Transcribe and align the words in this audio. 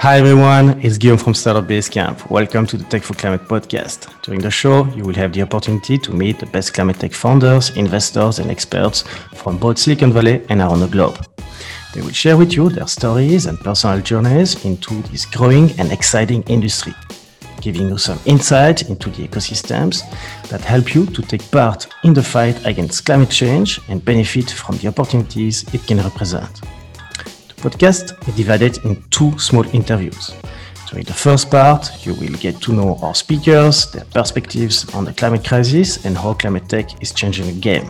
Hi 0.00 0.16
everyone, 0.16 0.80
it's 0.80 0.96
Guillaume 0.96 1.18
from 1.18 1.34
Startup 1.34 1.62
Basecamp. 1.62 2.30
Welcome 2.30 2.66
to 2.68 2.78
the 2.78 2.84
Tech 2.84 3.02
for 3.02 3.12
Climate 3.12 3.42
podcast. 3.42 4.08
During 4.22 4.40
the 4.40 4.50
show, 4.50 4.86
you 4.94 5.04
will 5.04 5.14
have 5.16 5.34
the 5.34 5.42
opportunity 5.42 5.98
to 5.98 6.12
meet 6.14 6.38
the 6.38 6.46
best 6.46 6.72
climate 6.72 6.98
tech 6.98 7.12
founders, 7.12 7.76
investors, 7.76 8.38
and 8.38 8.50
experts 8.50 9.02
from 9.34 9.58
both 9.58 9.76
Silicon 9.76 10.10
Valley 10.10 10.42
and 10.48 10.62
around 10.62 10.80
the 10.80 10.88
globe. 10.88 11.22
They 11.92 12.00
will 12.00 12.12
share 12.12 12.38
with 12.38 12.54
you 12.54 12.70
their 12.70 12.86
stories 12.86 13.44
and 13.44 13.60
personal 13.60 14.00
journeys 14.00 14.64
into 14.64 15.02
this 15.10 15.26
growing 15.26 15.70
and 15.78 15.92
exciting 15.92 16.44
industry, 16.44 16.94
giving 17.60 17.86
you 17.90 17.98
some 17.98 18.18
insight 18.24 18.88
into 18.88 19.10
the 19.10 19.28
ecosystems 19.28 20.00
that 20.48 20.62
help 20.62 20.94
you 20.94 21.04
to 21.04 21.20
take 21.20 21.50
part 21.50 21.88
in 22.04 22.14
the 22.14 22.22
fight 22.22 22.64
against 22.64 23.04
climate 23.04 23.28
change 23.28 23.78
and 23.90 24.02
benefit 24.02 24.50
from 24.50 24.78
the 24.78 24.88
opportunities 24.88 25.62
it 25.74 25.86
can 25.86 25.98
represent 25.98 26.62
podcast 27.60 28.26
is 28.28 28.34
divided 28.36 28.84
in 28.84 29.02
two 29.10 29.38
small 29.38 29.64
interviews. 29.74 30.34
So 30.88 30.96
in 30.96 31.04
the 31.04 31.12
first 31.12 31.50
part, 31.50 32.04
you 32.04 32.14
will 32.14 32.36
get 32.38 32.60
to 32.62 32.72
know 32.72 32.98
our 33.02 33.14
speakers, 33.14 33.90
their 33.92 34.04
perspectives 34.06 34.92
on 34.94 35.04
the 35.04 35.12
climate 35.12 35.46
crisis, 35.46 36.04
and 36.04 36.18
how 36.18 36.34
climate 36.34 36.68
tech 36.68 37.00
is 37.02 37.12
changing 37.12 37.46
the 37.46 37.60
game. 37.60 37.88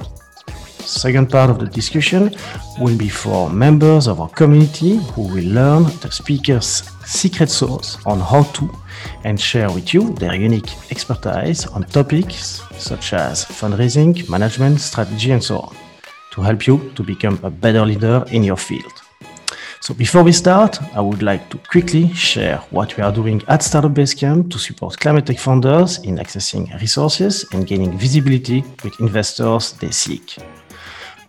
Second 0.80 1.30
part 1.30 1.50
of 1.50 1.58
the 1.58 1.66
discussion 1.66 2.34
will 2.78 2.96
be 2.96 3.08
for 3.08 3.48
members 3.48 4.06
of 4.06 4.20
our 4.20 4.28
community 4.30 4.96
who 5.12 5.22
will 5.22 5.44
learn 5.44 5.84
the 6.00 6.10
speaker's 6.10 6.82
secret 7.04 7.48
sauce 7.48 7.98
on 8.06 8.18
how 8.18 8.42
to 8.54 8.68
and 9.24 9.40
share 9.40 9.70
with 9.70 9.94
you 9.94 10.12
their 10.14 10.34
unique 10.34 10.70
expertise 10.90 11.66
on 11.66 11.84
topics 11.84 12.62
such 12.76 13.12
as 13.12 13.44
fundraising, 13.44 14.28
management, 14.28 14.80
strategy, 14.80 15.30
and 15.30 15.42
so 15.42 15.60
on 15.60 15.76
to 16.32 16.42
help 16.42 16.66
you 16.66 16.90
to 16.94 17.02
become 17.02 17.38
a 17.42 17.50
better 17.50 17.84
leader 17.84 18.24
in 18.30 18.42
your 18.42 18.56
field. 18.56 18.99
So 19.82 19.94
before 19.94 20.22
we 20.22 20.32
start, 20.32 20.78
I 20.94 21.00
would 21.00 21.22
like 21.22 21.48
to 21.48 21.56
quickly 21.56 22.12
share 22.12 22.58
what 22.70 22.94
we 22.98 23.02
are 23.02 23.10
doing 23.10 23.42
at 23.48 23.62
Startup 23.62 23.90
Basecamp 23.90 24.50
to 24.50 24.58
support 24.58 25.00
climate 25.00 25.24
tech 25.24 25.38
founders 25.38 25.98
in 26.00 26.16
accessing 26.16 26.78
resources 26.82 27.46
and 27.52 27.66
gaining 27.66 27.96
visibility 27.96 28.62
with 28.84 29.00
investors 29.00 29.72
they 29.80 29.90
seek. 29.90 30.36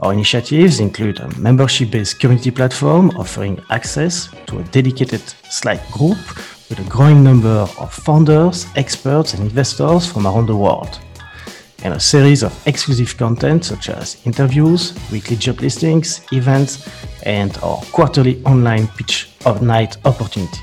Our 0.02 0.12
initiatives 0.12 0.82
include 0.82 1.22
a 1.22 1.30
membership-based 1.40 2.20
community 2.20 2.52
platform 2.52 3.12
offering 3.12 3.58
access 3.70 4.28
to 4.48 4.60
a 4.60 4.64
dedicated 4.64 5.22
Slack 5.50 5.90
group 5.92 6.18
with 6.70 6.80
a 6.80 6.90
growing 6.90 7.24
number 7.24 7.66
of 7.80 7.94
founders, 7.94 8.68
experts, 8.76 9.34
and 9.34 9.44
investors 9.44 10.12
from 10.12 10.28
around 10.28 10.48
the 10.48 10.58
world 10.58 11.00
and 11.84 11.94
a 11.94 12.00
series 12.00 12.44
of 12.44 12.68
exclusive 12.68 13.18
content 13.18 13.66
such 13.66 13.90
as 13.90 14.22
interviews, 14.26 14.94
weekly 15.12 15.36
job 15.36 15.62
listings, 15.62 16.22
events, 16.32 16.90
and 17.24 17.58
our 17.64 17.78
quarterly 17.92 18.44
online 18.46 18.88
pitch 18.88 19.32
of 19.46 19.62
night 19.62 19.98
opportunity. 20.06 20.60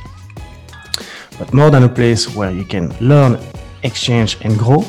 But 1.39 1.53
more 1.55 1.71
than 1.71 1.85
a 1.85 1.89
place 1.89 2.35
where 2.35 2.51
you 2.51 2.65
can 2.65 2.95
learn, 3.01 3.39
exchange, 3.83 4.39
and 4.43 4.59
grow, 4.59 4.85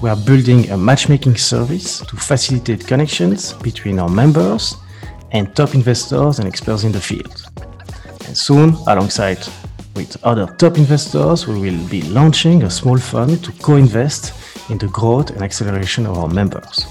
we 0.00 0.10
are 0.10 0.16
building 0.16 0.70
a 0.70 0.76
matchmaking 0.76 1.36
service 1.36 2.00
to 2.00 2.16
facilitate 2.16 2.86
connections 2.86 3.52
between 3.54 3.98
our 3.98 4.08
members 4.08 4.76
and 5.32 5.54
top 5.56 5.74
investors 5.74 6.38
and 6.38 6.46
experts 6.46 6.84
in 6.84 6.92
the 6.92 7.00
field. 7.00 7.42
And 8.26 8.36
soon, 8.36 8.74
alongside 8.86 9.38
with 9.96 10.22
other 10.24 10.46
top 10.58 10.78
investors, 10.78 11.46
we 11.48 11.58
will 11.58 11.88
be 11.88 12.02
launching 12.02 12.62
a 12.62 12.70
small 12.70 12.98
fund 12.98 13.42
to 13.44 13.52
co-invest 13.62 14.32
in 14.70 14.78
the 14.78 14.88
growth 14.88 15.30
and 15.30 15.42
acceleration 15.42 16.06
of 16.06 16.18
our 16.18 16.28
members. 16.28 16.86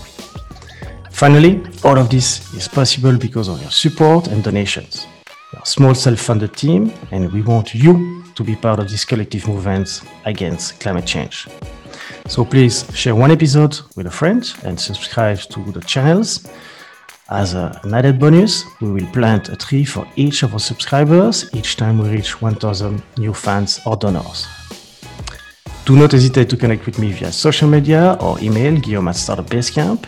Finally, 1.12 1.64
all 1.84 1.98
of 1.98 2.10
this 2.10 2.54
is 2.54 2.68
possible 2.68 3.18
because 3.18 3.48
of 3.48 3.60
your 3.62 3.72
support 3.72 4.28
and 4.28 4.44
donations. 4.44 5.08
We 5.52 5.58
are 5.58 5.64
a 5.64 5.66
small 5.66 5.96
self-funded 5.96 6.56
team 6.56 6.94
and 7.12 7.32
we 7.34 7.42
want 7.42 7.74
you 7.74 8.24
to 8.36 8.44
be 8.44 8.56
part 8.56 8.80
of 8.80 8.90
this 8.90 9.04
collective 9.04 9.48
movement 9.48 10.02
against 10.26 10.80
climate 10.80 11.08
change. 11.08 11.48
So 12.28 12.46
please 12.46 12.86
share 12.94 13.16
one 13.16 13.32
episode 13.32 13.80
with 13.96 14.06
a 14.06 14.12
friend 14.12 14.48
and 14.64 14.80
subscribe 14.80 15.40
to 15.40 15.72
the 15.72 15.82
channels. 15.82 16.48
As 17.30 17.54
an 17.56 17.94
added 17.94 18.20
bonus, 18.20 18.64
we 18.80 18.92
will 18.92 19.08
plant 19.08 19.50
a 19.50 19.56
tree 19.56 19.86
for 19.86 20.08
each 20.16 20.44
of 20.44 20.54
our 20.54 20.60
subscribers 20.60 21.50
each 21.56 21.78
time 21.78 21.98
we 21.98 22.10
reach 22.10 22.42
1000 22.42 23.02
new 23.18 23.34
fans 23.34 23.80
or 23.86 23.96
donors. 23.96 24.46
Do 25.88 25.96
not 25.96 26.12
hesitate 26.12 26.50
to 26.50 26.58
connect 26.58 26.86
with 26.86 27.00
me 27.00 27.14
via 27.14 27.32
social 27.32 27.70
media 27.70 28.18
or 28.20 28.38
email 28.42 28.78
guillaume 28.78 29.08
at 29.08 29.16
Startup 29.16 29.46
Basecamp. 29.46 30.06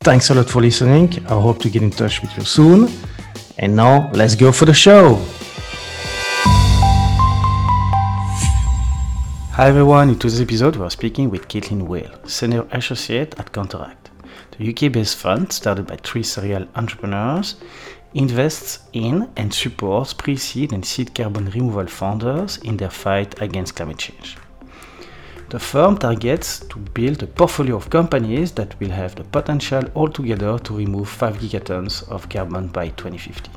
Thanks 0.00 0.30
a 0.30 0.34
lot 0.34 0.50
for 0.50 0.60
listening. 0.60 1.08
I 1.26 1.40
hope 1.40 1.60
to 1.60 1.70
get 1.70 1.84
in 1.84 1.92
touch 1.92 2.20
with 2.20 2.36
you 2.36 2.42
soon. 2.42 2.88
And 3.58 3.76
now, 3.76 4.10
let's 4.12 4.34
go 4.34 4.50
for 4.50 4.64
the 4.64 4.74
show. 4.74 5.14
Hi 9.52 9.68
everyone, 9.68 10.08
in 10.08 10.18
today's 10.18 10.40
episode 10.40 10.74
we 10.74 10.84
are 10.84 10.90
speaking 10.90 11.30
with 11.30 11.46
Caitlin 11.46 11.82
Whale, 11.82 12.18
Senior 12.26 12.66
Associate 12.72 13.32
at 13.38 13.52
Counteract. 13.52 14.10
The 14.58 14.68
UK-based 14.70 15.16
fund, 15.16 15.52
started 15.52 15.86
by 15.86 15.94
three 16.02 16.24
serial 16.24 16.66
entrepreneurs, 16.74 17.54
invests 18.14 18.80
in 18.92 19.30
and 19.36 19.54
supports 19.54 20.12
pre-seed 20.12 20.72
and 20.72 20.84
seed 20.84 21.14
carbon 21.14 21.50
removal 21.50 21.86
founders 21.86 22.56
in 22.64 22.78
their 22.78 22.90
fight 22.90 23.40
against 23.40 23.76
climate 23.76 23.98
change. 23.98 24.36
The 25.54 25.60
firm 25.60 25.96
targets 25.96 26.58
to 26.68 26.80
build 26.80 27.22
a 27.22 27.28
portfolio 27.28 27.76
of 27.76 27.88
companies 27.88 28.50
that 28.54 28.74
will 28.80 28.90
have 28.90 29.14
the 29.14 29.22
potential 29.22 29.84
altogether 29.94 30.58
to 30.58 30.76
remove 30.76 31.08
5 31.08 31.36
gigatons 31.38 32.02
of 32.08 32.28
carbon 32.28 32.66
by 32.66 32.88
2050. 32.88 33.52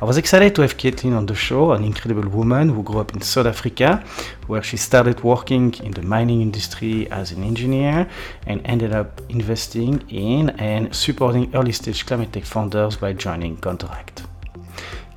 I 0.00 0.04
was 0.04 0.18
excited 0.18 0.54
to 0.54 0.62
have 0.62 0.76
Caitlin 0.76 1.16
on 1.16 1.26
the 1.26 1.34
show, 1.34 1.72
an 1.72 1.82
incredible 1.82 2.28
woman 2.28 2.68
who 2.68 2.84
grew 2.84 3.00
up 3.00 3.12
in 3.12 3.22
South 3.22 3.46
Africa, 3.46 4.04
where 4.46 4.62
she 4.62 4.76
started 4.76 5.24
working 5.24 5.74
in 5.82 5.90
the 5.90 6.02
mining 6.02 6.42
industry 6.42 7.10
as 7.10 7.32
an 7.32 7.42
engineer 7.42 8.08
and 8.46 8.60
ended 8.64 8.94
up 8.94 9.20
investing 9.30 10.08
in 10.10 10.50
and 10.60 10.94
supporting 10.94 11.52
early 11.56 11.72
stage 11.72 12.06
climate 12.06 12.32
tech 12.32 12.44
founders 12.44 12.94
by 12.94 13.12
joining 13.12 13.56
Counteract. 13.56 14.29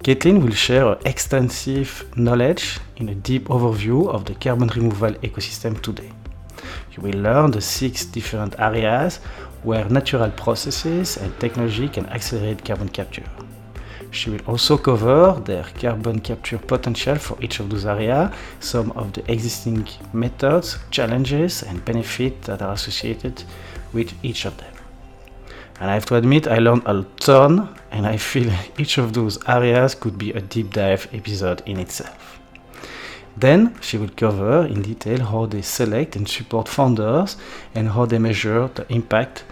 Caitlin 0.03 0.43
will 0.43 0.51
share 0.51 0.97
extensive 1.05 2.03
knowledge 2.17 2.77
in 2.97 3.07
a 3.07 3.15
deep 3.15 3.47
overview 3.47 4.09
of 4.09 4.25
the 4.25 4.35
carbon 4.35 4.67
removal 4.67 5.13
ecosystem 5.21 5.81
today. 5.81 6.11
You 6.91 7.03
will 7.03 7.21
learn 7.21 7.51
the 7.51 7.61
six 7.61 8.03
different 8.03 8.53
areas 8.59 9.21
where 9.63 9.85
natural 9.85 10.29
processes 10.31 11.15
and 11.15 11.31
technology 11.39 11.87
can 11.87 12.05
accelerate 12.07 12.65
carbon 12.65 12.89
capture. 12.89 13.23
She 14.11 14.29
will 14.29 14.41
also 14.45 14.77
cover 14.77 15.39
their 15.39 15.63
carbon 15.79 16.19
capture 16.19 16.57
potential 16.57 17.15
for 17.15 17.41
each 17.41 17.61
of 17.61 17.69
those 17.69 17.85
areas, 17.85 18.29
some 18.59 18.91
of 18.91 19.13
the 19.13 19.23
existing 19.31 19.87
methods, 20.11 20.79
challenges, 20.91 21.63
and 21.63 21.85
benefits 21.85 22.47
that 22.47 22.61
are 22.61 22.73
associated 22.73 23.41
with 23.93 24.13
each 24.21 24.43
of 24.43 24.57
them. 24.57 24.72
And 25.83 25.91
I 25.91 25.95
have 25.95 26.05
to 26.05 26.15
admit, 26.15 26.47
I 26.47 26.59
learned 26.59 26.83
a 26.85 27.05
ton, 27.19 27.67
and 27.91 28.07
I 28.07 28.15
feel 28.15 28.49
each 28.77 28.97
of 28.97 29.11
those 29.11 29.37
areas 29.49 29.95
could 29.95 30.17
be 30.17 30.31
a 30.31 30.39
deep 30.39 30.71
dive 30.71 31.09
episode 31.11 31.61
in 31.65 31.77
itself. 31.77 32.39
Then 33.35 33.75
she 33.81 33.97
will 33.97 34.11
cover 34.15 34.65
in 34.65 34.81
detail 34.81 35.25
how 35.25 35.45
they 35.45 35.61
select 35.61 36.15
and 36.15 36.25
support 36.25 36.69
founders 36.69 37.35
and 37.75 37.89
how 37.89 38.05
they 38.05 38.17
measure 38.17 38.69
the 38.73 38.85
impact 38.93 39.43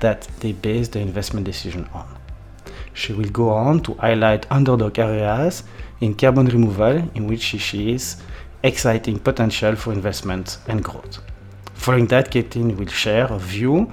that 0.00 0.26
they 0.40 0.50
base 0.50 0.88
their 0.88 1.02
investment 1.02 1.46
decision 1.46 1.88
on. 1.94 2.08
She 2.92 3.12
will 3.12 3.30
go 3.30 3.50
on 3.50 3.78
to 3.84 3.94
highlight 3.94 4.50
underdog 4.50 4.98
areas 4.98 5.62
in 6.00 6.16
carbon 6.16 6.46
removal 6.46 6.96
in 7.14 7.28
which 7.28 7.42
she 7.42 7.60
sees 7.60 8.20
exciting 8.64 9.20
potential 9.20 9.76
for 9.76 9.92
investment 9.92 10.58
and 10.66 10.82
growth. 10.82 11.20
Following 11.74 12.08
that, 12.08 12.32
Caitlin 12.32 12.76
will 12.76 12.88
share 12.88 13.26
a 13.26 13.38
view 13.38 13.92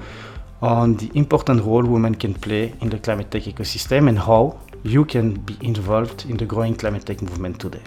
on 0.63 0.95
the 0.95 1.11
important 1.13 1.61
role 1.61 1.83
women 1.83 2.15
can 2.15 2.33
play 2.33 2.73
in 2.79 2.89
the 2.89 2.97
climate 2.97 3.29
tech 3.29 3.43
ecosystem 3.43 4.07
and 4.07 4.17
how 4.17 4.57
you 4.83 5.03
can 5.03 5.33
be 5.33 5.57
involved 5.61 6.25
in 6.29 6.37
the 6.37 6.45
growing 6.45 6.73
climate 6.73 7.05
tech 7.05 7.21
movement 7.21 7.59
today. 7.59 7.81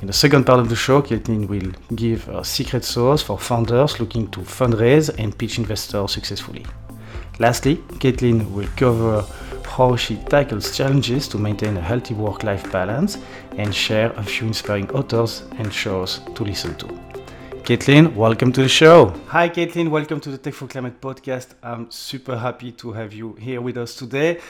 In 0.00 0.06
the 0.06 0.12
second 0.12 0.44
part 0.44 0.60
of 0.60 0.68
the 0.68 0.76
show, 0.76 1.02
Caitlin 1.02 1.48
will 1.48 1.72
give 1.96 2.28
a 2.28 2.44
secret 2.44 2.84
sauce 2.84 3.22
for 3.22 3.38
founders 3.38 3.98
looking 3.98 4.30
to 4.30 4.40
fundraise 4.40 5.10
and 5.18 5.36
pitch 5.36 5.58
investors 5.58 6.12
successfully. 6.12 6.64
Lastly, 7.40 7.76
Caitlin 7.98 8.52
will 8.52 8.68
cover 8.76 9.24
how 9.64 9.96
she 9.96 10.16
tackles 10.28 10.76
challenges 10.76 11.26
to 11.28 11.38
maintain 11.38 11.76
a 11.76 11.80
healthy 11.80 12.14
work 12.14 12.44
life 12.44 12.70
balance 12.70 13.18
and 13.56 13.74
share 13.74 14.12
a 14.12 14.22
few 14.22 14.46
inspiring 14.46 14.88
authors 14.92 15.42
and 15.58 15.72
shows 15.72 16.20
to 16.36 16.44
listen 16.44 16.76
to. 16.76 17.11
Caitlin, 17.62 18.16
welcome 18.16 18.52
to 18.52 18.62
the 18.62 18.68
show. 18.68 19.14
Hi, 19.28 19.48
Caitlin. 19.48 19.88
Welcome 19.88 20.18
to 20.22 20.30
the 20.30 20.38
Tech 20.38 20.52
for 20.52 20.66
Climate 20.66 21.00
podcast. 21.00 21.54
I'm 21.62 21.88
super 21.92 22.36
happy 22.36 22.72
to 22.72 22.90
have 22.90 23.12
you 23.12 23.34
here 23.34 23.60
with 23.60 23.76
us 23.76 23.94
today. 23.94 24.40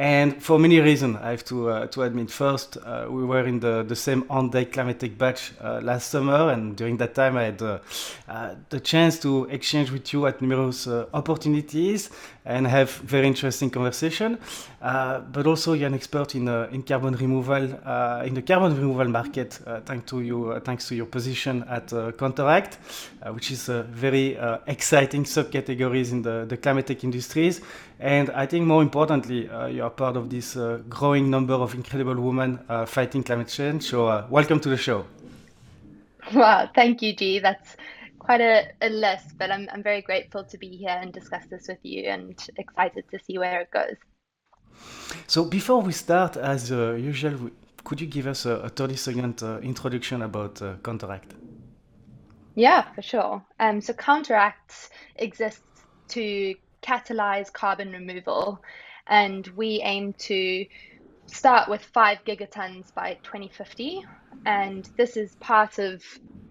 And 0.00 0.42
for 0.42 0.58
many 0.58 0.80
reasons, 0.80 1.18
I 1.20 1.32
have 1.32 1.44
to 1.44 1.68
uh, 1.68 1.86
to 1.88 2.04
admit. 2.04 2.30
First, 2.30 2.78
uh, 2.78 3.06
we 3.10 3.22
were 3.22 3.46
in 3.46 3.60
the, 3.60 3.82
the 3.82 3.94
same 3.94 4.24
on 4.30 4.48
deck 4.48 4.72
climate 4.72 4.98
tech 4.98 5.18
batch 5.18 5.52
uh, 5.60 5.80
last 5.82 6.08
summer, 6.08 6.50
and 6.52 6.74
during 6.74 6.96
that 6.96 7.14
time, 7.14 7.36
I 7.36 7.42
had 7.42 7.60
uh, 7.60 7.80
uh, 8.26 8.54
the 8.70 8.80
chance 8.80 9.18
to 9.18 9.44
exchange 9.50 9.90
with 9.90 10.10
you 10.14 10.26
at 10.26 10.40
numerous 10.40 10.86
uh, 10.86 11.04
opportunities. 11.12 12.08
and 12.46 12.66
have 12.66 12.90
very 12.90 13.26
interesting 13.26 13.70
conversation. 13.70 14.38
But 14.80 15.46
also 15.46 15.74
you're 15.74 15.88
an 15.88 15.94
expert 15.94 16.34
in 16.34 16.48
in 16.72 16.82
carbon 16.82 17.14
removal 17.14 17.62
in 18.24 18.34
the 18.34 18.42
carbon 18.42 18.74
removal 18.76 19.08
market 19.08 19.60
thanks 19.84 20.10
to 20.10 20.20
you 20.20 20.58
thanks 20.64 20.88
to 20.88 20.94
your 20.94 21.06
position 21.06 21.64
at 21.68 21.90
Counteract, 22.16 22.78
which 23.34 23.50
is 23.50 23.68
a 23.68 23.82
very 23.82 24.38
exciting 24.66 25.24
subcategories 25.24 26.12
in 26.12 26.22
the, 26.22 26.46
the 26.48 26.56
climate 26.56 26.86
tech 26.86 27.04
industries. 27.04 27.60
And 28.00 28.30
I 28.30 28.46
think 28.46 28.66
more 28.66 28.82
importantly, 28.82 29.50
you 29.70 29.84
are 29.84 29.90
part 29.90 30.16
of 30.16 30.30
this 30.30 30.56
growing 30.88 31.30
number 31.30 31.54
of 31.54 31.74
incredible 31.74 32.14
women 32.14 32.58
fighting 32.86 33.22
climate 33.22 33.48
change. 33.48 33.82
So 33.84 34.26
welcome 34.30 34.58
to 34.60 34.70
the 34.70 34.76
show. 34.76 35.04
Wow, 36.34 36.70
thank 36.74 37.02
you, 37.02 37.14
G. 37.14 37.40
That's 37.40 37.76
quite 38.18 38.40
a, 38.40 38.68
a 38.80 38.88
list, 38.88 39.36
but 39.38 39.50
I'm, 39.50 39.68
I'm 39.72 39.82
very 39.82 40.02
grateful 40.02 40.44
to 40.44 40.58
be 40.58 40.76
here 40.76 40.96
and 41.02 41.12
discuss 41.12 41.44
this 41.46 41.66
with 41.68 41.78
you 41.82 42.04
and 42.04 42.38
excited 42.56 43.04
to 43.10 43.18
see 43.18 43.38
where 43.38 43.60
it 43.62 43.70
goes. 43.72 43.96
So, 45.26 45.44
before 45.44 45.82
we 45.82 45.92
start, 45.92 46.36
as 46.36 46.70
uh, 46.70 46.92
usual, 46.92 47.50
could 47.82 48.00
you 48.00 48.06
give 48.06 48.26
us 48.26 48.46
a, 48.46 48.52
a 48.52 48.68
30 48.68 48.96
second 48.96 49.42
uh, 49.42 49.58
introduction 49.58 50.22
about 50.22 50.62
uh, 50.62 50.74
Counteract? 50.84 51.34
Yeah, 52.54 52.82
for 52.94 53.02
sure. 53.02 53.42
Um, 53.58 53.80
so, 53.80 53.92
Counteract 53.94 54.90
exists 55.16 55.62
to 56.08 56.54
catalyze 56.82 57.52
carbon 57.52 57.92
removal, 57.92 58.60
and 59.06 59.46
we 59.48 59.80
aim 59.82 60.14
to 60.18 60.66
start 61.26 61.68
with 61.68 61.82
five 61.82 62.18
gigatons 62.26 62.92
by 62.94 63.14
2050. 63.22 64.02
And 64.46 64.88
this 64.96 65.16
is 65.16 65.34
part 65.40 65.78
of 65.78 66.02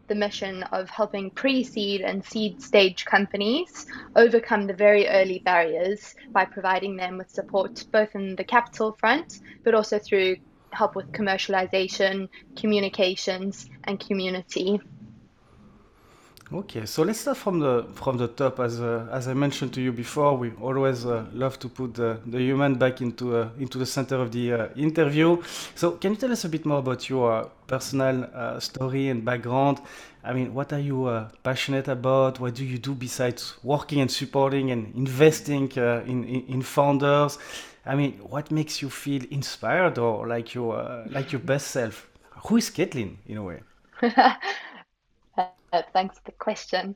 the 0.08 0.16
mission 0.16 0.64
of 0.64 0.90
helping 0.90 1.32
pre 1.32 1.64
seed 1.64 2.02
and 2.02 2.24
seed 2.26 2.62
stage 2.62 3.06
companies 3.06 3.86
overcome 4.16 4.68
the 4.68 4.74
very 4.74 5.08
early 5.08 5.42
barriers 5.46 6.14
by 6.34 6.46
providing 6.46 6.96
them 6.98 7.18
with 7.18 7.30
support 7.30 7.86
both 7.92 8.16
in 8.16 8.36
the 8.36 8.44
capital 8.44 8.96
front, 9.00 9.40
but 9.64 9.76
also 9.76 10.00
through 10.00 10.36
help 10.72 10.96
with 10.96 11.12
commercialization, 11.12 12.28
communications, 12.56 13.68
and 13.86 14.00
community. 14.00 14.80
Okay, 16.52 16.88
so 16.88 17.04
let's 17.04 17.20
start 17.20 17.38
from 17.38 17.60
the 17.60 17.86
from 17.94 18.18
the 18.18 18.28
top. 18.28 18.60
As 18.60 18.82
uh, 18.82 19.08
as 19.12 19.28
I 19.28 19.36
mentioned 19.36 19.72
to 19.74 19.82
you 19.82 19.92
before, 19.92 20.36
we 20.36 20.52
always 20.60 21.06
uh, 21.06 21.26
love 21.32 21.60
to 21.60 21.70
put 21.70 21.94
the, 21.94 22.20
the 22.26 22.40
human 22.40 22.74
back 22.74 23.02
into 23.02 23.38
uh, 23.38 23.50
into 23.60 23.78
the 23.78 23.86
center 23.86 24.16
of 24.16 24.32
the 24.32 24.54
uh, 24.54 24.68
interview. 24.76 25.44
So, 25.76 25.92
can 25.92 26.14
you 26.14 26.18
tell 26.18 26.32
us 26.32 26.46
a 26.46 26.50
bit 26.50 26.66
more 26.66 26.80
about 26.80 27.08
your 27.08 27.52
personal 27.68 28.28
uh, 28.34 28.60
story 28.60 29.10
and 29.10 29.24
background? 29.24 29.80
I 30.24 30.34
mean, 30.34 30.52
what 30.56 30.74
are 30.74 30.80
you 30.80 31.06
uh, 31.06 31.30
passionate 31.44 31.88
about? 31.88 32.40
What 32.40 32.56
do 32.56 32.66
you 32.66 32.80
do 32.80 32.96
besides 32.96 33.54
working 33.62 34.02
and 34.02 34.10
supporting 34.10 34.72
and 34.72 34.92
investing 34.96 35.70
in, 35.76 36.24
in, 36.24 36.46
in 36.48 36.62
founders? 36.64 37.38
I 37.86 37.94
mean, 37.96 38.14
what 38.28 38.50
makes 38.50 38.82
you 38.82 38.90
feel 38.90 39.22
inspired 39.30 40.00
or 40.00 40.26
like 40.26 40.56
your 40.56 41.06
like 41.12 41.32
your 41.32 41.42
best 41.42 41.68
self? 41.68 42.08
Who 42.48 42.58
is 42.58 42.72
Caitlin 42.72 43.18
in 43.28 43.38
a 43.38 43.44
way? 43.44 43.60
Thanks 45.94 46.18
for 46.18 46.26
the 46.26 46.32
question. 46.34 46.96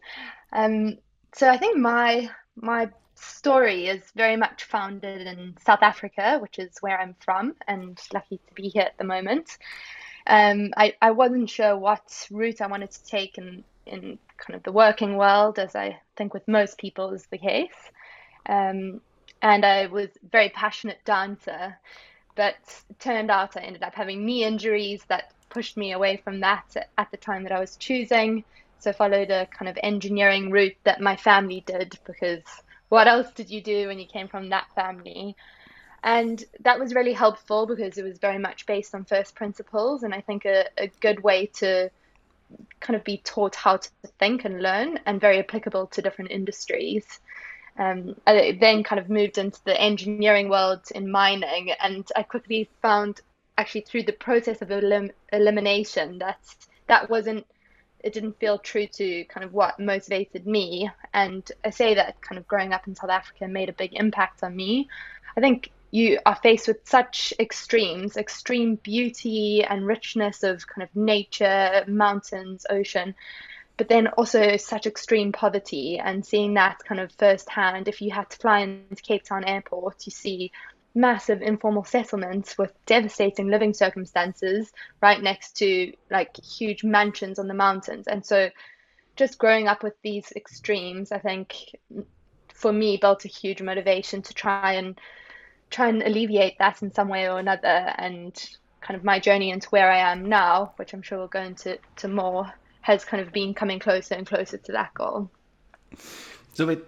Um, 0.52 0.98
so 1.34 1.50
I 1.50 1.58
think 1.58 1.78
my 1.78 2.30
my 2.56 2.90
story 3.16 3.88
is 3.88 4.02
very 4.16 4.36
much 4.36 4.66
founded 4.66 5.28
in 5.28 5.56
South 5.66 5.81
Africa, 5.81 6.38
which 6.40 6.60
is 6.60 6.78
where 6.81 7.00
I'm 7.00 7.16
from, 7.20 7.56
and 7.68 8.00
lucky 8.14 8.40
to 8.48 8.54
be 8.54 8.70
here 8.70 8.84
at 8.84 8.98
the 8.98 9.04
moment. 9.04 9.58
Um, 10.28 10.74
I, 10.78 10.96
I 11.02 11.12
wasn't 11.12 11.50
sure 11.50 11.78
what 11.78 12.28
route 12.31 12.62
I 12.62 12.68
wanted 12.68 12.92
to 12.92 13.06
take 13.06 13.38
in, 13.38 13.64
in 13.86 14.18
kind 14.38 14.56
of 14.56 14.64
the 14.64 14.72
working 14.72 15.18
world, 15.18 15.60
as 15.60 15.75
I 15.75 16.00
think 16.16 16.34
with 16.34 16.48
most 16.48 16.78
people 16.78 17.12
is 17.12 17.25
the 17.25 17.38
case. 17.38 17.92
Um, 18.46 19.02
and 19.42 19.66
I 19.66 19.88
was 19.88 20.08
a 20.08 20.28
very 20.31 20.50
passionate 20.50 21.04
dancer, 21.04 21.78
but 22.36 22.56
turned 23.00 23.30
out 23.30 23.58
I 23.58 23.62
ended 23.62 23.84
up 23.84 23.94
having 23.94 24.25
knee 24.25 24.44
injuries 24.44 25.04
that 25.08 25.34
pushed 25.50 25.78
me 25.78 25.92
away 25.92 26.18
from 26.18 26.40
that 26.40 26.75
at 26.98 27.12
the 27.12 27.18
time 27.18 27.44
that 27.44 27.52
I 27.52 27.60
was 27.60 27.75
choosing. 27.75 28.44
So 28.84 28.92
followed 28.92 29.32
a 29.32 29.46
kind 29.46 29.70
of 29.70 29.78
engineering 29.82 30.52
route 30.52 30.76
that 30.84 31.00
my 31.00 31.16
family 31.16 31.64
did 31.66 31.98
because 32.06 32.44
what 32.90 33.08
else 33.08 33.32
did 33.32 33.50
you 33.50 33.62
do 33.62 33.88
when 33.88 33.98
you 33.98 34.06
came 34.06 34.28
from 34.28 34.50
that 34.50 34.68
family? 34.76 35.38
And 36.04 36.44
that 36.60 36.80
was 36.80 36.94
really 36.94 37.14
helpful 37.14 37.66
because 37.66 37.98
it 37.98 38.04
was 38.04 38.18
very 38.18 38.38
much 38.38 38.66
based 38.66 38.94
on 38.94 39.06
first 39.06 39.36
principles. 39.36 40.04
And 40.04 40.14
I 40.14 40.20
think 40.20 40.44
a, 40.44 40.66
a 40.78 40.88
good 41.00 41.24
way 41.24 41.46
to 41.60 41.90
kind 42.82 42.98
of 42.98 43.06
be 43.06 43.22
taught 43.24 43.56
how 43.56 43.78
to 43.78 43.90
think 44.20 44.44
and 44.44 44.62
learn 44.62 45.00
and 45.06 45.22
very 45.22 45.40
applicable 45.40 45.88
to 45.88 46.02
different 46.02 46.32
industries. 46.32 47.06
Um, 47.80 48.16
I 48.28 48.58
then 48.60 48.84
kind 48.84 49.00
of 49.00 49.10
moved 49.10 49.38
into 49.38 49.64
the 49.64 49.80
engineering 49.80 50.50
world 50.50 50.82
in 50.94 51.10
mining, 51.10 51.72
and 51.82 52.06
I 52.18 52.24
quickly 52.24 52.70
found 52.82 53.22
actually 53.58 53.82
through 53.82 54.04
the 54.04 54.12
process 54.12 54.62
of 54.62 54.72
elim- 54.72 55.12
elimination 55.32 56.20
that 56.20 56.40
that 56.88 57.10
wasn't 57.10 57.46
it 58.04 58.14
didn't 58.14 58.40
feel 58.40 58.60
true 58.60 58.86
to 58.88 59.24
kind 59.26 59.46
of 59.46 59.54
what 59.54 59.80
motivated 59.80 60.46
me. 60.46 60.92
And 61.14 61.50
I 61.64 61.70
say 61.70 61.96
that 61.96 62.22
kind 62.22 62.38
of 62.38 62.48
growing 62.48 62.74
up 62.74 62.88
in 62.88 62.96
South 62.96 63.10
Africa 63.10 63.48
made 63.48 63.70
a 63.70 63.74
big 63.74 63.94
impact 63.94 64.44
on 64.44 64.56
me. 64.56 64.90
I 65.36 65.42
think 65.42 65.72
you 65.90 66.20
are 66.26 66.36
faced 66.36 66.68
with 66.68 66.88
such 66.88 67.34
extremes, 67.40 68.18
extreme 68.18 68.76
beauty 68.76 69.64
and 69.64 69.86
richness 69.86 70.44
of 70.44 70.68
kind 70.68 70.84
of 70.84 70.96
nature, 70.96 71.84
mountains, 71.88 72.66
ocean, 72.70 73.16
but 73.78 73.90
then 73.90 74.08
also 74.08 74.58
such 74.58 74.86
extreme 74.86 75.32
poverty 75.32 76.00
and 76.00 76.26
seeing 76.26 76.56
that 76.56 76.80
kind 76.84 77.00
of 77.00 77.12
firsthand. 77.14 77.88
If 77.88 78.02
you 78.02 78.12
had 78.12 78.30
to 78.32 78.38
fly 78.38 78.60
into 78.60 79.02
Cape 79.02 79.24
Town 79.24 79.46
airport, 79.46 80.06
you 80.06 80.12
see 80.12 80.52
massive 80.95 81.42
informal 81.42 81.84
settlements 81.84 82.57
with 82.57 82.72
devastating 82.86 83.48
living 83.48 83.74
circumstances 83.74 84.72
right 85.01 85.22
next 85.22 85.57
to 85.57 85.92
like 86.12 86.36
huge 86.38 86.84
mansions 86.84 87.40
on 87.40 87.48
the 87.48 87.54
mountains. 87.54 88.07
And 88.07 88.25
so 88.25 88.50
just 89.16 89.38
growing 89.38 89.68
up 89.68 89.84
with 89.84 89.94
these 90.04 90.31
extremes, 90.36 91.12
I 91.12 91.19
think 91.19 91.75
for 92.54 92.72
me 92.72 92.98
built 92.98 93.25
a 93.25 93.28
huge 93.28 93.62
motivation 93.62 94.22
to 94.22 94.34
try 94.34 94.74
and 94.74 95.00
try 95.69 95.90
and 95.90 96.04
alleviate 96.04 96.60
that 96.60 96.81
in 96.84 96.94
some 96.94 97.10
way 97.10 97.28
or 97.28 97.39
another 97.39 97.68
and 97.68 98.50
kind 98.81 98.98
of 98.98 99.04
my 99.04 99.19
journey 99.19 99.50
into 99.50 99.68
where 99.69 99.92
I 99.92 100.12
am 100.12 100.30
now, 100.30 100.74
which 100.75 100.94
I'm 100.94 101.01
sure 101.01 101.18
we'll 101.18 101.28
go 101.28 101.42
into 101.42 101.80
to 101.98 102.07
more, 102.07 102.51
has 102.81 103.04
kind 103.06 103.25
of 103.25 103.34
been 103.34 103.54
coming 103.54 103.80
closer 103.80 104.13
and 104.13 104.28
closer 104.28 104.57
to 104.57 104.72
that 104.74 104.94
goal. 104.94 105.31
So 106.54 106.69
it 106.69 106.86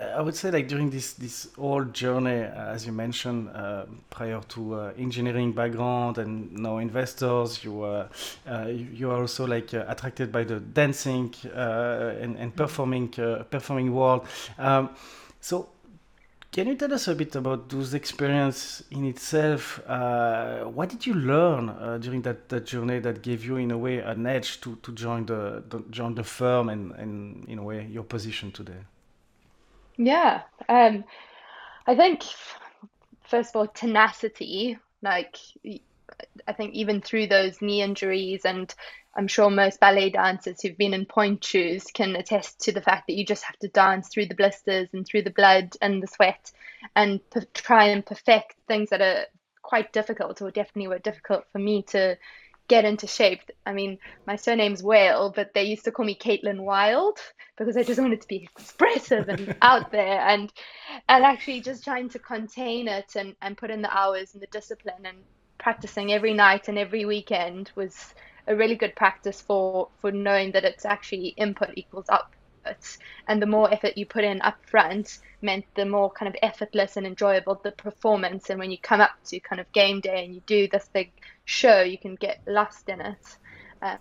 I 0.00 0.20
would 0.20 0.34
say 0.34 0.50
like 0.50 0.68
during 0.68 0.90
this 0.90 1.12
this 1.12 1.48
whole 1.56 1.84
journey, 1.84 2.42
uh, 2.42 2.74
as 2.74 2.86
you 2.86 2.92
mentioned, 2.92 3.50
uh, 3.54 3.84
prior 4.10 4.40
to 4.48 4.74
uh, 4.74 4.92
engineering 4.98 5.52
background 5.52 6.18
and 6.18 6.52
now 6.52 6.78
investors, 6.78 7.62
you 7.64 7.82
uh, 7.82 8.08
you 8.66 9.10
are 9.10 9.20
also 9.20 9.46
like 9.46 9.72
uh, 9.74 9.84
attracted 9.88 10.32
by 10.32 10.44
the 10.44 10.60
dancing 10.60 11.34
uh, 11.54 12.14
and, 12.20 12.36
and 12.36 12.54
performing 12.56 13.08
performing 13.50 13.94
world. 13.94 14.26
Um, 14.58 14.90
so. 15.40 15.68
Can 16.52 16.68
you 16.68 16.76
tell 16.76 16.94
us 16.94 17.08
a 17.08 17.16
bit 17.16 17.34
about 17.34 17.68
those 17.68 17.94
experience 17.94 18.84
in 18.92 19.04
itself? 19.06 19.80
what 19.88 20.88
did 20.88 21.04
you 21.04 21.14
learn 21.14 21.66
during 22.00 22.22
that, 22.22 22.48
that 22.48 22.64
journey 22.64 23.00
that 23.00 23.22
gave 23.22 23.44
you, 23.44 23.56
in 23.56 23.72
a 23.72 23.76
way, 23.76 23.98
an 23.98 24.24
edge 24.24 24.60
to, 24.60 24.76
to 24.76 24.92
join 24.92 25.26
the, 25.26 25.64
the 25.68 25.82
join 25.90 26.14
the 26.14 26.22
firm 26.22 26.68
and, 26.68 26.92
and 26.92 27.44
in 27.48 27.58
a 27.58 27.62
way 27.64 27.88
your 27.90 28.04
position 28.04 28.52
today? 28.52 28.84
Yeah. 29.96 30.42
Um, 30.68 31.04
I 31.86 31.94
think, 31.96 32.22
first 33.28 33.50
of 33.50 33.56
all, 33.56 33.66
tenacity. 33.68 34.78
Like, 35.02 35.36
I 36.46 36.52
think 36.52 36.74
even 36.74 37.00
through 37.00 37.28
those 37.28 37.60
knee 37.62 37.82
injuries, 37.82 38.42
and 38.44 38.74
I'm 39.16 39.28
sure 39.28 39.50
most 39.50 39.80
ballet 39.80 40.10
dancers 40.10 40.60
who've 40.60 40.76
been 40.76 40.94
in 40.94 41.06
pointe 41.06 41.44
shoes 41.44 41.84
can 41.92 42.16
attest 42.16 42.60
to 42.62 42.72
the 42.72 42.80
fact 42.80 43.06
that 43.06 43.14
you 43.14 43.24
just 43.24 43.44
have 43.44 43.58
to 43.58 43.68
dance 43.68 44.08
through 44.08 44.26
the 44.26 44.34
blisters 44.34 44.88
and 44.92 45.06
through 45.06 45.22
the 45.22 45.30
blood 45.30 45.76
and 45.80 46.02
the 46.02 46.06
sweat 46.06 46.50
and 46.96 47.20
try 47.52 47.86
and 47.86 48.04
perfect 48.04 48.56
things 48.66 48.90
that 48.90 49.00
are 49.00 49.26
quite 49.62 49.92
difficult 49.92 50.42
or 50.42 50.50
definitely 50.50 50.88
were 50.88 50.98
difficult 50.98 51.44
for 51.52 51.58
me 51.58 51.82
to 51.82 52.16
get 52.68 52.84
into 52.84 53.06
shape. 53.06 53.40
I 53.66 53.72
mean, 53.72 53.98
my 54.26 54.36
surname's 54.36 54.82
Whale, 54.82 55.32
but 55.34 55.52
they 55.54 55.64
used 55.64 55.84
to 55.84 55.92
call 55.92 56.06
me 56.06 56.16
Caitlin 56.16 56.60
Wild 56.60 57.18
because 57.56 57.76
I 57.76 57.82
just 57.82 58.00
wanted 58.00 58.20
to 58.22 58.28
be 58.28 58.48
expressive 58.56 59.28
and 59.28 59.56
out 59.62 59.92
there 59.92 60.20
and 60.20 60.52
and 61.08 61.24
actually 61.24 61.60
just 61.60 61.84
trying 61.84 62.08
to 62.10 62.18
contain 62.18 62.88
it 62.88 63.16
and, 63.16 63.36
and 63.42 63.56
put 63.56 63.70
in 63.70 63.82
the 63.82 63.96
hours 63.96 64.34
and 64.34 64.42
the 64.42 64.48
discipline 64.48 65.04
and 65.04 65.18
practicing 65.58 66.12
every 66.12 66.34
night 66.34 66.68
and 66.68 66.78
every 66.78 67.04
weekend 67.04 67.70
was 67.74 68.14
a 68.46 68.56
really 68.56 68.74
good 68.74 68.94
practice 68.96 69.40
for 69.40 69.88
for 70.00 70.10
knowing 70.10 70.52
that 70.52 70.64
it's 70.64 70.84
actually 70.84 71.28
input 71.28 71.70
equals 71.74 72.06
output 72.10 72.98
and 73.28 73.42
the 73.42 73.46
more 73.46 73.72
effort 73.72 73.96
you 73.96 74.06
put 74.06 74.24
in 74.24 74.40
up 74.42 74.56
front 74.66 75.18
meant 75.42 75.64
the 75.74 75.84
more 75.84 76.10
kind 76.10 76.28
of 76.28 76.36
effortless 76.42 76.96
and 76.96 77.06
enjoyable 77.06 77.60
the 77.62 77.72
performance 77.72 78.48
and 78.48 78.58
when 78.58 78.70
you 78.70 78.78
come 78.78 79.00
up 79.00 79.12
to 79.24 79.38
kind 79.40 79.60
of 79.60 79.70
game 79.72 80.00
day 80.00 80.24
and 80.24 80.34
you 80.34 80.40
do 80.46 80.66
this 80.68 80.88
big 80.92 81.12
show 81.44 81.82
you 81.82 81.98
can 81.98 82.14
get 82.14 82.40
lost 82.46 82.88
in 82.88 83.00
it 83.00 83.36
um, 83.82 83.98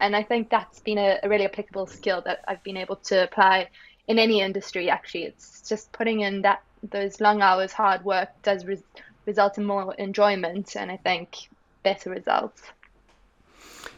and 0.00 0.14
i 0.14 0.22
think 0.22 0.50
that's 0.50 0.80
been 0.80 0.98
a, 0.98 1.18
a, 1.22 1.28
really 1.28 1.44
applicable 1.44 1.86
skill 1.86 2.22
that 2.22 2.44
i've 2.48 2.62
been 2.62 2.76
able 2.76 2.96
to 2.96 3.22
apply 3.22 3.68
in 4.08 4.18
any 4.18 4.40
industry 4.40 4.90
actually 4.90 5.24
it's 5.24 5.68
just 5.68 5.90
putting 5.92 6.20
in 6.20 6.42
that 6.42 6.62
those 6.90 7.20
long 7.20 7.42
hours 7.42 7.72
hard 7.72 8.04
work 8.04 8.28
does 8.42 8.64
res- 8.64 8.82
result 9.26 9.58
in 9.58 9.64
more 9.64 9.94
enjoyment 9.94 10.76
and 10.76 10.90
i 10.90 10.96
think 10.96 11.48
better 11.82 12.10
results 12.10 12.62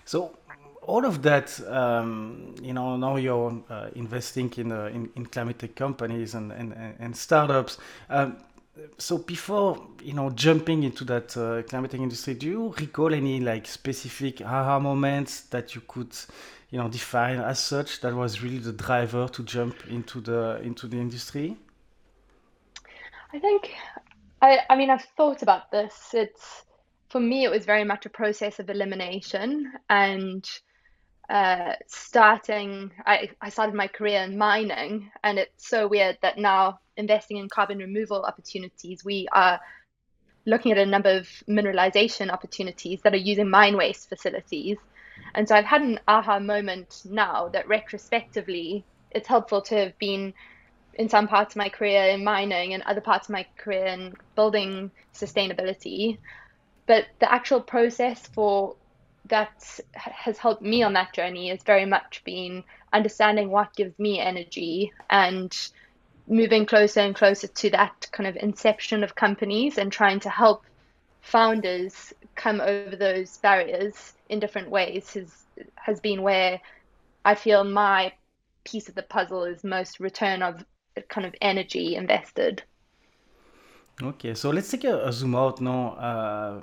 so 0.04 0.37
all 0.87 1.04
of 1.04 1.23
that, 1.23 1.61
um, 1.68 2.54
you 2.62 2.73
know, 2.73 2.97
now 2.97 3.16
you're 3.16 3.62
uh, 3.71 3.88
investing 3.94 4.52
in, 4.56 4.73
uh, 4.73 4.87
in, 4.87 5.09
in 5.16 5.26
climate 5.26 5.59
tech 5.59 5.75
companies 5.75 6.35
and 6.35 6.52
and, 6.52 6.75
and 6.99 7.16
startups. 7.16 7.78
Um, 8.11 8.37
so 8.99 9.19
before 9.19 9.87
you 10.02 10.12
know 10.12 10.31
jumping 10.31 10.83
into 10.83 11.04
that 11.04 11.37
uh, 11.37 11.62
climate 11.62 11.90
tech 11.90 12.00
industry, 12.00 12.35
do 12.35 12.47
you 12.47 12.75
recall 12.78 13.14
any 13.14 13.40
like 13.40 13.66
specific 13.66 14.40
aha 14.43 14.78
moments 14.78 15.43
that 15.43 15.75
you 15.75 15.83
could, 15.87 16.14
you 16.71 16.78
know, 16.78 16.88
define 16.88 17.38
as 17.40 17.59
such 17.59 18.00
that 18.00 18.14
was 18.14 18.43
really 18.43 18.59
the 18.59 18.73
driver 18.73 19.28
to 19.28 19.43
jump 19.43 19.87
into 19.88 20.21
the 20.21 20.61
into 20.62 20.87
the 20.88 20.97
industry? 20.97 21.57
I 23.33 23.38
think, 23.38 23.73
I 24.43 24.61
I 24.69 24.76
mean, 24.76 24.90
I've 24.90 25.07
thought 25.16 25.43
about 25.43 25.71
this. 25.71 26.11
It's 26.12 26.64
for 27.09 27.21
me, 27.21 27.45
it 27.45 27.50
was 27.50 27.64
very 27.64 27.85
much 27.85 28.07
a 28.07 28.11
process 28.11 28.59
of 28.59 28.71
elimination 28.71 29.73
and 29.88 30.45
uh, 31.28 31.75
starting, 31.87 32.93
I, 33.07 33.31
I 33.40 33.49
started 33.49 33.75
my 33.75 33.88
career 33.88 34.23
in 34.23 34.37
mining, 34.37 35.11
and 35.23 35.38
it's 35.38 35.69
so 35.69 35.87
weird 35.87 36.19
that 36.23 36.38
now 36.38 36.81
investing 36.97 37.38
in 37.38 37.49
carbon 37.49 37.78
removal 37.78 38.23
opportunities, 38.23 39.04
we 39.04 39.26
are 39.33 39.61
looking 40.47 40.73
at 40.73 40.78
a 40.78 40.87
number 40.87 41.11
of 41.11 41.28
mineralization 41.49 42.31
opportunities 42.31 43.00
that 43.02 43.14
are 43.14 43.19
using 43.19 43.49
mine 43.49 43.76
waste 43.76 44.09
facilities. 44.09 44.76
And 45.35 45.49
so 45.49 45.54
I've 45.54 45.64
had 45.64 45.83
an 45.83 46.00
aha 46.07 46.38
moment 46.38 47.02
now 47.04 47.49
that 47.49 47.66
retrospectively, 47.69 48.85
it's 49.11 49.28
helpful 49.28 49.62
to 49.62 49.76
have 49.76 49.99
been 49.99 50.35
in 50.95 51.09
some 51.09 51.26
parts 51.26 51.54
of 51.54 51.57
my 51.57 51.69
career 51.69 52.04
in 52.04 52.23
mining 52.23 52.75
and 52.75 52.83
other 52.83 53.00
parts 53.00 53.28
of 53.28 53.33
my 53.33 53.47
career 53.57 53.87
in 53.87 54.14
building 54.35 54.90
sustainability. 55.14 56.19
But 56.87 57.07
the 57.19 57.33
actual 57.33 57.61
process 57.61 58.26
for 58.26 58.76
that 59.26 59.81
has 59.95 60.38
helped 60.38 60.62
me 60.62 60.83
on 60.83 60.93
that 60.93 61.12
journey 61.14 61.49
has 61.49 61.62
very 61.62 61.87
much 61.87 62.23
been 62.25 62.62
understanding 62.93 63.50
what 63.50 63.75
gives 63.75 63.99
me 63.99 64.21
energy 64.21 64.93
and 65.09 65.71
moving 66.26 66.66
closer 66.66 67.00
and 67.00 67.14
closer 67.14 67.47
to 67.47 67.71
that 67.71 68.09
kind 68.12 68.26
of 68.26 68.37
inception 68.37 69.02
of 69.02 69.14
companies 69.14 69.78
and 69.78 69.93
trying 69.93 70.21
to 70.21 70.31
help 70.31 70.64
founders 71.21 72.12
come 72.35 72.61
over 72.61 72.97
those 72.97 73.38
barriers 73.38 74.12
in 74.28 74.40
different 74.40 74.71
ways 74.71 75.14
has 75.14 75.45
has 75.76 76.00
been 76.00 76.23
where 76.23 76.61
I 77.25 77.35
feel 77.35 77.64
my 77.64 78.12
piece 78.64 78.88
of 78.88 78.95
the 78.95 79.02
puzzle 79.02 79.45
is 79.45 79.64
most 79.64 80.00
return 80.00 80.43
of 80.43 80.64
kind 81.09 81.26
of 81.26 81.35
energy 81.40 81.97
invested. 81.97 82.62
Okay, 84.02 84.35
so 84.35 84.50
let's 84.50 84.71
take 84.71 84.85
a, 84.85 85.07
a 85.07 85.12
zoom 85.12 85.35
out 85.35 85.61
now. 85.61 85.93
Uh, 85.93 86.61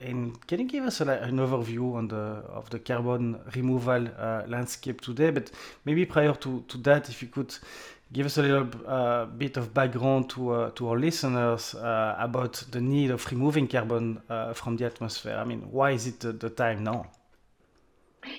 and 0.00 0.46
can 0.46 0.60
you 0.60 0.66
give 0.66 0.84
us 0.84 1.00
a, 1.00 1.08
an 1.08 1.38
overview 1.38 1.94
on 1.94 2.08
the 2.08 2.16
of 2.16 2.68
the 2.70 2.78
carbon 2.78 3.40
removal 3.54 4.08
uh, 4.18 4.42
landscape 4.46 5.00
today? 5.00 5.30
But 5.30 5.50
maybe 5.84 6.04
prior 6.04 6.34
to, 6.34 6.64
to 6.68 6.78
that, 6.78 7.08
if 7.08 7.22
you 7.22 7.28
could 7.28 7.54
give 8.12 8.26
us 8.26 8.38
a 8.38 8.42
little 8.42 8.68
uh, 8.86 9.24
bit 9.26 9.56
of 9.56 9.72
background 9.74 10.30
to 10.30 10.50
uh, 10.50 10.70
to 10.72 10.88
our 10.88 10.98
listeners 10.98 11.74
uh, 11.74 12.16
about 12.18 12.62
the 12.70 12.80
need 12.80 13.10
of 13.10 13.26
removing 13.30 13.68
carbon 13.68 14.20
uh, 14.28 14.52
from 14.52 14.76
the 14.76 14.84
atmosphere. 14.84 15.36
I 15.36 15.44
mean, 15.44 15.62
why 15.70 15.92
is 15.92 16.06
it 16.06 16.20
the, 16.20 16.32
the 16.32 16.50
time 16.50 16.84
now? 16.84 17.06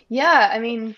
Yeah, 0.09 0.49
I 0.51 0.59
mean, 0.59 0.95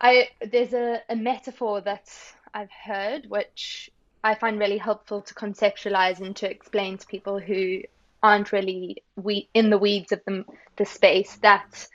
I 0.00 0.28
there's 0.40 0.72
a, 0.72 1.02
a 1.08 1.16
metaphor 1.16 1.80
that 1.82 2.08
I've 2.52 2.70
heard 2.70 3.28
which 3.28 3.90
I 4.22 4.34
find 4.34 4.58
really 4.58 4.78
helpful 4.78 5.20
to 5.20 5.34
conceptualize 5.34 6.20
and 6.20 6.34
to 6.36 6.50
explain 6.50 6.96
to 6.98 7.06
people 7.06 7.38
who 7.38 7.82
aren't 8.24 8.52
really 8.52 9.02
we 9.16 9.50
in 9.52 9.68
the 9.68 9.76
weeds 9.76 10.10
of 10.10 10.20
the, 10.26 10.44
the 10.76 10.86
space 10.86 11.36
that 11.42 11.86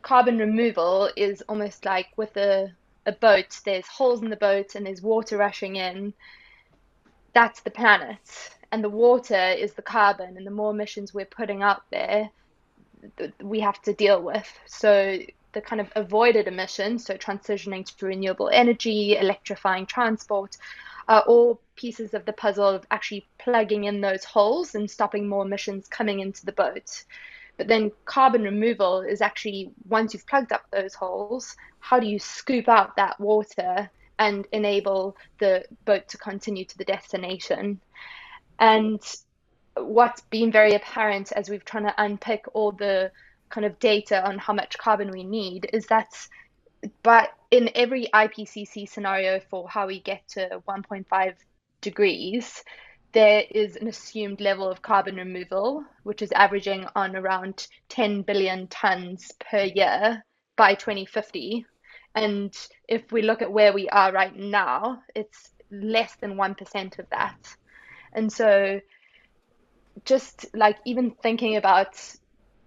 carbon 0.00 0.38
removal 0.38 1.10
is 1.14 1.42
almost 1.42 1.84
like 1.84 2.06
with 2.16 2.34
a, 2.38 2.72
a 3.04 3.12
boat 3.12 3.60
there's 3.66 3.86
holes 3.86 4.22
in 4.22 4.30
the 4.30 4.36
boat 4.36 4.74
and 4.74 4.86
there's 4.86 5.02
water 5.02 5.36
rushing 5.36 5.76
in. 5.76 6.14
That's 7.34 7.60
the 7.60 7.70
planet. 7.70 8.50
And 8.72 8.82
the 8.82 8.88
water 8.88 9.50
is 9.50 9.74
the 9.74 9.82
carbon 9.82 10.38
and 10.38 10.46
the 10.46 10.50
more 10.50 10.70
emissions 10.70 11.12
we're 11.12 11.26
putting 11.26 11.62
out 11.62 11.82
there 11.90 12.30
we 13.42 13.60
have 13.60 13.80
to 13.82 13.92
deal 13.92 14.22
with. 14.22 14.50
So 14.66 15.18
the 15.52 15.60
kind 15.60 15.80
of 15.82 15.92
avoided 15.96 16.48
emissions 16.48 17.04
so 17.04 17.14
transitioning 17.14 17.84
to 17.84 18.06
renewable 18.06 18.48
energy 18.50 19.18
electrifying 19.18 19.84
transport 19.84 20.56
are 21.08 21.22
all 21.22 21.60
pieces 21.74 22.12
of 22.12 22.24
the 22.26 22.32
puzzle 22.32 22.68
of 22.68 22.86
actually 22.90 23.26
plugging 23.38 23.84
in 23.84 24.00
those 24.00 24.24
holes 24.24 24.74
and 24.74 24.90
stopping 24.90 25.28
more 25.28 25.44
emissions 25.44 25.88
coming 25.88 26.20
into 26.20 26.44
the 26.44 26.52
boat. 26.52 27.04
But 27.56 27.66
then 27.66 27.90
carbon 28.04 28.42
removal 28.42 29.00
is 29.00 29.20
actually 29.20 29.72
once 29.88 30.12
you've 30.12 30.26
plugged 30.26 30.52
up 30.52 30.64
those 30.70 30.94
holes, 30.94 31.56
how 31.80 31.98
do 31.98 32.06
you 32.06 32.18
scoop 32.18 32.68
out 32.68 32.96
that 32.96 33.18
water 33.18 33.90
and 34.18 34.46
enable 34.52 35.16
the 35.38 35.64
boat 35.84 36.08
to 36.08 36.18
continue 36.18 36.64
to 36.64 36.78
the 36.78 36.84
destination? 36.84 37.80
And 38.58 39.00
what's 39.76 40.20
been 40.22 40.52
very 40.52 40.74
apparent 40.74 41.32
as 41.32 41.48
we've 41.48 41.64
tried 41.64 41.82
to 41.82 41.94
unpick 41.98 42.44
all 42.52 42.72
the 42.72 43.10
kind 43.48 43.64
of 43.64 43.78
data 43.78 44.26
on 44.26 44.38
how 44.38 44.52
much 44.52 44.76
carbon 44.78 45.10
we 45.10 45.24
need 45.24 45.70
is 45.72 45.86
that 45.86 46.12
but 47.02 47.30
in 47.50 47.70
every 47.74 48.08
IPCC 48.12 48.88
scenario 48.88 49.40
for 49.50 49.68
how 49.68 49.86
we 49.86 50.00
get 50.00 50.26
to 50.28 50.62
1.5 50.68 51.34
degrees, 51.80 52.62
there 53.12 53.44
is 53.50 53.76
an 53.76 53.88
assumed 53.88 54.40
level 54.40 54.68
of 54.68 54.82
carbon 54.82 55.16
removal, 55.16 55.84
which 56.02 56.22
is 56.22 56.32
averaging 56.32 56.86
on 56.94 57.16
around 57.16 57.66
10 57.88 58.22
billion 58.22 58.66
tons 58.68 59.32
per 59.50 59.62
year 59.62 60.22
by 60.56 60.74
2050. 60.74 61.64
And 62.14 62.54
if 62.88 63.10
we 63.12 63.22
look 63.22 63.42
at 63.42 63.52
where 63.52 63.72
we 63.72 63.88
are 63.88 64.12
right 64.12 64.34
now, 64.36 65.02
it's 65.14 65.50
less 65.70 66.16
than 66.16 66.34
1% 66.34 66.98
of 66.98 67.08
that. 67.10 67.56
And 68.12 68.32
so, 68.32 68.80
just 70.04 70.46
like 70.54 70.78
even 70.84 71.12
thinking 71.22 71.56
about 71.56 71.96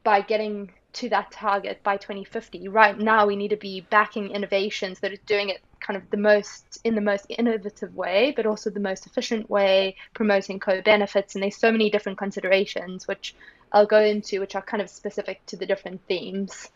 by 0.04 0.22
getting 0.22 0.72
to 0.94 1.10
that 1.10 1.32
target 1.32 1.82
by 1.84 1.98
2050. 1.98 2.68
Right 2.68 2.98
now, 2.98 3.26
we 3.26 3.36
need 3.36 3.50
to 3.50 3.58
be 3.58 3.82
backing 3.90 4.32
innovations 4.32 5.00
that 5.00 5.12
are 5.12 5.24
doing 5.26 5.50
it 5.50 5.62
kind 5.80 5.98
of 5.98 6.10
the 6.12 6.18
most 6.18 6.80
in 6.84 6.96
the 6.96 7.02
most 7.02 7.26
innovative 7.30 7.96
way, 7.96 8.34
but 8.36 8.46
also 8.46 8.70
the 8.70 8.80
most 8.80 9.06
efficient 9.06 9.50
way, 9.50 9.96
promoting 10.14 10.60
co-benefits. 10.60 11.36
And 11.36 11.44
there's 11.44 11.58
so 11.58 11.72
many 11.72 11.90
different 11.90 12.18
considerations 12.18 13.08
which 13.08 13.36
I'll 13.72 13.86
go 13.86 14.02
into, 14.02 14.40
which 14.40 14.56
are 14.56 14.62
kind 14.62 14.82
of 14.82 14.90
specific 14.90 15.46
to 15.48 15.58
the 15.58 15.66
different 15.66 16.02
themes. 16.08 16.70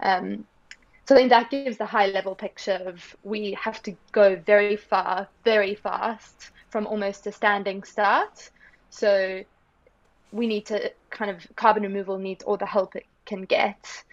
Um, 0.00 0.46
so 1.06 1.14
I 1.14 1.18
think 1.18 1.30
that 1.30 1.50
gives 1.50 1.78
the 1.78 1.86
high 1.86 2.06
level 2.06 2.34
picture 2.34 2.82
of 2.84 3.16
we 3.22 3.52
have 3.52 3.82
to 3.84 3.96
go 4.12 4.36
very 4.36 4.76
far, 4.76 5.28
very 5.44 5.74
fast 5.74 6.50
from 6.70 6.86
almost 6.86 7.26
a 7.26 7.32
standing 7.32 7.82
start. 7.82 8.50
So 8.90 9.42
we 10.32 10.46
need 10.46 10.66
to 10.66 10.92
kind 11.10 11.30
of 11.30 11.46
carbon 11.56 11.82
removal 11.82 12.18
needs 12.18 12.44
all 12.44 12.56
the 12.56 12.66
help 12.66 12.94
it 12.96 13.06
can 13.28 13.42
get. 13.42 14.04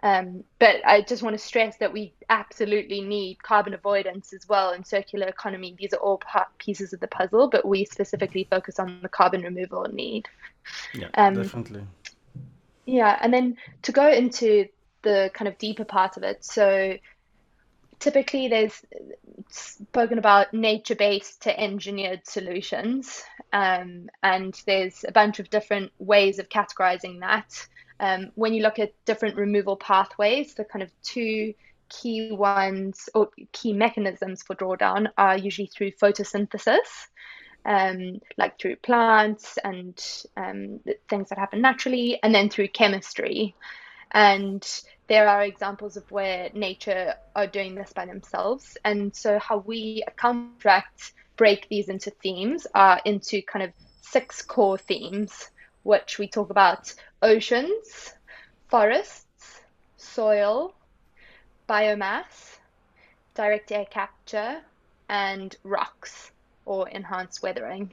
Um, 0.00 0.44
but 0.60 0.76
I 0.86 1.02
just 1.02 1.24
want 1.24 1.34
to 1.34 1.44
stress 1.44 1.76
that 1.78 1.92
we 1.92 2.12
absolutely 2.30 3.00
need 3.00 3.42
carbon 3.42 3.74
avoidance 3.74 4.32
as 4.32 4.48
well 4.48 4.70
and 4.70 4.86
circular 4.86 5.26
economy. 5.26 5.74
These 5.76 5.92
are 5.92 5.96
all 5.96 6.18
part, 6.18 6.56
pieces 6.58 6.92
of 6.92 7.00
the 7.00 7.08
puzzle, 7.08 7.48
but 7.48 7.64
we 7.64 7.84
specifically 7.84 8.46
focus 8.48 8.78
on 8.78 9.00
the 9.02 9.08
carbon 9.08 9.42
removal 9.42 9.84
need. 9.92 10.28
Yeah, 10.94 11.08
um, 11.14 11.34
definitely. 11.34 11.82
Yeah, 12.86 13.18
and 13.20 13.34
then 13.34 13.56
to 13.82 13.92
go 13.92 14.08
into 14.08 14.68
the 15.02 15.30
kind 15.34 15.48
of 15.48 15.58
deeper 15.58 15.84
part 15.84 16.16
of 16.16 16.22
it. 16.22 16.44
So 16.44 16.96
typically 17.98 18.48
there's 18.48 18.80
spoken 19.50 20.18
about 20.18 20.54
nature-based 20.54 21.42
to 21.42 21.60
engineered 21.60 22.24
solutions, 22.24 23.22
um, 23.52 24.08
and 24.22 24.54
there's 24.66 25.04
a 25.06 25.12
bunch 25.12 25.40
of 25.40 25.50
different 25.50 25.90
ways 25.98 26.38
of 26.38 26.48
categorizing 26.48 27.20
that. 27.20 27.66
Um, 28.00 28.30
when 28.34 28.54
you 28.54 28.62
look 28.62 28.78
at 28.78 28.92
different 29.04 29.36
removal 29.36 29.76
pathways, 29.76 30.54
the 30.54 30.64
kind 30.64 30.82
of 30.82 30.90
two 31.02 31.54
key 31.88 32.30
ones 32.32 33.08
or 33.14 33.30
key 33.52 33.72
mechanisms 33.72 34.42
for 34.42 34.54
drawdown 34.54 35.08
are 35.16 35.36
usually 35.36 35.66
through 35.66 35.92
photosynthesis, 35.92 37.08
um, 37.64 38.20
like 38.36 38.58
through 38.58 38.76
plants 38.76 39.58
and 39.64 40.24
um, 40.36 40.80
things 41.08 41.28
that 41.30 41.38
happen 41.38 41.60
naturally, 41.60 42.18
and 42.22 42.34
then 42.34 42.48
through 42.48 42.68
chemistry. 42.68 43.54
And 44.10 44.66
there 45.08 45.28
are 45.28 45.42
examples 45.42 45.96
of 45.96 46.10
where 46.10 46.50
nature 46.54 47.14
are 47.34 47.46
doing 47.46 47.74
this 47.74 47.92
by 47.92 48.06
themselves. 48.06 48.76
And 48.84 49.14
so, 49.14 49.38
how 49.38 49.58
we 49.58 50.02
contract 50.16 51.12
break 51.36 51.68
these 51.68 51.88
into 51.88 52.10
themes 52.10 52.66
are 52.74 53.00
into 53.04 53.42
kind 53.42 53.64
of 53.64 53.72
six 54.02 54.42
core 54.42 54.78
themes 54.78 55.50
which 55.84 56.18
we 56.18 56.28
talk 56.28 56.50
about 56.50 56.92
oceans, 57.22 58.14
forests, 58.68 59.60
soil, 59.96 60.74
biomass, 61.68 62.58
direct 63.34 63.70
air 63.72 63.86
capture, 63.86 64.60
and 65.08 65.56
rocks 65.64 66.30
or 66.64 66.88
enhanced 66.88 67.42
weathering. 67.42 67.92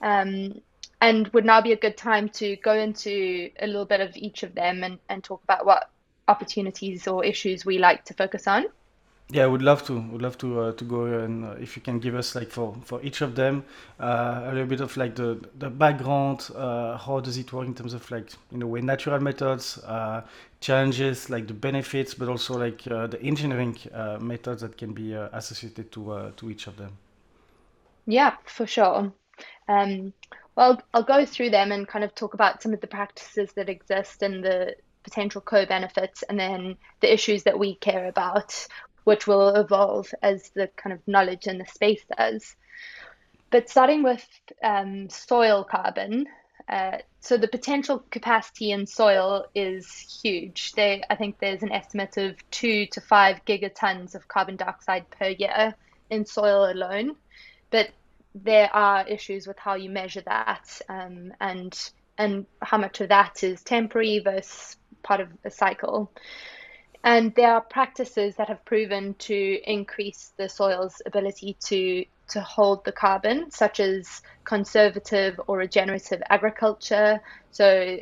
Um, 0.00 0.60
and 1.00 1.28
would 1.28 1.44
now 1.44 1.60
be 1.60 1.72
a 1.72 1.76
good 1.76 1.96
time 1.96 2.28
to 2.30 2.56
go 2.56 2.74
into 2.74 3.50
a 3.60 3.66
little 3.66 3.84
bit 3.84 4.00
of 4.00 4.16
each 4.16 4.42
of 4.42 4.54
them 4.54 4.82
and, 4.82 4.98
and 5.08 5.22
talk 5.22 5.42
about 5.44 5.64
what 5.64 5.90
opportunities 6.26 7.06
or 7.06 7.24
issues 7.24 7.64
we 7.64 7.78
like 7.78 8.04
to 8.06 8.14
focus 8.14 8.46
on. 8.46 8.66
Yeah, 9.30 9.44
I 9.44 9.46
would 9.46 9.60
love 9.62 9.84
to. 9.86 10.00
Would 10.00 10.22
love 10.22 10.38
to 10.38 10.60
uh, 10.60 10.72
to 10.72 10.84
go 10.84 11.04
and 11.04 11.44
uh, 11.44 11.50
if 11.60 11.76
you 11.76 11.82
can 11.82 11.98
give 11.98 12.14
us 12.14 12.34
like 12.34 12.50
for 12.50 12.74
for 12.84 13.02
each 13.02 13.20
of 13.20 13.34
them 13.34 13.64
uh, 14.00 14.40
a 14.44 14.52
little 14.52 14.66
bit 14.66 14.80
of 14.80 14.96
like 14.96 15.16
the 15.16 15.38
the 15.58 15.68
background. 15.68 16.48
Uh, 16.54 16.96
how 16.96 17.20
does 17.20 17.36
it 17.36 17.52
work 17.52 17.66
in 17.66 17.74
terms 17.74 17.92
of 17.92 18.10
like 18.10 18.30
in 18.52 18.62
a 18.62 18.66
way 18.66 18.80
natural 18.80 19.20
methods, 19.20 19.78
uh, 19.84 20.22
challenges, 20.60 21.28
like 21.28 21.46
the 21.46 21.54
benefits, 21.54 22.14
but 22.14 22.28
also 22.28 22.56
like 22.58 22.86
uh, 22.90 23.06
the 23.06 23.20
engineering 23.22 23.76
methods 24.20 24.62
that 24.62 24.78
can 24.78 24.92
be 24.94 25.12
associated 25.12 25.92
to 25.92 26.32
to 26.36 26.50
each 26.50 26.66
of 26.66 26.76
them. 26.78 26.96
Yeah, 28.06 28.36
for 28.46 28.66
sure. 28.66 29.12
Um, 29.68 30.12
well, 30.56 30.80
I'll 30.94 31.04
go 31.04 31.26
through 31.26 31.50
them 31.50 31.72
and 31.72 31.86
kind 31.86 32.04
of 32.04 32.14
talk 32.14 32.34
about 32.34 32.62
some 32.62 32.74
of 32.74 32.80
the 32.80 32.86
practices 32.86 33.52
that 33.54 33.68
exist 33.68 34.22
and 34.22 34.44
the 34.44 34.76
potential 35.04 35.40
co-benefits, 35.40 36.22
and 36.24 36.38
then 36.38 36.76
the 37.00 37.12
issues 37.12 37.44
that 37.44 37.58
we 37.58 37.76
care 37.76 38.06
about 38.08 38.66
which 39.08 39.26
will 39.26 39.48
evolve 39.56 40.12
as 40.20 40.50
the 40.50 40.68
kind 40.76 40.92
of 40.92 41.00
knowledge 41.08 41.46
in 41.46 41.56
the 41.56 41.64
space 41.64 42.04
does. 42.18 42.54
But 43.50 43.70
starting 43.70 44.02
with 44.02 44.22
um, 44.62 45.08
soil 45.08 45.64
carbon, 45.64 46.26
uh, 46.68 46.98
so 47.20 47.38
the 47.38 47.48
potential 47.48 48.04
capacity 48.10 48.70
in 48.70 48.86
soil 48.86 49.46
is 49.54 49.86
huge. 50.22 50.72
They, 50.72 51.02
I 51.08 51.16
think 51.16 51.38
there's 51.38 51.62
an 51.62 51.72
estimate 51.72 52.18
of 52.18 52.36
two 52.50 52.84
to 52.88 53.00
five 53.00 53.42
gigatons 53.46 54.14
of 54.14 54.28
carbon 54.28 54.56
dioxide 54.56 55.08
per 55.08 55.28
year 55.28 55.74
in 56.10 56.26
soil 56.26 56.70
alone. 56.70 57.16
But 57.70 57.88
there 58.34 58.68
are 58.74 59.08
issues 59.08 59.46
with 59.46 59.58
how 59.58 59.76
you 59.76 59.88
measure 59.88 60.22
that 60.26 60.82
um, 60.90 61.32
and 61.40 61.72
and 62.18 62.44
how 62.60 62.76
much 62.76 63.00
of 63.00 63.08
that 63.08 63.42
is 63.42 63.62
temporary 63.62 64.18
versus 64.18 64.76
part 65.02 65.22
of 65.22 65.28
a 65.44 65.50
cycle. 65.50 66.12
And 67.08 67.34
there 67.36 67.54
are 67.54 67.62
practices 67.62 68.36
that 68.36 68.48
have 68.48 68.62
proven 68.66 69.14
to 69.14 69.60
increase 69.64 70.34
the 70.36 70.46
soil's 70.46 71.00
ability 71.06 71.56
to, 71.60 72.04
to 72.34 72.40
hold 72.42 72.84
the 72.84 72.92
carbon, 72.92 73.50
such 73.50 73.80
as 73.80 74.20
conservative 74.44 75.40
or 75.46 75.56
regenerative 75.56 76.22
agriculture. 76.28 77.22
So, 77.50 77.96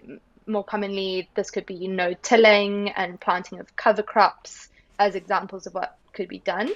more 0.49 0.65
commonly, 0.65 1.31
this 1.37 1.53
could 1.53 1.67
be 1.67 1.87
no 1.87 2.15
tilling 2.15 2.89
and 2.97 3.21
planting 3.21 3.61
of 3.61 3.77
cover 3.77 4.03
crops 4.03 4.71
as 4.99 5.15
examples 5.15 5.69
of 5.69 5.75
what 5.75 5.97
could 6.13 6.27
be 6.27 6.41
done. 6.41 6.73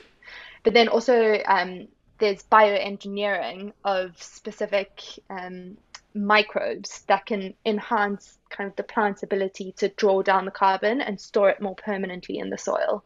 But 0.63 0.73
then 0.73 0.87
also, 0.87 1.43
um, 1.47 1.89
there's 2.19 2.45
bioengineering 2.45 3.73
of 3.85 4.23
specific 4.23 5.03
um, 5.31 5.79
microbes 6.15 7.03
that 7.03 7.27
can 7.27 7.55
enhance 7.65 8.39
kind 8.49 8.69
of 8.69 8.77
the 8.77 8.83
plant's 8.83 9.23
ability 9.23 9.73
to 9.79 9.89
draw 9.89 10.23
down 10.23 10.45
the 10.45 10.51
carbon 10.51 11.01
and 11.01 11.21
store 11.21 11.51
it 11.51 11.61
more 11.61 11.75
permanently 11.77 12.39
in 12.39 12.51
the 12.51 12.59
soil. 12.59 13.05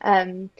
Um, 0.00 0.50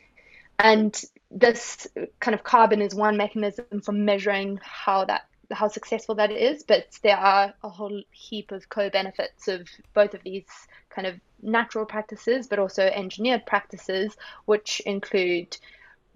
and 0.59 1.01
this 1.31 1.89
kind 2.21 2.35
of 2.35 2.45
carbon 2.45 2.81
is 2.81 2.95
one 2.95 3.17
mechanism 3.17 3.81
for 3.83 3.93
measuring 3.93 4.61
how 4.63 5.05
that 5.07 5.27
how 5.53 5.69
successful 5.69 6.15
that 6.15 6.31
is, 6.31 6.63
but 6.63 6.87
there 7.03 7.17
are 7.17 7.53
a 7.63 7.69
whole 7.69 8.03
heap 8.13 8.51
of 8.51 8.69
co-benefits 8.69 9.47
of 9.47 9.69
both 9.93 10.15
of 10.15 10.23
these 10.23 10.47
kind 10.89 11.07
of 11.07 11.21
natural 11.43 11.85
practices, 11.85 12.47
but 12.47 12.59
also 12.59 12.85
engineered 12.85 13.45
practices, 13.45 14.17
which 14.47 14.81
include 14.81 15.57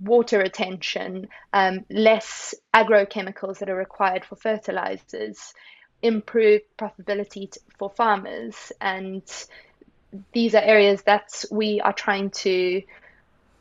water 0.01 0.39
retention, 0.39 1.29
um, 1.53 1.85
less 1.91 2.55
agrochemicals 2.75 3.59
that 3.59 3.69
are 3.69 3.77
required 3.77 4.25
for 4.25 4.37
fertilizers, 4.37 5.53
improved 6.03 6.65
profitability 6.79 7.57
for 7.79 7.91
farmers. 7.91 8.73
And 8.81 9.23
these 10.33 10.55
are 10.55 10.63
areas 10.63 11.03
that 11.03 11.45
we 11.51 11.81
are 11.81 11.93
trying 11.93 12.31
to 12.31 12.83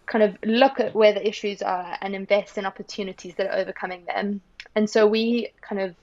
kind 0.06 0.24
of 0.24 0.38
look 0.46 0.80
at 0.80 0.96
where 0.96 1.14
the 1.14 1.28
issues 1.28 1.62
are 1.62 1.98
and 2.02 2.16
invest 2.16 2.58
in 2.58 2.66
opportunities 2.66 3.36
that 3.36 3.48
are 3.48 3.60
overcoming 3.60 4.06
them. 4.06 4.42
And 4.76 4.90
so 4.90 5.06
we 5.06 5.50
kind 5.62 5.82
of 5.82 5.96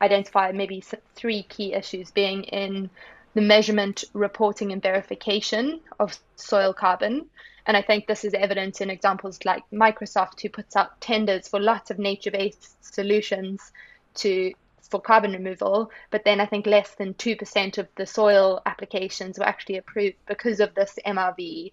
identify 0.00 0.52
maybe 0.52 0.82
three 1.14 1.42
key 1.42 1.74
issues 1.74 2.10
being 2.10 2.44
in 2.44 2.88
the 3.34 3.40
measurement, 3.40 4.04
reporting, 4.12 4.72
and 4.72 4.82
verification 4.82 5.80
of 5.98 6.18
soil 6.36 6.72
carbon. 6.72 7.26
And 7.70 7.76
I 7.76 7.82
think 7.82 8.08
this 8.08 8.24
is 8.24 8.34
evident 8.34 8.80
in 8.80 8.90
examples 8.90 9.38
like 9.44 9.62
Microsoft, 9.72 10.40
who 10.40 10.48
puts 10.48 10.74
out 10.74 11.00
tenders 11.00 11.46
for 11.46 11.60
lots 11.60 11.92
of 11.92 12.00
nature 12.00 12.32
based 12.32 12.84
solutions 12.84 13.70
to 14.14 14.52
for 14.90 15.00
carbon 15.00 15.30
removal, 15.34 15.92
but 16.10 16.24
then 16.24 16.40
I 16.40 16.46
think 16.46 16.66
less 16.66 16.96
than 16.96 17.14
2% 17.14 17.78
of 17.78 17.86
the 17.94 18.06
soil 18.06 18.60
applications 18.66 19.38
were 19.38 19.46
actually 19.46 19.76
approved 19.76 20.16
because 20.26 20.58
of 20.58 20.74
this 20.74 20.98
MRV 21.06 21.72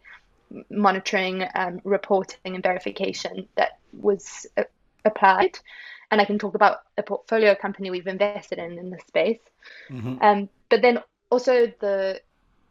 monitoring, 0.69 1.47
um, 1.55 1.81
reporting, 1.83 2.53
and 2.53 2.61
verification 2.61 3.47
that 3.55 3.79
was 3.91 4.45
uh, 4.55 4.65
applied. 5.03 5.57
And 6.11 6.21
I 6.21 6.25
can 6.25 6.37
talk 6.37 6.53
about 6.53 6.81
a 6.99 7.01
portfolio 7.01 7.55
company 7.55 7.89
we've 7.89 8.05
invested 8.05 8.59
in 8.59 8.77
in 8.77 8.91
this 8.91 9.01
space. 9.07 9.41
Mm-hmm. 9.89 10.17
Um, 10.21 10.49
but 10.69 10.83
then 10.83 10.99
also 11.31 11.73
the 11.79 12.21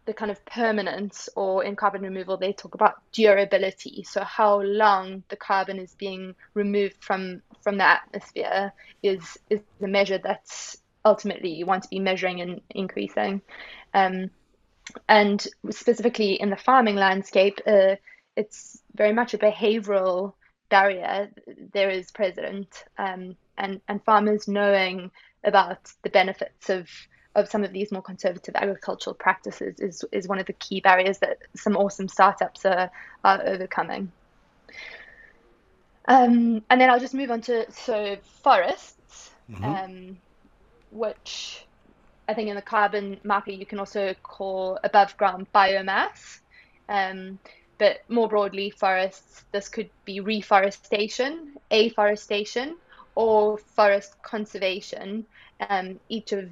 the 0.07 0.14
kind 0.14 0.31
of 0.31 0.45
permanence 0.47 1.29
or 1.37 1.64
in 1.64 1.77
carbon 1.77 2.03
removal 2.03 2.37
they 2.37 2.53
talk 2.53 2.75
about 2.75 2.95
durability. 3.12 4.05
So 4.05 4.23
how 4.23 4.61
long 4.62 5.25
the 5.29 5.37
carbon 5.37 5.79
is 5.79 5.95
being 5.95 6.35
removed 6.55 6.97
from 7.01 7.42
from 7.62 7.79
the 7.79 7.85
atmosphere 7.85 8.73
is 9.03 9.38
is 9.51 9.61
the 9.81 9.88
measure 9.88 10.19
that's 10.19 10.79
ultimately 11.05 11.51
you 11.51 11.66
want 11.66 11.83
to 11.83 11.88
be 11.88 11.99
measuring 11.99 12.40
and 12.40 12.61
increasing. 12.71 13.42
Um, 13.92 14.31
and 15.09 15.47
specifically 15.71 16.35
in 16.35 16.51
the 16.51 16.57
farming 16.57 16.95
landscape 16.95 17.61
uh, 17.66 17.97
it's 18.37 18.81
very 18.95 19.12
much 19.12 19.35
a 19.35 19.38
behavioral 19.38 20.35
barrier. 20.69 21.31
There 21.73 21.90
is 21.90 22.11
present 22.12 22.85
um, 22.99 23.37
and 23.59 23.81
and 23.88 24.05
farmers 24.05 24.47
knowing 24.47 25.11
about 25.42 25.79
the 26.03 26.11
benefits 26.11 26.71
of 26.71 26.88
of 27.37 27.49
some 27.49 27.62
of 27.62 27.72
these 27.72 27.92
more 27.92 28.03
conservative 28.03 28.57
agricultural 28.57 29.14
practices 29.14 29.79
is, 29.79 30.05
is 30.11 30.27
one 30.27 30.40
of 30.40 30.46
the 30.46 30.55
key 30.55 30.81
barriers 30.81 31.18
that 31.18 31.38
some 31.55 31.77
awesome 31.77 32.09
startups 32.09 32.64
are, 32.64 32.90
are 33.22 33.42
overcoming. 33.44 34.11
Um, 36.09 36.62
and 36.70 36.81
then 36.81 36.88
I'll 36.88 37.01
just 37.01 37.14
move 37.14 37.31
on 37.31 37.42
to 37.42 37.70
so 37.70 38.16
forests, 38.42 39.31
mm-hmm. 39.51 39.64
um, 39.64 40.16
which 40.90 41.66
I 42.27 42.35
think 42.35 42.49
in 42.49 42.57
the 42.57 42.62
carbon 42.62 43.20
market 43.22 43.55
you 43.55 43.66
can 43.66 43.79
also 43.79 44.14
call 44.22 44.79
above 44.83 45.16
ground 45.16 45.46
biomass. 45.55 46.40
Um, 46.88 47.38
but 47.79 47.99
more 48.09 48.29
broadly, 48.29 48.70
forests, 48.70 49.44
this 49.53 49.68
could 49.68 49.90
be 50.07 50.20
reforestation, 50.20 51.59
afforestation, 51.70 52.77
or 53.14 53.59
forest 53.59 54.14
conservation. 54.22 55.27
Um, 55.68 56.01
each 56.09 56.33
of 56.33 56.51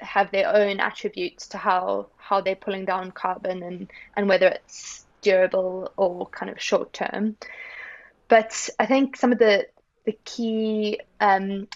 have 0.00 0.30
their 0.30 0.54
own 0.54 0.80
attributes 0.80 1.48
to 1.48 1.58
how 1.58 2.08
how 2.16 2.40
they're 2.40 2.56
pulling 2.56 2.84
down 2.84 3.10
carbon 3.12 3.62
and 3.62 3.90
and 4.16 4.28
whether 4.28 4.48
it's 4.48 5.06
durable 5.22 5.92
or 5.96 6.26
kind 6.26 6.50
of 6.50 6.60
short 6.60 6.92
term. 6.92 7.36
But 8.28 8.68
I 8.78 8.86
think 8.86 9.16
some 9.16 9.32
of 9.32 9.38
the 9.38 9.66
the 10.04 10.18
key 10.24 11.00
um, 11.20 11.68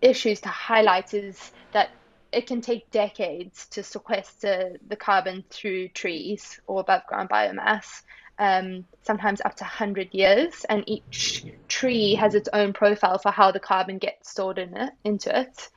issues 0.00 0.40
to 0.42 0.48
highlight 0.48 1.14
is 1.14 1.50
that 1.72 1.90
it 2.32 2.46
can 2.46 2.60
take 2.60 2.90
decades 2.90 3.66
to 3.66 3.82
sequester 3.82 4.78
the 4.88 4.96
carbon 4.96 5.44
through 5.50 5.88
trees 5.88 6.60
or 6.66 6.80
above 6.80 7.06
ground 7.06 7.28
biomass, 7.28 8.02
um, 8.38 8.86
sometimes 9.02 9.40
up 9.44 9.54
to 9.56 9.64
100 9.64 10.14
years. 10.14 10.64
And 10.68 10.84
each 10.86 11.44
tree 11.68 12.14
has 12.14 12.34
its 12.34 12.48
own 12.52 12.72
profile 12.72 13.18
for 13.18 13.30
how 13.30 13.50
the 13.50 13.60
carbon 13.60 13.98
gets 13.98 14.30
stored 14.30 14.58
in 14.58 14.76
it, 14.76 14.92
into 15.04 15.38
it 15.38 15.68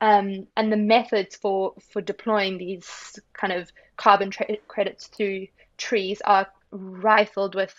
um, 0.00 0.46
and 0.56 0.72
the 0.72 0.76
methods 0.76 1.36
for 1.36 1.74
for 1.92 2.00
deploying 2.00 2.58
these 2.58 3.18
kind 3.32 3.52
of 3.52 3.70
carbon 3.96 4.30
tra- 4.30 4.56
credits 4.68 5.08
through 5.08 5.46
trees 5.76 6.20
are 6.24 6.46
rifled 6.70 7.54
with 7.54 7.74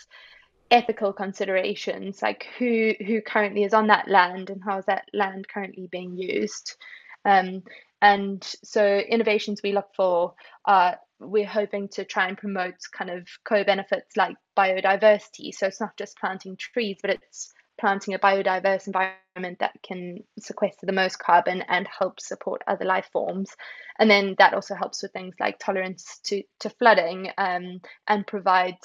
ethical 0.70 1.12
considerations 1.12 2.22
like 2.22 2.46
who 2.58 2.92
who 3.06 3.20
currently 3.20 3.64
is 3.64 3.74
on 3.74 3.88
that 3.88 4.08
land 4.08 4.50
and 4.50 4.62
how 4.64 4.78
is 4.78 4.86
that 4.86 5.04
land 5.12 5.48
currently 5.48 5.88
being 5.90 6.16
used. 6.16 6.76
Um, 7.24 7.62
and 8.02 8.42
so 8.64 8.98
innovations 8.98 9.60
we 9.62 9.72
look 9.72 9.88
for 9.94 10.34
are 10.64 10.98
we're 11.18 11.46
hoping 11.46 11.88
to 11.88 12.04
try 12.04 12.28
and 12.28 12.38
promote 12.38 12.76
kind 12.96 13.10
of 13.10 13.26
co-benefits 13.44 14.16
like 14.16 14.36
biodiversity. 14.56 15.52
So 15.52 15.66
it's 15.66 15.80
not 15.80 15.96
just 15.96 16.18
planting 16.18 16.56
trees 16.56 16.98
but 17.02 17.10
it's 17.10 17.52
planting 17.80 18.14
a 18.14 18.18
biodiverse 18.18 18.86
environment 18.86 19.58
that 19.58 19.72
can 19.82 20.18
sequester 20.38 20.86
the 20.86 20.92
most 20.92 21.18
carbon 21.18 21.62
and 21.62 21.88
help 21.98 22.20
support 22.20 22.62
other 22.66 22.84
life 22.84 23.08
forms. 23.10 23.50
And 23.98 24.10
then 24.10 24.34
that 24.38 24.54
also 24.54 24.74
helps 24.74 25.02
with 25.02 25.12
things 25.12 25.34
like 25.40 25.58
tolerance 25.58 26.20
to, 26.24 26.42
to 26.60 26.70
flooding 26.70 27.30
um, 27.38 27.80
and 28.06 28.26
provide 28.26 28.76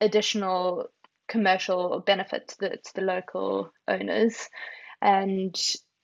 additional 0.00 0.86
commercial 1.28 2.02
benefit 2.06 2.48
to 2.48 2.56
the, 2.60 2.68
to 2.70 2.94
the 2.94 3.02
local 3.02 3.72
owners. 3.88 4.48
And 5.02 5.54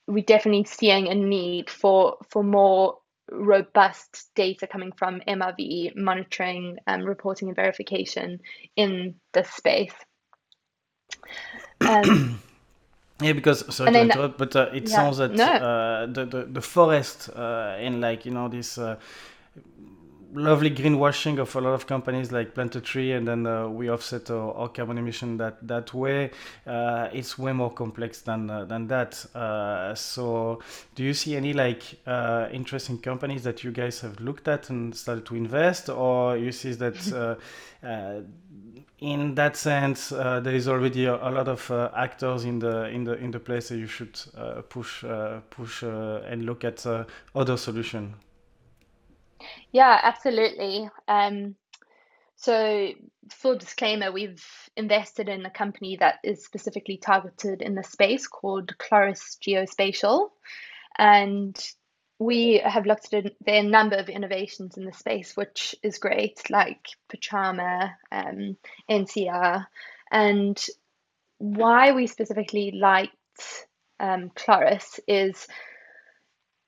we're 0.07 0.23
definitely 0.23 0.65
seeing 0.65 1.07
a 1.07 1.15
need 1.15 1.69
for 1.69 2.17
for 2.29 2.43
more 2.43 2.97
robust 3.29 4.29
data 4.35 4.67
coming 4.67 4.91
from 4.93 5.21
MRV 5.27 5.95
monitoring, 5.95 6.77
um, 6.87 7.03
reporting, 7.03 7.49
and 7.49 7.55
verification 7.55 8.39
in 8.75 9.15
this 9.33 9.49
space. 9.51 9.93
Um, 11.81 12.39
yeah, 13.21 13.33
because 13.33 13.73
sorry 13.73 13.91
to 13.93 14.01
interrupt, 14.01 14.37
but 14.37 14.55
uh, 14.55 14.69
it 14.73 14.89
yeah, 14.89 14.95
sounds 14.95 15.17
that 15.17 15.31
no. 15.31 15.45
uh, 15.45 16.05
the, 16.07 16.25
the 16.25 16.45
the 16.45 16.61
forest 16.61 17.29
uh, 17.35 17.77
in 17.79 18.01
like 18.01 18.25
you 18.25 18.31
know 18.31 18.47
this 18.47 18.77
uh, 18.77 18.97
lovely 20.33 20.69
greenwashing 20.69 21.39
of 21.39 21.55
a 21.55 21.61
lot 21.61 21.73
of 21.73 21.87
companies 21.87 22.31
like 22.31 22.53
plant 22.53 22.75
a 22.75 22.81
tree 22.81 23.13
and 23.13 23.27
then 23.27 23.45
uh, 23.45 23.67
we 23.67 23.89
offset 23.89 24.29
our, 24.29 24.53
our, 24.53 24.69
carbon 24.69 24.97
emission 24.97 25.37
that 25.37 25.65
that 25.65 25.93
way 25.93 26.29
uh, 26.65 27.07
it's 27.13 27.37
way 27.37 27.53
more 27.53 27.71
complex 27.71 28.21
than 28.21 28.49
uh, 28.49 28.65
than 28.65 28.87
that 28.87 29.25
uh, 29.35 29.95
so 29.95 30.59
do 30.95 31.03
you 31.03 31.13
see 31.13 31.35
any 31.35 31.53
like 31.53 31.83
uh, 32.05 32.47
interesting 32.51 32.97
companies 32.97 33.43
that 33.43 33.63
you 33.63 33.71
guys 33.71 34.01
have 34.01 34.19
looked 34.19 34.47
at 34.47 34.69
and 34.69 34.95
started 34.95 35.25
to 35.25 35.35
invest 35.35 35.89
or 35.89 36.37
you 36.37 36.51
see 36.51 36.73
that 36.73 37.37
uh, 37.83 38.21
in 38.99 39.35
that 39.35 39.55
sense, 39.55 40.11
uh, 40.11 40.39
there 40.39 40.55
is 40.55 40.67
already 40.67 41.05
a, 41.05 41.15
a 41.15 41.29
lot 41.29 41.47
of 41.47 41.69
uh, 41.69 41.91
actors 41.95 42.45
in 42.45 42.59
the 42.59 42.85
in 42.89 43.03
the 43.03 43.13
in 43.13 43.31
the 43.31 43.39
place 43.39 43.69
that 43.69 43.77
you 43.77 43.87
should 43.87 44.19
uh, 44.35 44.61
push 44.69 45.03
push 45.49 45.83
and 45.83 46.45
look 46.45 46.63
at 46.63 46.85
other 47.35 47.57
solution. 47.57 48.15
Yeah, 49.71 49.99
absolutely. 50.01 50.89
Um, 51.07 51.55
so, 52.35 52.89
full 53.31 53.57
disclaimer, 53.57 54.11
we've 54.11 54.45
invested 54.75 55.27
in 55.29 55.45
a 55.45 55.49
company 55.49 55.97
that 55.97 56.19
is 56.23 56.43
specifically 56.43 56.97
targeted 56.97 57.61
in 57.61 57.75
the 57.75 57.83
space 57.83 58.27
called 58.27 58.77
Chloris 58.77 59.37
Geospatial. 59.41 60.29
And 60.99 61.55
we 62.19 62.59
have 62.63 62.85
looked 62.85 63.13
at 63.13 63.31
a, 63.47 63.61
number 63.61 63.95
of 63.95 64.09
innovations 64.09 64.77
in 64.77 64.85
the 64.85 64.93
space, 64.93 65.37
which 65.37 65.75
is 65.83 65.99
great, 65.99 66.49
like 66.49 66.87
Pachama, 67.11 67.93
um, 68.11 68.57
NCR. 68.89 69.65
And 70.11 70.65
why 71.37 71.91
we 71.91 72.07
specifically 72.07 72.71
liked 72.71 73.13
um, 73.99 74.31
Chloris 74.35 74.99
is 75.07 75.47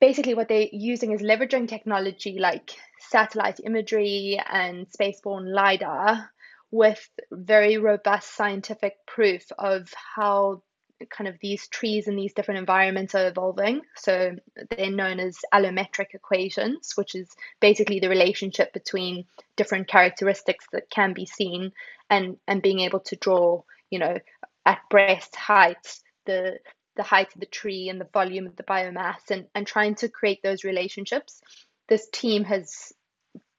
basically 0.00 0.34
what 0.34 0.48
they're 0.48 0.68
using 0.72 1.12
is 1.12 1.20
leveraging 1.20 1.68
technology 1.68 2.38
like 2.38 2.70
satellite 2.98 3.60
imagery 3.64 4.40
and 4.50 4.86
spaceborne 4.88 5.52
lidar 5.52 6.30
with 6.70 7.08
very 7.30 7.76
robust 7.76 8.34
scientific 8.34 8.94
proof 9.06 9.42
of 9.58 9.92
how 10.16 10.62
kind 11.06 11.28
of 11.28 11.38
these 11.40 11.66
trees 11.68 12.08
in 12.08 12.16
these 12.16 12.34
different 12.34 12.60
environments 12.60 13.14
are 13.14 13.28
evolving. 13.28 13.82
So 13.96 14.36
they're 14.70 14.90
known 14.90 15.20
as 15.20 15.38
allometric 15.52 16.14
equations, 16.14 16.92
which 16.96 17.14
is 17.14 17.28
basically 17.60 18.00
the 18.00 18.08
relationship 18.08 18.72
between 18.72 19.24
different 19.56 19.88
characteristics 19.88 20.66
that 20.72 20.90
can 20.90 21.12
be 21.12 21.26
seen 21.26 21.72
and 22.08 22.36
and 22.46 22.62
being 22.62 22.80
able 22.80 23.00
to 23.00 23.16
draw, 23.16 23.62
you 23.90 23.98
know, 23.98 24.18
at 24.66 24.80
breast 24.90 25.34
height 25.36 26.00
the 26.26 26.58
the 26.96 27.02
height 27.02 27.32
of 27.34 27.40
the 27.40 27.46
tree 27.46 27.88
and 27.88 28.00
the 28.00 28.08
volume 28.12 28.46
of 28.46 28.56
the 28.56 28.62
biomass 28.62 29.30
and, 29.30 29.46
and 29.54 29.66
trying 29.66 29.94
to 29.94 30.08
create 30.08 30.42
those 30.42 30.64
relationships. 30.64 31.40
This 31.88 32.08
team 32.12 32.44
has 32.44 32.92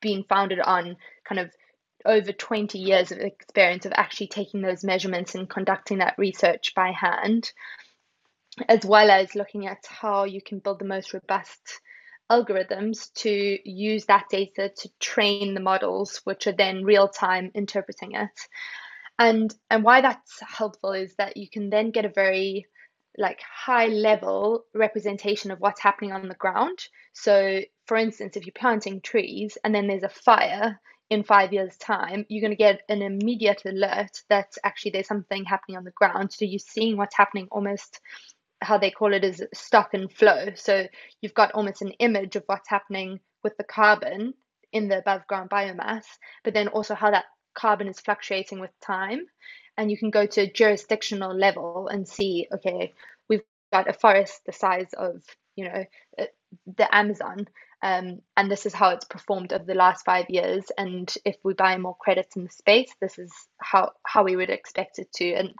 been 0.01 0.23
founded 0.27 0.59
on 0.59 0.97
kind 1.23 1.39
of 1.39 1.51
over 2.05 2.31
20 2.31 2.77
years 2.79 3.11
of 3.11 3.19
experience 3.19 3.85
of 3.85 3.93
actually 3.95 4.27
taking 4.27 4.61
those 4.61 4.83
measurements 4.83 5.35
and 5.35 5.49
conducting 5.49 5.99
that 5.99 6.15
research 6.17 6.73
by 6.75 6.91
hand, 6.91 7.51
as 8.67 8.85
well 8.85 9.09
as 9.09 9.35
looking 9.35 9.67
at 9.67 9.83
how 9.87 10.25
you 10.25 10.41
can 10.41 10.59
build 10.59 10.79
the 10.79 10.85
most 10.85 11.13
robust 11.13 11.79
algorithms 12.31 13.11
to 13.13 13.59
use 13.69 14.05
that 14.05 14.25
data 14.29 14.71
to 14.77 14.89
train 14.99 15.53
the 15.53 15.59
models, 15.59 16.21
which 16.23 16.47
are 16.47 16.53
then 16.53 16.83
real 16.83 17.07
time 17.07 17.51
interpreting 17.53 18.13
it. 18.13 18.39
And, 19.19 19.53
and 19.69 19.83
why 19.83 20.01
that's 20.01 20.39
helpful 20.41 20.93
is 20.93 21.13
that 21.17 21.37
you 21.37 21.49
can 21.49 21.69
then 21.69 21.91
get 21.91 22.05
a 22.05 22.09
very 22.09 22.65
like 23.17 23.41
high 23.41 23.87
level 23.87 24.63
representation 24.73 25.51
of 25.51 25.59
what's 25.59 25.81
happening 25.81 26.13
on 26.13 26.27
the 26.27 26.35
ground. 26.35 26.79
So, 27.13 27.61
for 27.85 27.97
instance, 27.97 28.37
if 28.37 28.45
you're 28.45 28.53
planting 28.55 29.01
trees 29.01 29.57
and 29.63 29.75
then 29.75 29.87
there's 29.87 30.03
a 30.03 30.09
fire 30.09 30.79
in 31.11 31.23
five 31.23 31.53
years' 31.53 31.77
time, 31.77 32.25
you're 32.29 32.41
going 32.41 32.57
to 32.57 32.57
get 32.57 32.81
an 32.89 33.03
immediate 33.03 33.61
alert 33.65 34.23
that 34.29 34.57
actually 34.63 34.91
there's 34.91 35.07
something 35.07 35.45
happening 35.45 35.77
on 35.77 35.83
the 35.83 35.91
ground. 35.91 36.33
So, 36.33 36.45
you're 36.45 36.59
seeing 36.59 36.97
what's 36.97 37.15
happening 37.15 37.47
almost 37.51 37.99
how 38.63 38.77
they 38.79 38.91
call 38.91 39.13
it 39.13 39.23
is 39.23 39.43
stock 39.53 39.93
and 39.93 40.11
flow. 40.11 40.47
So, 40.55 40.87
you've 41.21 41.35
got 41.35 41.51
almost 41.51 41.83
an 41.83 41.91
image 41.99 42.35
of 42.35 42.43
what's 42.47 42.69
happening 42.69 43.19
with 43.43 43.57
the 43.57 43.63
carbon 43.63 44.33
in 44.73 44.87
the 44.87 44.99
above 44.99 45.27
ground 45.27 45.51
biomass, 45.51 46.05
but 46.43 46.55
then 46.55 46.69
also 46.69 46.95
how 46.95 47.11
that 47.11 47.25
carbon 47.53 47.87
is 47.89 47.99
fluctuating 47.99 48.59
with 48.59 48.71
time 48.81 49.25
and 49.77 49.91
you 49.91 49.97
can 49.97 50.09
go 50.09 50.25
to 50.25 50.41
a 50.41 50.51
jurisdictional 50.51 51.35
level 51.35 51.87
and 51.87 52.07
see 52.07 52.47
okay 52.53 52.93
we've 53.29 53.43
got 53.73 53.89
a 53.89 53.93
forest 53.93 54.41
the 54.45 54.51
size 54.51 54.89
of 54.97 55.21
you 55.55 55.65
know 55.65 55.85
uh, 56.19 56.25
the 56.77 56.95
amazon 56.95 57.47
um, 57.83 58.21
and 58.37 58.51
this 58.51 58.65
is 58.65 58.73
how 58.73 58.89
it's 58.89 59.05
performed 59.05 59.53
over 59.53 59.63
the 59.63 59.73
last 59.73 60.05
five 60.05 60.25
years 60.29 60.65
and 60.77 61.13
if 61.25 61.35
we 61.43 61.53
buy 61.53 61.77
more 61.77 61.95
credits 61.99 62.35
in 62.35 62.43
the 62.43 62.51
space 62.51 62.91
this 63.01 63.17
is 63.17 63.31
how 63.59 63.91
how 64.05 64.23
we 64.23 64.35
would 64.35 64.49
expect 64.49 64.99
it 64.99 65.11
to 65.13 65.33
and 65.33 65.53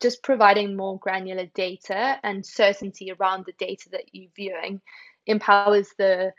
just 0.00 0.22
providing 0.22 0.76
more 0.76 0.98
granular 0.98 1.46
data 1.54 2.18
and 2.24 2.44
certainty 2.44 3.12
around 3.12 3.44
the 3.46 3.54
data 3.58 3.88
that 3.90 4.04
you're 4.12 4.30
viewing 4.34 4.80
empowers 5.26 5.88
the 5.98 6.32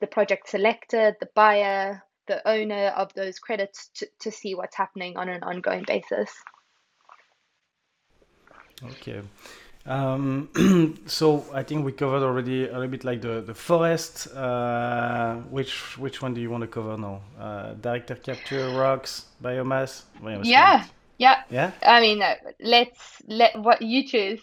the 0.00 0.06
project 0.06 0.48
selector 0.48 1.16
the 1.20 1.28
buyer 1.34 2.02
the 2.28 2.46
owner 2.46 2.88
of 2.88 3.12
those 3.14 3.40
credits 3.40 3.90
to, 3.94 4.08
to 4.20 4.30
see 4.30 4.54
what's 4.54 4.76
happening 4.76 5.16
on 5.16 5.28
an 5.28 5.42
ongoing 5.42 5.84
basis. 5.84 6.30
Okay. 8.84 9.22
Um, 9.88 10.50
so 11.06 11.46
I 11.52 11.62
think 11.62 11.84
we 11.84 11.92
covered 11.92 12.22
already 12.22 12.68
a 12.68 12.72
little 12.72 12.88
bit 12.88 13.04
like 13.04 13.22
the, 13.22 13.40
the 13.40 13.54
forest. 13.54 14.28
Uh, 14.34 15.36
which 15.50 15.96
which 15.96 16.20
one 16.20 16.34
do 16.34 16.42
you 16.42 16.50
want 16.50 16.60
to 16.60 16.68
cover 16.68 16.98
now? 16.98 17.22
Uh, 17.40 17.72
direct 17.72 18.10
air 18.10 18.18
capture, 18.18 18.68
rocks, 18.70 19.24
biomass. 19.42 20.02
biomass 20.22 20.44
yeah, 20.44 20.84
yeah, 21.16 21.42
yeah. 21.50 21.72
I 21.82 22.00
mean, 22.02 22.22
uh, 22.22 22.34
let's 22.60 23.22
let 23.26 23.58
what 23.58 23.80
you 23.80 24.06
choose. 24.06 24.40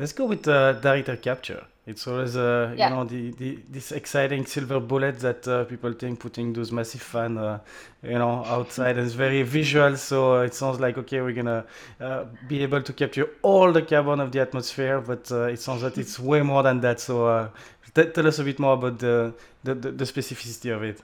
Let's 0.00 0.12
go 0.12 0.24
with 0.26 0.48
uh, 0.48 0.72
direct 0.72 1.08
air 1.08 1.16
capture. 1.16 1.64
It's 1.88 2.06
always, 2.06 2.36
uh, 2.36 2.74
yeah. 2.76 2.90
you 2.90 2.94
know, 2.94 3.04
the, 3.04 3.30
the 3.30 3.58
this 3.70 3.92
exciting 3.92 4.44
silver 4.44 4.78
bullet 4.78 5.20
that 5.20 5.48
uh, 5.48 5.64
people 5.64 5.94
think 5.94 6.20
putting 6.20 6.52
those 6.52 6.70
massive 6.70 7.00
fan, 7.00 7.38
uh, 7.38 7.60
you 8.02 8.18
know, 8.18 8.44
outside 8.56 8.98
is 8.98 9.14
very 9.14 9.42
visual. 9.42 9.96
So 9.96 10.42
it 10.42 10.52
sounds 10.52 10.80
like 10.80 10.98
okay, 10.98 11.22
we're 11.22 11.32
gonna 11.32 11.64
uh, 11.98 12.26
be 12.46 12.62
able 12.62 12.82
to 12.82 12.92
capture 12.92 13.30
all 13.40 13.72
the 13.72 13.80
carbon 13.80 14.20
of 14.20 14.32
the 14.32 14.40
atmosphere, 14.40 15.00
but 15.00 15.32
uh, 15.32 15.44
it 15.44 15.60
sounds 15.60 15.80
that 15.80 15.96
it's 15.96 16.18
way 16.30 16.42
more 16.42 16.62
than 16.62 16.82
that. 16.82 17.00
So 17.00 17.26
uh, 17.26 17.48
t- 17.94 18.10
tell 18.10 18.26
us 18.26 18.38
a 18.38 18.44
bit 18.44 18.58
more 18.58 18.74
about 18.74 18.98
the, 18.98 19.32
the, 19.64 19.74
the 19.74 19.90
the 19.92 20.04
specificity 20.04 20.76
of 20.76 20.82
it. 20.82 21.00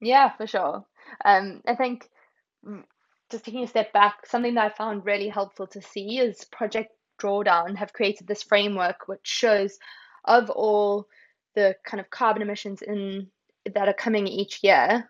Yeah, 0.00 0.36
for 0.36 0.48
sure. 0.48 0.84
Um, 1.24 1.62
I 1.68 1.76
think 1.76 2.10
mm, 2.66 2.82
just 3.30 3.44
taking 3.44 3.62
a 3.62 3.68
step 3.68 3.92
back, 3.92 4.26
something 4.26 4.54
that 4.54 4.72
I 4.72 4.74
found 4.74 5.06
really 5.06 5.28
helpful 5.28 5.68
to 5.68 5.80
see 5.80 6.18
is 6.18 6.44
Project 6.46 6.97
Drawdown 7.18 7.76
have 7.76 7.92
created 7.92 8.26
this 8.26 8.42
framework 8.42 9.08
which 9.08 9.26
shows 9.26 9.78
of 10.24 10.50
all 10.50 11.06
the 11.54 11.74
kind 11.84 12.00
of 12.00 12.10
carbon 12.10 12.42
emissions 12.42 12.82
in 12.82 13.28
that 13.74 13.88
are 13.88 13.94
coming 13.94 14.26
each 14.26 14.60
year, 14.62 15.08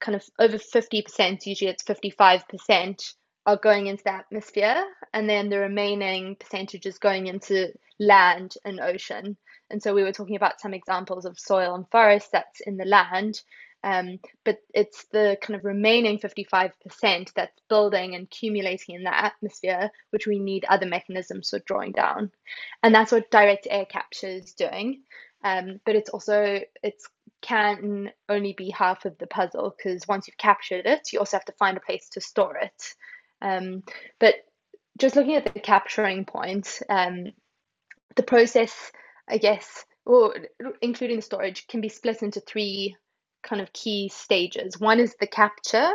kind 0.00 0.14
of 0.14 0.24
over 0.38 0.58
50%, 0.58 1.46
usually 1.46 1.70
it's 1.70 1.82
55%, 1.82 3.14
are 3.46 3.56
going 3.56 3.86
into 3.86 4.04
the 4.04 4.12
atmosphere, 4.12 4.84
and 5.14 5.28
then 5.28 5.48
the 5.48 5.58
remaining 5.58 6.36
percentage 6.36 6.86
is 6.86 6.98
going 6.98 7.26
into 7.26 7.72
land 7.98 8.54
and 8.64 8.80
ocean. 8.80 9.36
And 9.70 9.82
so 9.82 9.94
we 9.94 10.02
were 10.02 10.12
talking 10.12 10.36
about 10.36 10.60
some 10.60 10.74
examples 10.74 11.24
of 11.24 11.38
soil 11.38 11.74
and 11.74 11.88
forest 11.90 12.28
that's 12.32 12.60
in 12.60 12.76
the 12.76 12.84
land, 12.84 13.40
um, 13.84 14.18
but 14.44 14.58
it's 14.74 15.04
the 15.12 15.38
kind 15.40 15.56
of 15.56 15.64
remaining 15.64 16.18
55% 16.18 16.72
that's 17.34 17.60
building 17.68 18.14
and 18.14 18.24
accumulating 18.24 18.96
in 18.96 19.04
the 19.04 19.16
atmosphere, 19.16 19.90
which 20.10 20.26
we 20.26 20.38
need 20.38 20.64
other 20.64 20.86
mechanisms 20.86 21.50
for 21.50 21.60
drawing 21.60 21.92
down. 21.92 22.30
And 22.82 22.94
that's 22.94 23.12
what 23.12 23.30
direct 23.30 23.68
air 23.70 23.86
capture 23.86 24.28
is 24.28 24.54
doing. 24.54 25.02
Um, 25.44 25.80
but 25.86 25.94
it's 25.94 26.10
also, 26.10 26.60
it 26.82 26.96
can 27.40 28.10
only 28.28 28.52
be 28.52 28.70
half 28.70 29.04
of 29.04 29.16
the 29.18 29.28
puzzle 29.28 29.74
because 29.76 30.08
once 30.08 30.26
you've 30.26 30.36
captured 30.36 30.86
it, 30.86 31.12
you 31.12 31.20
also 31.20 31.36
have 31.36 31.44
to 31.44 31.52
find 31.52 31.76
a 31.76 31.80
place 31.80 32.08
to 32.10 32.20
store 32.20 32.56
it. 32.56 32.94
Um, 33.40 33.84
but 34.18 34.34
just 34.98 35.14
looking 35.14 35.36
at 35.36 35.54
the 35.54 35.60
capturing 35.60 36.24
point, 36.24 36.82
um, 36.88 37.32
the 38.16 38.24
process, 38.24 38.90
I 39.28 39.38
guess, 39.38 39.84
or 40.04 40.34
including 40.82 41.16
the 41.16 41.22
storage, 41.22 41.68
can 41.68 41.80
be 41.80 41.88
split 41.88 42.24
into 42.24 42.40
three 42.40 42.96
kind 43.48 43.62
of 43.62 43.72
key 43.72 44.08
stages. 44.08 44.78
One 44.78 45.00
is 45.00 45.14
the 45.18 45.26
capture 45.26 45.90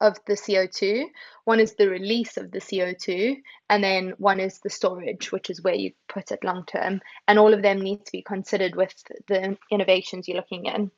of 0.00 0.18
the 0.26 0.34
CO2, 0.34 1.04
one 1.44 1.60
is 1.60 1.74
the 1.74 1.88
release 1.88 2.36
of 2.36 2.50
the 2.50 2.58
CO2, 2.58 3.36
and 3.70 3.82
then 3.82 4.14
one 4.18 4.40
is 4.40 4.58
the 4.58 4.70
storage, 4.70 5.30
which 5.30 5.50
is 5.50 5.62
where 5.62 5.74
you 5.74 5.92
put 6.08 6.32
it 6.32 6.44
long 6.44 6.64
term. 6.66 7.00
And 7.28 7.38
all 7.38 7.54
of 7.54 7.62
them 7.62 7.80
need 7.80 8.04
to 8.04 8.12
be 8.12 8.22
considered 8.22 8.74
with 8.74 8.92
the 9.28 9.56
innovations 9.70 10.26
you're 10.26 10.36
looking 10.36 10.66
in. 10.66 10.90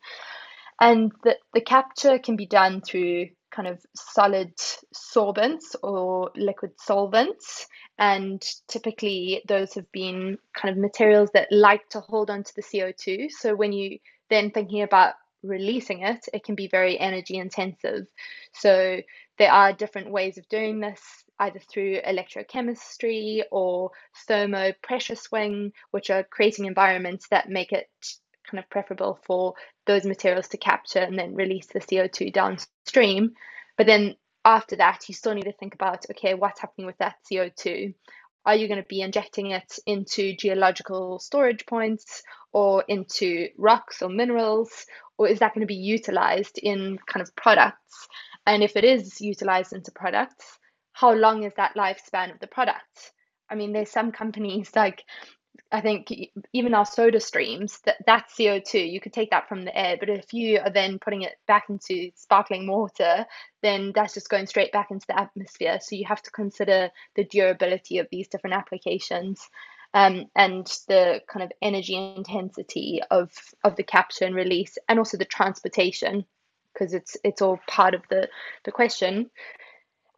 And 0.80 1.12
the, 1.24 1.36
the 1.54 1.60
capture 1.60 2.18
can 2.18 2.36
be 2.36 2.46
done 2.46 2.80
through 2.80 3.28
kind 3.50 3.68
of 3.68 3.80
solid 3.94 4.54
sorbents 4.94 5.74
or 5.82 6.30
liquid 6.36 6.72
solvents. 6.78 7.66
And 7.98 8.44
typically, 8.68 9.42
those 9.48 9.74
have 9.74 9.90
been 9.92 10.38
kind 10.54 10.72
of 10.72 10.80
materials 10.80 11.30
that 11.32 11.48
like 11.50 11.88
to 11.90 12.00
hold 12.00 12.30
onto 12.30 12.52
the 12.54 12.62
CO2. 12.62 13.30
So 13.30 13.54
when 13.54 13.72
you 13.72 13.98
then 14.28 14.50
thinking 14.50 14.82
about 14.82 15.14
releasing 15.46 16.02
it, 16.02 16.26
it 16.32 16.44
can 16.44 16.54
be 16.54 16.68
very 16.68 16.98
energy 16.98 17.36
intensive. 17.36 18.06
So 18.52 19.00
there 19.38 19.52
are 19.52 19.72
different 19.72 20.10
ways 20.10 20.38
of 20.38 20.48
doing 20.48 20.80
this, 20.80 21.00
either 21.38 21.58
through 21.58 22.00
electrochemistry 22.00 23.42
or 23.50 23.90
thermo 24.26 24.72
pressure 24.82 25.16
swing, 25.16 25.72
which 25.90 26.10
are 26.10 26.24
creating 26.24 26.64
environments 26.64 27.28
that 27.28 27.48
make 27.48 27.72
it 27.72 27.88
kind 28.50 28.62
of 28.62 28.70
preferable 28.70 29.18
for 29.24 29.54
those 29.86 30.06
materials 30.06 30.48
to 30.48 30.56
capture 30.56 31.00
and 31.00 31.18
then 31.18 31.34
release 31.34 31.66
the 31.66 31.80
CO2 31.80 32.32
downstream. 32.32 33.32
But 33.76 33.86
then 33.86 34.16
after 34.44 34.76
that, 34.76 35.08
you 35.08 35.14
still 35.14 35.34
need 35.34 35.44
to 35.44 35.52
think 35.52 35.74
about 35.74 36.06
okay, 36.10 36.34
what's 36.34 36.60
happening 36.60 36.86
with 36.86 36.98
that 36.98 37.16
CO2? 37.30 37.94
Are 38.46 38.54
you 38.54 38.68
going 38.68 38.80
to 38.80 38.86
be 38.88 39.00
injecting 39.00 39.50
it 39.50 39.78
into 39.86 40.36
geological 40.36 41.18
storage 41.18 41.66
points 41.66 42.22
or 42.56 42.82
into 42.88 43.48
rocks 43.58 44.00
or 44.00 44.08
minerals? 44.08 44.86
Or 45.18 45.28
is 45.28 45.40
that 45.40 45.52
going 45.52 45.60
to 45.60 45.66
be 45.66 45.74
utilized 45.74 46.56
in 46.56 46.98
kind 47.06 47.22
of 47.22 47.36
products? 47.36 48.08
And 48.46 48.62
if 48.62 48.76
it 48.76 48.84
is 48.84 49.20
utilized 49.20 49.74
into 49.74 49.90
products, 49.90 50.58
how 50.92 51.12
long 51.12 51.42
is 51.42 51.52
that 51.58 51.74
lifespan 51.76 52.32
of 52.32 52.40
the 52.40 52.46
product? 52.46 53.12
I 53.50 53.56
mean, 53.56 53.74
there's 53.74 53.90
some 53.90 54.10
companies 54.10 54.70
like 54.74 55.04
I 55.70 55.82
think 55.82 56.12
even 56.54 56.72
our 56.72 56.86
soda 56.86 57.20
streams, 57.20 57.80
that 57.84 57.96
that 58.06 58.28
CO2, 58.30 58.90
you 58.90 59.00
could 59.00 59.12
take 59.12 59.30
that 59.30 59.48
from 59.48 59.62
the 59.62 59.76
air, 59.76 59.96
but 59.98 60.08
if 60.08 60.32
you 60.32 60.58
are 60.60 60.70
then 60.70 60.98
putting 60.98 61.22
it 61.22 61.34
back 61.46 61.64
into 61.68 62.10
sparkling 62.14 62.66
water, 62.68 63.26
then 63.62 63.92
that's 63.94 64.14
just 64.14 64.30
going 64.30 64.46
straight 64.46 64.72
back 64.72 64.90
into 64.90 65.06
the 65.08 65.18
atmosphere. 65.18 65.78
So 65.82 65.96
you 65.96 66.06
have 66.06 66.22
to 66.22 66.30
consider 66.30 66.90
the 67.16 67.24
durability 67.24 67.98
of 67.98 68.06
these 68.10 68.28
different 68.28 68.56
applications. 68.56 69.50
Um, 69.96 70.26
and 70.36 70.66
the 70.88 71.22
kind 71.26 71.42
of 71.42 71.50
energy 71.62 71.94
intensity 71.94 73.00
of 73.10 73.30
of 73.64 73.76
the 73.76 73.82
capture 73.82 74.26
and 74.26 74.34
release, 74.34 74.76
and 74.90 74.98
also 74.98 75.16
the 75.16 75.24
transportation, 75.24 76.26
because 76.74 76.92
it's 76.92 77.16
it's 77.24 77.40
all 77.40 77.58
part 77.66 77.94
of 77.94 78.02
the 78.10 78.28
the 78.64 78.72
question. 78.72 79.30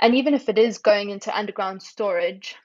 And 0.00 0.16
even 0.16 0.34
if 0.34 0.48
it 0.48 0.58
is 0.58 0.78
going 0.78 1.10
into 1.10 1.36
underground 1.36 1.80
storage, 1.80 2.56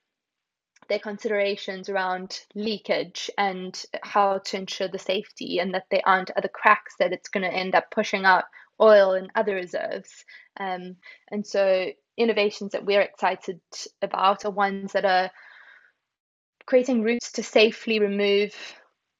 their 0.89 0.97
considerations 0.97 1.87
around 1.87 2.41
leakage 2.55 3.29
and 3.37 3.79
how 4.01 4.39
to 4.39 4.57
ensure 4.57 4.87
the 4.87 4.97
safety 4.97 5.59
and 5.59 5.73
that 5.75 5.85
there 5.91 6.01
aren't 6.05 6.31
other 6.31 6.49
cracks 6.49 6.95
that 6.97 7.13
it's 7.13 7.29
going 7.29 7.43
to 7.43 7.57
end 7.57 7.75
up 7.75 7.91
pushing 7.91 8.25
out 8.25 8.45
oil 8.81 9.13
and 9.13 9.29
other 9.35 9.53
reserves. 9.53 10.25
Um, 10.59 10.95
and 11.31 11.45
so 11.45 11.91
innovations 12.17 12.71
that 12.71 12.85
we're 12.85 13.01
excited 13.01 13.61
about 14.01 14.45
are 14.45 14.51
ones 14.51 14.93
that 14.93 15.05
are 15.05 15.29
creating 16.65 17.03
routes 17.03 17.31
to 17.33 17.43
safely 17.43 17.99
remove 17.99 18.55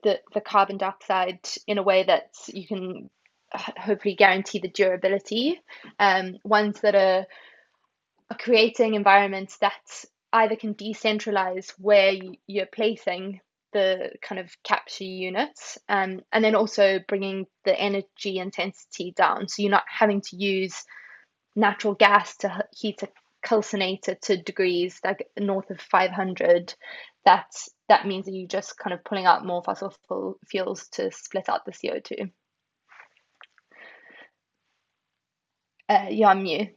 the, 0.03 0.19
the 0.34 0.41
carbon 0.41 0.77
dioxide 0.77 1.39
in 1.67 1.77
a 1.77 1.84
way 1.84 2.03
that 2.03 2.32
you 2.47 2.67
can 2.67 3.10
hopefully 3.53 4.15
guarantee 4.15 4.60
the 4.60 4.69
durability. 4.69 5.60
Um, 5.99 6.38
ones 6.43 6.82
that 6.82 6.95
are, 6.95 7.25
are 8.29 8.38
creating 8.38 8.95
environments 8.95 9.58
that 9.58 10.06
either 10.34 10.56
can 10.56 10.73
decentralize 10.73 11.71
where 11.77 12.13
you're 12.47 12.65
placing 12.65 13.39
the 13.71 14.12
kind 14.21 14.39
of 14.39 14.51
capture 14.63 15.03
units 15.03 15.77
um, 15.89 16.21
and 16.32 16.43
then 16.43 16.56
also 16.56 16.99
bringing 17.08 17.45
the 17.65 17.79
energy 17.79 18.38
intensity 18.38 19.13
down 19.15 19.47
so 19.47 19.62
you're 19.62 19.71
not 19.71 19.84
having 19.89 20.21
to 20.21 20.36
use 20.36 20.84
natural 21.56 21.95
gas 21.95 22.38
to 22.38 22.63
heat 22.71 23.01
a 23.03 23.08
calcinator 23.43 24.15
to 24.15 24.38
degrees 24.38 24.99
like 25.03 25.27
north 25.39 25.69
of 25.69 25.79
500 25.79 26.73
that's 27.25 27.69
that 27.89 28.08
means 28.08 28.25
that 28.25 28.34
you're 28.34 28.47
just 28.47 28.77
kind 28.77 28.93
of 28.93 29.03
pulling 29.03 29.25
out 29.25 29.45
more 29.45 29.63
fossil 29.63 29.93
fuels 30.47 30.88
to 30.89 31.12
split 31.12 31.49
out 31.49 31.65
the 31.65 31.71
co2 31.71 32.32
uh, 35.89 36.08
yeah 36.10 36.29
i'm 36.29 36.43
new 36.43 36.67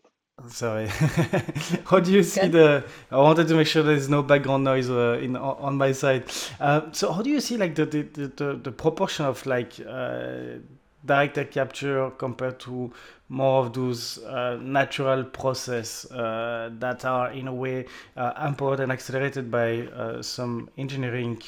Sorry. 0.49 0.87
How 1.87 1.99
do 1.99 2.13
you 2.13 2.23
see 2.23 2.43
Good. 2.43 2.53
the? 2.53 2.85
I 3.11 3.17
wanted 3.17 3.49
to 3.49 3.55
make 3.55 3.67
sure 3.67 3.83
there's 3.83 4.11
no 4.11 4.23
background 4.23 4.65
noise 4.65 4.91
uh, 4.91 5.19
in 5.23 5.35
on 5.35 5.79
my 5.79 5.93
side. 5.93 6.25
Uh, 6.61 6.93
so 6.93 7.11
how 7.11 7.23
do 7.23 7.31
you 7.31 7.41
see 7.41 7.57
like 7.57 7.75
the 7.75 7.87
the, 7.87 8.03
the, 8.37 8.61
the 8.63 8.71
proportion 8.71 9.25
of 9.25 9.45
like 9.47 9.81
uh, 9.81 10.59
direct 11.07 11.51
capture 11.51 12.11
compared 12.11 12.59
to 12.61 12.93
more 13.29 13.65
of 13.65 13.73
those 13.73 14.19
uh, 14.19 14.59
natural 14.61 15.25
process 15.25 16.09
uh, 16.11 16.71
that 16.79 17.05
are 17.05 17.33
in 17.33 17.49
a 17.49 17.55
way 17.55 17.87
uh, 18.17 18.33
empowered 18.47 18.81
and 18.81 18.93
accelerated 18.93 19.51
by 19.51 19.87
some 20.21 20.71
engineering 20.77 21.41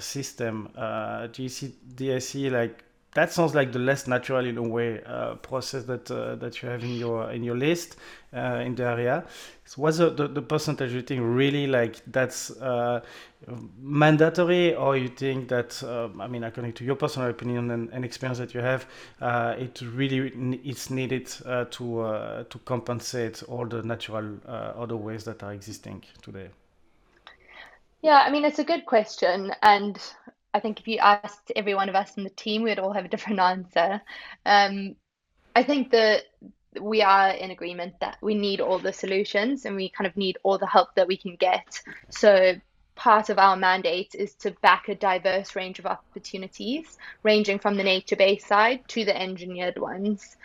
system? 0.00 0.68
do 1.32 1.42
you 1.42 1.48
see 1.48 1.74
DSE 1.94 2.50
like 2.50 2.84
that 3.14 3.32
sounds 3.32 3.54
like 3.54 3.72
the 3.72 3.78
less 3.78 4.06
natural 4.06 4.46
in 4.46 4.56
a 4.56 4.62
way 4.62 5.02
uh, 5.04 5.34
process 5.36 5.84
that 5.84 6.10
uh, 6.10 6.36
that 6.36 6.62
you 6.62 6.68
have 6.68 6.84
in 6.84 6.94
your 6.94 7.30
in 7.32 7.42
your 7.42 7.56
list 7.56 7.96
uh, 8.34 8.62
in 8.64 8.74
the 8.76 8.84
area. 8.84 9.24
So 9.64 9.82
was 9.82 9.98
the, 9.98 10.10
the, 10.10 10.42
percentage 10.42 10.92
you 10.92 11.02
think 11.02 11.20
really 11.24 11.66
like 11.66 12.00
that's 12.06 12.50
uh, 12.50 13.00
mandatory, 13.80 14.74
or 14.74 14.96
you 14.96 15.08
think 15.08 15.48
that 15.48 15.82
uh, 15.82 16.08
I 16.20 16.26
mean, 16.28 16.44
according 16.44 16.72
to 16.74 16.84
your 16.84 16.96
personal 16.96 17.30
opinion 17.30 17.70
and, 17.70 17.88
and 17.92 18.04
experience 18.04 18.38
that 18.38 18.54
you 18.54 18.60
have, 18.60 18.86
uh, 19.20 19.54
it 19.58 19.80
really 19.80 20.32
it's 20.64 20.90
needed 20.90 21.26
to 21.26 22.46
to 22.48 22.58
compensate 22.64 23.42
all 23.44 23.66
the 23.66 23.82
natural 23.82 24.38
other 24.46 24.96
ways 24.96 25.24
that 25.24 25.42
are 25.42 25.52
existing 25.52 26.04
today. 26.22 26.50
Yeah, 28.02 28.22
I 28.26 28.30
mean, 28.30 28.46
it's 28.46 28.58
a 28.58 28.64
good 28.64 28.86
question. 28.86 29.52
And 29.62 29.98
I 30.52 30.60
think 30.60 30.80
if 30.80 30.88
you 30.88 30.98
asked 30.98 31.52
every 31.54 31.74
one 31.74 31.88
of 31.88 31.94
us 31.94 32.16
in 32.16 32.24
the 32.24 32.30
team, 32.30 32.62
we'd 32.62 32.78
all 32.78 32.92
have 32.92 33.04
a 33.04 33.08
different 33.08 33.40
answer. 33.52 34.00
Um, 34.44 34.96
I 35.54 35.62
think 35.62 35.90
that 35.90 36.24
we 36.80 37.02
are 37.02 37.30
in 37.30 37.50
agreement 37.50 37.94
that 38.00 38.16
we 38.20 38.34
need 38.34 38.60
all 38.60 38.78
the 38.78 38.92
solutions 38.92 39.64
and 39.64 39.74
we 39.74 39.88
kind 39.88 40.06
of 40.06 40.16
need 40.16 40.38
all 40.42 40.58
the 40.58 40.66
help 40.66 40.94
that 40.94 41.08
we 41.08 41.16
can 41.16 41.36
get. 41.36 41.80
So 42.10 42.54
part 42.94 43.30
of 43.30 43.38
our 43.38 43.56
mandate 43.56 44.14
is 44.14 44.34
to 44.34 44.52
back 44.62 44.88
a 44.88 44.94
diverse 44.94 45.56
range 45.56 45.78
of 45.78 45.86
opportunities, 45.86 46.98
ranging 47.22 47.58
from 47.58 47.76
the 47.76 47.82
nature-based 47.82 48.46
side 48.46 48.86
to 48.88 49.04
the 49.04 49.20
engineered 49.20 49.78
ones. 49.78 50.36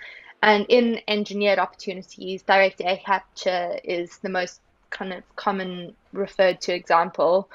And 0.42 0.66
in 0.70 1.02
engineered 1.08 1.60
opportunities, 1.60 2.44
direct 2.44 2.82
air 2.82 2.98
capture 2.98 3.78
is 3.84 4.18
the 4.20 4.30
most 4.30 4.62
kind 4.90 5.14
of 5.14 5.24
common 5.36 5.96
referred 6.14 6.62
to 6.62 6.74
example 6.74 7.50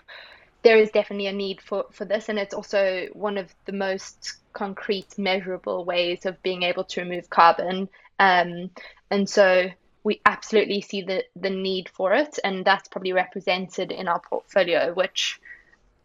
there 0.63 0.77
is 0.77 0.91
definitely 0.91 1.27
a 1.27 1.33
need 1.33 1.61
for, 1.61 1.87
for 1.91 2.05
this, 2.05 2.29
and 2.29 2.39
it's 2.39 2.55
also 2.55 3.07
one 3.13 3.39
of 3.39 3.55
the 3.65 3.73
most 3.73 4.35
concrete, 4.53 5.19
measurable 5.19 5.85
ways 5.85 6.27
of 6.27 6.43
being 6.43 6.63
able 6.63 6.85
to 6.85 7.01
remove 7.01 7.31
carbon. 7.31 7.89
Um, 8.19 8.71
and 9.11 9.29
so 9.29 9.71
we 10.03 10.21
absolutely 10.27 10.81
see 10.81 11.03
the, 11.03 11.25
the 11.37 11.51
need 11.51 11.89
for 11.89 12.13
it, 12.13 12.39
and 12.45 12.65
that's 12.65 12.89
probably 12.89 13.13
represented 13.13 13.93
in 13.93 14.09
our 14.09 14.21
portfolio, 14.21 14.93
which 14.93 15.41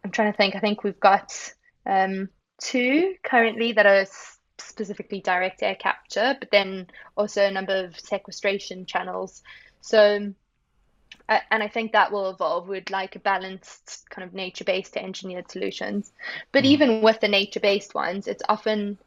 I'm 0.04 0.10
trying 0.10 0.32
to 0.32 0.36
think. 0.36 0.54
I 0.54 0.60
think 0.60 0.84
we've 0.84 1.00
got 1.00 1.32
um, 1.84 2.28
two 2.60 3.14
currently 3.22 3.72
that 3.72 3.86
are 3.86 4.06
specifically 4.58 5.20
direct 5.20 5.62
air 5.62 5.74
capture, 5.74 6.36
but 6.38 6.50
then 6.50 6.86
also 7.16 7.42
a 7.42 7.50
number 7.50 7.84
of 7.84 7.98
sequestration 7.98 8.86
channels. 8.86 9.42
So 9.80 10.32
and 11.28 11.62
I 11.62 11.68
think 11.68 11.92
that 11.92 12.12
will 12.12 12.30
evolve 12.30 12.68
with 12.68 12.90
like 12.90 13.16
a 13.16 13.18
balanced 13.18 14.04
kind 14.10 14.26
of 14.26 14.34
nature-based 14.34 14.94
to 14.94 15.02
engineered 15.02 15.50
solutions. 15.50 16.12
But 16.52 16.64
mm. 16.64 16.68
even 16.68 17.02
with 17.02 17.20
the 17.20 17.28
nature-based 17.28 17.94
ones, 17.94 18.28
it's 18.28 18.42
often 18.48 18.98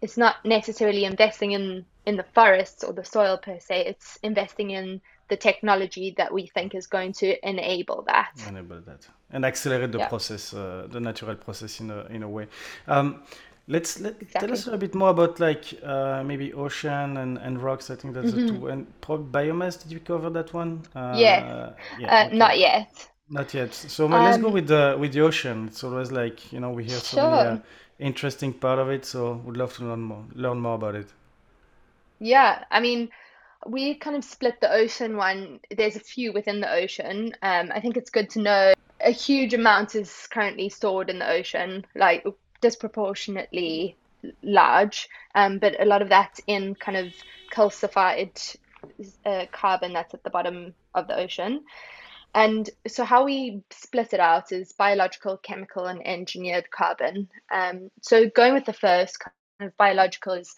it's 0.00 0.16
not 0.16 0.44
necessarily 0.44 1.04
investing 1.04 1.52
in 1.52 1.84
in 2.04 2.16
the 2.16 2.26
forests 2.34 2.84
or 2.84 2.92
the 2.92 3.04
soil 3.04 3.36
per 3.36 3.58
se. 3.58 3.86
It's 3.86 4.18
investing 4.22 4.70
in 4.70 5.00
the 5.28 5.36
technology 5.36 6.14
that 6.18 6.32
we 6.32 6.46
think 6.46 6.74
is 6.74 6.86
going 6.86 7.12
to 7.14 7.48
enable 7.48 8.02
that. 8.02 8.30
Enable 8.48 8.80
that 8.82 9.08
and 9.30 9.44
accelerate 9.44 9.92
the 9.92 9.98
yeah. 9.98 10.08
process, 10.08 10.54
uh, 10.54 10.86
the 10.88 11.00
natural 11.00 11.34
process 11.34 11.80
in 11.80 11.90
a 11.90 12.04
in 12.06 12.22
a 12.22 12.28
way. 12.28 12.46
Um, 12.86 13.22
Let's 13.68 13.98
let, 13.98 14.22
exactly. 14.22 14.46
tell 14.46 14.52
us 14.52 14.66
a 14.68 14.78
bit 14.78 14.94
more 14.94 15.10
about 15.10 15.40
like 15.40 15.64
uh, 15.82 16.22
maybe 16.24 16.52
ocean 16.52 17.16
and, 17.16 17.36
and 17.38 17.60
rocks. 17.60 17.90
I 17.90 17.96
think 17.96 18.14
that's 18.14 18.30
mm-hmm. 18.30 18.46
the 18.46 18.52
two. 18.52 18.68
And 18.68 19.00
probably 19.00 19.48
biomass. 19.48 19.82
Did 19.82 19.90
you 19.90 20.00
cover 20.00 20.30
that 20.30 20.54
one? 20.54 20.82
Uh, 20.94 21.14
yeah. 21.16 21.72
yeah 21.98 22.06
uh, 22.06 22.26
okay. 22.26 22.36
Not 22.36 22.58
yet. 22.58 23.08
Not 23.28 23.52
yet. 23.54 23.74
So 23.74 24.04
um, 24.04 24.12
let's 24.12 24.38
go 24.38 24.48
um, 24.48 24.52
with 24.52 24.68
the 24.68 24.96
with 24.98 25.12
the 25.12 25.20
ocean. 25.22 25.66
It's 25.66 25.82
always 25.82 26.12
like 26.12 26.52
you 26.52 26.60
know 26.60 26.70
we 26.70 26.84
hear 26.84 26.98
so 26.98 27.16
sure. 27.16 27.30
many 27.30 27.48
uh, 27.48 27.62
interesting 27.98 28.52
part 28.52 28.78
of 28.78 28.88
it. 28.88 29.04
So 29.04 29.40
would 29.44 29.56
love 29.56 29.74
to 29.76 29.84
learn 29.84 30.00
more 30.00 30.24
learn 30.34 30.60
more 30.60 30.76
about 30.76 30.94
it. 30.94 31.08
Yeah, 32.20 32.64
I 32.70 32.78
mean, 32.78 33.10
we 33.66 33.96
kind 33.96 34.16
of 34.16 34.24
split 34.24 34.60
the 34.60 34.72
ocean 34.72 35.16
one. 35.16 35.58
There's 35.76 35.96
a 35.96 36.00
few 36.00 36.32
within 36.32 36.60
the 36.60 36.72
ocean. 36.72 37.34
Um, 37.42 37.72
I 37.74 37.80
think 37.80 37.96
it's 37.96 38.10
good 38.10 38.30
to 38.30 38.40
know 38.40 38.74
a 39.00 39.10
huge 39.10 39.54
amount 39.54 39.94
is 39.94 40.28
currently 40.30 40.68
stored 40.68 41.10
in 41.10 41.18
the 41.18 41.30
ocean, 41.30 41.84
like 41.94 42.24
disproportionately 42.66 43.96
large, 44.42 45.08
um, 45.36 45.58
but 45.58 45.80
a 45.80 45.84
lot 45.84 46.02
of 46.02 46.08
that's 46.08 46.40
in 46.48 46.74
kind 46.74 46.98
of 46.98 47.12
calcified 47.52 48.56
uh, 49.24 49.44
carbon 49.52 49.92
that's 49.92 50.14
at 50.14 50.24
the 50.24 50.30
bottom 50.30 50.74
of 50.92 51.06
the 51.06 51.16
ocean. 51.16 51.62
And 52.34 52.68
so, 52.88 53.04
how 53.04 53.24
we 53.24 53.62
split 53.70 54.12
it 54.12 54.20
out 54.20 54.50
is 54.50 54.72
biological, 54.72 55.36
chemical, 55.36 55.86
and 55.86 56.06
engineered 56.06 56.70
carbon. 56.70 57.28
Um, 57.52 57.90
so, 58.02 58.28
going 58.28 58.52
with 58.54 58.66
the 58.66 58.80
first 58.86 59.20
kind 59.20 59.68
of 59.68 59.76
biological 59.76 60.34
is 60.34 60.56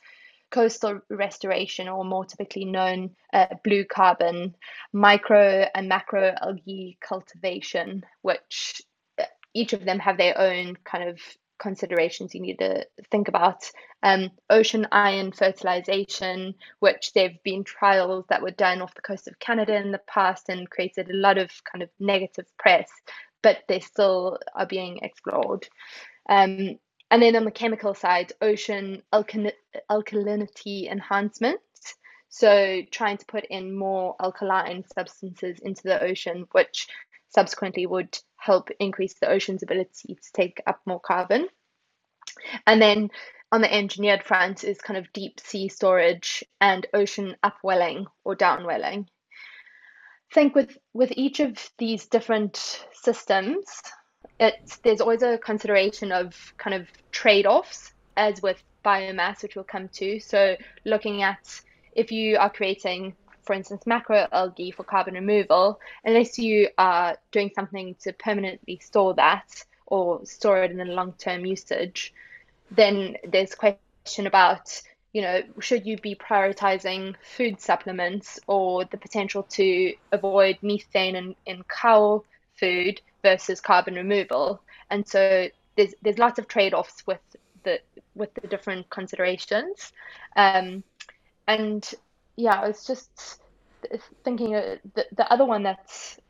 coastal 0.50 1.00
restoration, 1.10 1.88
or 1.88 2.04
more 2.04 2.24
typically 2.24 2.64
known 2.64 3.10
uh, 3.34 3.46
blue 3.64 3.84
carbon, 3.84 4.56
micro 4.92 5.66
and 5.74 5.88
macro 5.88 6.34
algae 6.40 6.96
cultivation, 7.00 8.02
which 8.22 8.82
uh, 9.18 9.24
each 9.52 9.74
of 9.74 9.84
them 9.84 9.98
have 9.98 10.16
their 10.16 10.36
own 10.38 10.74
kind 10.84 11.08
of 11.10 11.20
considerations 11.58 12.34
you 12.34 12.40
need 12.40 12.58
to 12.58 12.86
think 13.10 13.28
about. 13.28 13.64
Um, 14.02 14.30
ocean 14.48 14.86
iron 14.92 15.32
fertilization, 15.32 16.54
which 16.80 17.12
there 17.12 17.28
have 17.28 17.42
been 17.42 17.64
trials 17.64 18.24
that 18.28 18.42
were 18.42 18.50
done 18.50 18.80
off 18.80 18.94
the 18.94 19.02
coast 19.02 19.28
of 19.28 19.38
Canada 19.38 19.76
in 19.76 19.92
the 19.92 20.00
past 20.06 20.48
and 20.48 20.70
created 20.70 21.10
a 21.10 21.16
lot 21.16 21.38
of 21.38 21.50
kind 21.64 21.82
of 21.82 21.90
negative 21.98 22.46
press, 22.58 22.88
but 23.42 23.58
they 23.68 23.80
still 23.80 24.38
are 24.54 24.66
being 24.66 24.98
explored. 25.02 25.68
Um, 26.28 26.78
and 27.10 27.22
then 27.22 27.36
on 27.36 27.44
the 27.44 27.50
chemical 27.50 27.94
side, 27.94 28.32
ocean 28.40 29.02
alkali- 29.12 29.52
alkalinity 29.90 30.90
enhancement. 30.90 31.60
So 32.28 32.82
trying 32.90 33.16
to 33.16 33.26
put 33.26 33.46
in 33.46 33.76
more 33.76 34.14
alkaline 34.20 34.84
substances 34.94 35.58
into 35.60 35.82
the 35.84 36.02
ocean, 36.02 36.46
which 36.52 36.86
subsequently 37.28 37.86
would 37.86 38.18
help 38.36 38.70
increase 38.78 39.14
the 39.14 39.28
ocean's 39.28 39.62
ability 39.62 40.14
to 40.14 40.32
take 40.32 40.62
up 40.66 40.80
more 40.86 41.00
carbon. 41.00 41.48
And 42.66 42.80
then 42.80 43.10
on 43.50 43.60
the 43.60 43.72
engineered 43.72 44.24
front 44.24 44.64
is 44.64 44.78
kind 44.80 44.98
of 44.98 45.12
deep 45.12 45.40
sea 45.40 45.68
storage 45.68 46.44
and 46.60 46.86
ocean 46.92 47.36
upwelling 47.42 48.06
or 48.24 48.36
downwelling. 48.36 49.06
I 50.30 50.34
think 50.34 50.54
with 50.54 50.76
with 50.92 51.12
each 51.16 51.40
of 51.40 51.56
these 51.78 52.06
different 52.06 52.84
systems, 52.92 53.64
it's 54.38 54.76
there's 54.78 55.00
always 55.00 55.22
a 55.22 55.38
consideration 55.38 56.12
of 56.12 56.54
kind 56.58 56.74
of 56.74 56.88
trade-offs 57.10 57.92
as 58.16 58.42
with 58.42 58.62
biomass 58.84 59.42
which 59.42 59.56
we'll 59.56 59.64
come 59.64 59.88
to 59.88 60.20
so 60.20 60.56
looking 60.84 61.22
at 61.22 61.60
if 61.94 62.12
you 62.12 62.36
are 62.38 62.50
creating 62.50 63.14
for 63.48 63.54
instance 63.54 63.82
macroalgae 63.84 64.72
for 64.72 64.84
carbon 64.84 65.14
removal 65.14 65.80
unless 66.04 66.38
you 66.38 66.68
are 66.78 67.16
doing 67.32 67.50
something 67.54 67.96
to 68.00 68.12
permanently 68.12 68.78
store 68.78 69.14
that 69.14 69.64
or 69.86 70.24
store 70.24 70.62
it 70.62 70.70
in 70.70 70.80
a 70.80 70.84
long-term 70.84 71.44
usage 71.44 72.12
then 72.70 73.16
there's 73.26 73.54
question 73.54 74.26
about 74.26 74.80
you 75.14 75.22
know 75.22 75.40
should 75.58 75.86
you 75.86 75.96
be 75.96 76.14
prioritizing 76.14 77.14
food 77.22 77.58
supplements 77.60 78.38
or 78.46 78.84
the 78.84 78.98
potential 78.98 79.42
to 79.44 79.94
avoid 80.12 80.58
methane 80.62 81.16
in, 81.16 81.34
in 81.46 81.64
cow 81.64 82.22
food 82.58 83.00
versus 83.22 83.60
carbon 83.60 83.94
removal. 83.94 84.60
And 84.90 85.06
so 85.06 85.48
there's 85.76 85.94
there's 86.02 86.18
lots 86.18 86.38
of 86.38 86.48
trade-offs 86.48 87.06
with 87.06 87.20
the 87.64 87.80
with 88.14 88.32
the 88.34 88.48
different 88.48 88.90
considerations. 88.90 89.92
Um, 90.36 90.82
and 91.46 91.88
yeah, 92.38 92.66
it's 92.66 92.86
just 92.86 93.40
thinking 94.22 94.54
uh, 94.54 94.76
the, 94.94 95.06
the 95.16 95.30
other 95.30 95.44
one 95.44 95.64
that's 95.64 96.20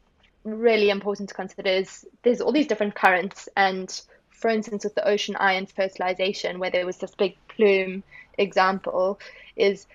really 0.42 0.88
important 0.88 1.28
to 1.28 1.34
consider 1.34 1.68
is 1.68 2.06
there's 2.22 2.40
all 2.40 2.50
these 2.50 2.66
different 2.66 2.94
currents. 2.94 3.46
And 3.56 3.88
for 4.30 4.48
instance 4.48 4.84
with 4.84 4.94
the 4.94 5.06
ocean 5.06 5.36
iron 5.38 5.66
fertilization 5.66 6.58
where 6.58 6.70
there 6.70 6.86
was 6.86 6.96
this 6.96 7.14
big 7.14 7.36
plume 7.48 8.02
example 8.38 9.20
is 9.56 9.86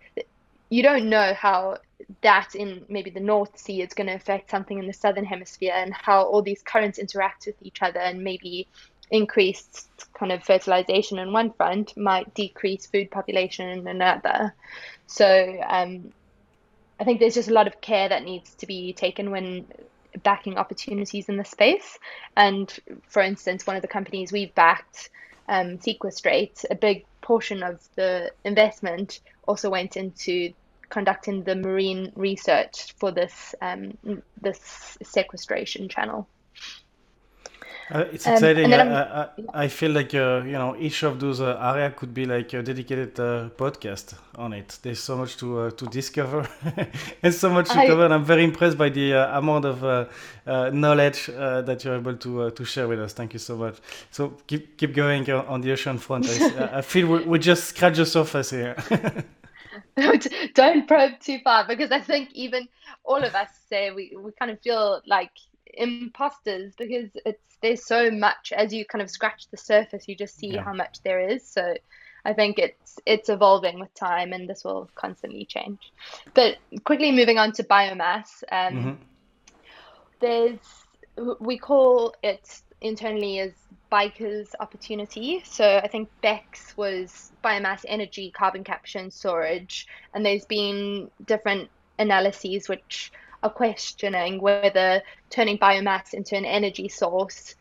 you 0.69 0.83
don't 0.83 1.09
know 1.09 1.33
how 1.33 1.77
that 2.21 2.53
in 2.53 2.85
maybe 2.89 3.09
the 3.09 3.19
North 3.19 3.57
Sea 3.57 3.81
is 3.81 3.93
going 3.93 4.07
to 4.07 4.13
affect 4.13 4.51
something 4.51 4.77
in 4.77 4.85
the 4.85 4.93
southern 4.93 5.25
hemisphere 5.25 5.73
and 5.75 5.93
how 5.93 6.23
all 6.23 6.43
these 6.43 6.61
currents 6.61 6.99
interact 6.99 7.47
with 7.47 7.55
each 7.63 7.81
other 7.81 7.99
and 7.99 8.23
maybe 8.23 8.67
increased 9.13 9.87
kind 10.15 10.31
of 10.31 10.43
fertilization 10.43 11.19
in 11.19 11.31
one 11.31 11.53
front 11.53 11.95
might 11.95 12.33
decrease 12.33 12.87
food 12.87 13.11
population 13.11 13.69
in 13.69 13.87
another. 13.87 14.53
So 15.05 15.59
um, 15.67 16.11
I 16.99 17.03
think 17.03 17.19
there's 17.19 17.35
just 17.35 17.49
a 17.49 17.53
lot 17.53 17.67
of 17.67 17.79
care 17.79 18.09
that 18.09 18.23
needs 18.23 18.55
to 18.55 18.65
be 18.65 18.91
taken 18.91 19.29
when 19.29 19.65
backing 20.23 20.57
opportunities 20.57 21.29
in 21.29 21.37
the 21.37 21.45
space. 21.45 21.99
And 22.35 22.73
for 23.07 23.21
instance, 23.21 23.67
one 23.67 23.75
of 23.75 23.83
the 23.83 23.87
companies 23.87 24.31
we've 24.31 24.53
backed, 24.55 25.11
um, 25.47 25.79
Sequestrate, 25.79 26.65
a 26.71 26.75
big 26.75 27.05
portion 27.21 27.61
of 27.61 27.87
the 27.95 28.31
investment 28.43 29.19
also 29.47 29.69
went 29.69 29.95
into 29.95 30.53
conducting 30.89 31.43
the 31.43 31.55
marine 31.55 32.11
research 32.15 32.93
for 32.97 33.11
this 33.11 33.53
um, 33.61 33.97
this 34.41 34.97
sequestration 35.03 35.87
channel. 35.87 36.27
Uh, 37.91 38.05
it's 38.13 38.25
um, 38.27 38.33
exciting. 38.33 38.73
I, 38.73 39.23
I, 39.23 39.27
I, 39.53 39.67
feel 39.67 39.91
like 39.91 40.13
uh, 40.13 40.41
you 40.45 40.53
know 40.53 40.75
each 40.77 41.03
of 41.03 41.19
those 41.19 41.41
uh, 41.41 41.57
area 41.61 41.91
could 41.91 42.13
be 42.13 42.25
like 42.25 42.53
a 42.53 42.63
dedicated 42.63 43.19
uh, 43.19 43.49
podcast 43.57 44.15
on 44.35 44.53
it. 44.53 44.79
There's 44.81 44.99
so 44.99 45.17
much 45.17 45.37
to 45.37 45.59
uh, 45.59 45.71
to 45.71 45.85
discover 45.87 46.47
and 47.23 47.33
so 47.33 47.49
much 47.49 47.69
to 47.69 47.79
I, 47.79 47.87
cover. 47.87 48.05
And 48.05 48.13
I'm 48.13 48.23
very 48.23 48.43
impressed 48.43 48.77
by 48.77 48.89
the 48.89 49.13
uh, 49.15 49.37
amount 49.37 49.65
of 49.65 50.09
knowledge 50.73 51.27
that 51.27 51.83
you're 51.83 51.95
able 51.95 52.15
to 52.15 52.51
to 52.51 52.65
share 52.65 52.87
with 52.87 52.99
us. 52.99 53.13
Thank 53.13 53.33
you 53.33 53.39
so 53.39 53.57
much. 53.57 53.77
So 54.11 54.37
keep 54.47 54.77
keep 54.77 54.93
going 54.93 55.29
on 55.29 55.61
the 55.61 55.71
ocean 55.71 55.97
front. 55.97 56.27
I, 56.41 56.77
I 56.77 56.81
feel 56.81 57.07
we, 57.07 57.23
we 57.25 57.39
just 57.39 57.65
scratch 57.65 57.97
the 57.97 58.05
surface 58.05 58.51
here. 58.51 58.75
don't 60.55 60.87
probe 60.87 61.19
too 61.19 61.39
far 61.43 61.67
because 61.67 61.91
I 61.91 61.99
think 61.99 62.29
even 62.33 62.67
all 63.03 63.23
of 63.23 63.35
us 63.35 63.49
say 63.69 63.91
we, 63.91 64.15
we 64.17 64.31
kind 64.39 64.51
of 64.51 64.59
feel 64.61 65.01
like 65.05 65.31
imposters 65.73 66.73
because 66.77 67.09
it's 67.25 67.57
there's 67.61 67.85
so 67.85 68.11
much 68.11 68.51
as 68.55 68.73
you 68.73 68.85
kind 68.85 69.01
of 69.01 69.09
scratch 69.09 69.47
the 69.49 69.57
surface 69.57 70.07
you 70.07 70.15
just 70.15 70.37
see 70.37 70.53
yeah. 70.53 70.63
how 70.63 70.73
much 70.73 71.01
there 71.03 71.19
is 71.19 71.45
so 71.47 71.73
I 72.25 72.33
think 72.33 72.59
it's 72.59 72.99
it's 73.05 73.29
evolving 73.29 73.79
with 73.79 73.93
time 73.93 74.33
and 74.33 74.49
this 74.49 74.63
will 74.63 74.89
constantly 74.95 75.45
change 75.45 75.79
but 76.33 76.57
quickly 76.83 77.11
moving 77.11 77.37
on 77.37 77.51
to 77.53 77.63
biomass 77.63 78.43
um, 78.51 78.73
mm-hmm. 78.73 78.93
there's 80.19 80.59
we 81.39 81.57
call 81.57 82.15
it 82.23 82.61
internally 82.81 83.39
as 83.39 83.51
BiCRS 83.91 84.53
opportunity. 84.59 85.41
So 85.45 85.77
I 85.83 85.87
think 85.87 86.09
BECCS 86.23 86.75
was 86.75 87.31
biomass 87.43 87.85
energy, 87.87 88.31
carbon 88.31 88.63
capture 88.63 88.97
and 88.97 89.13
storage, 89.13 89.87
and 90.13 90.25
there's 90.25 90.45
been 90.45 91.11
different 91.25 91.69
analyses 91.99 92.67
which 92.67 93.11
are 93.43 93.49
questioning 93.49 94.41
whether 94.41 95.01
turning 95.29 95.57
biomass 95.57 96.13
into 96.13 96.35
an 96.35 96.45
energy 96.45 96.89
source 96.89 97.55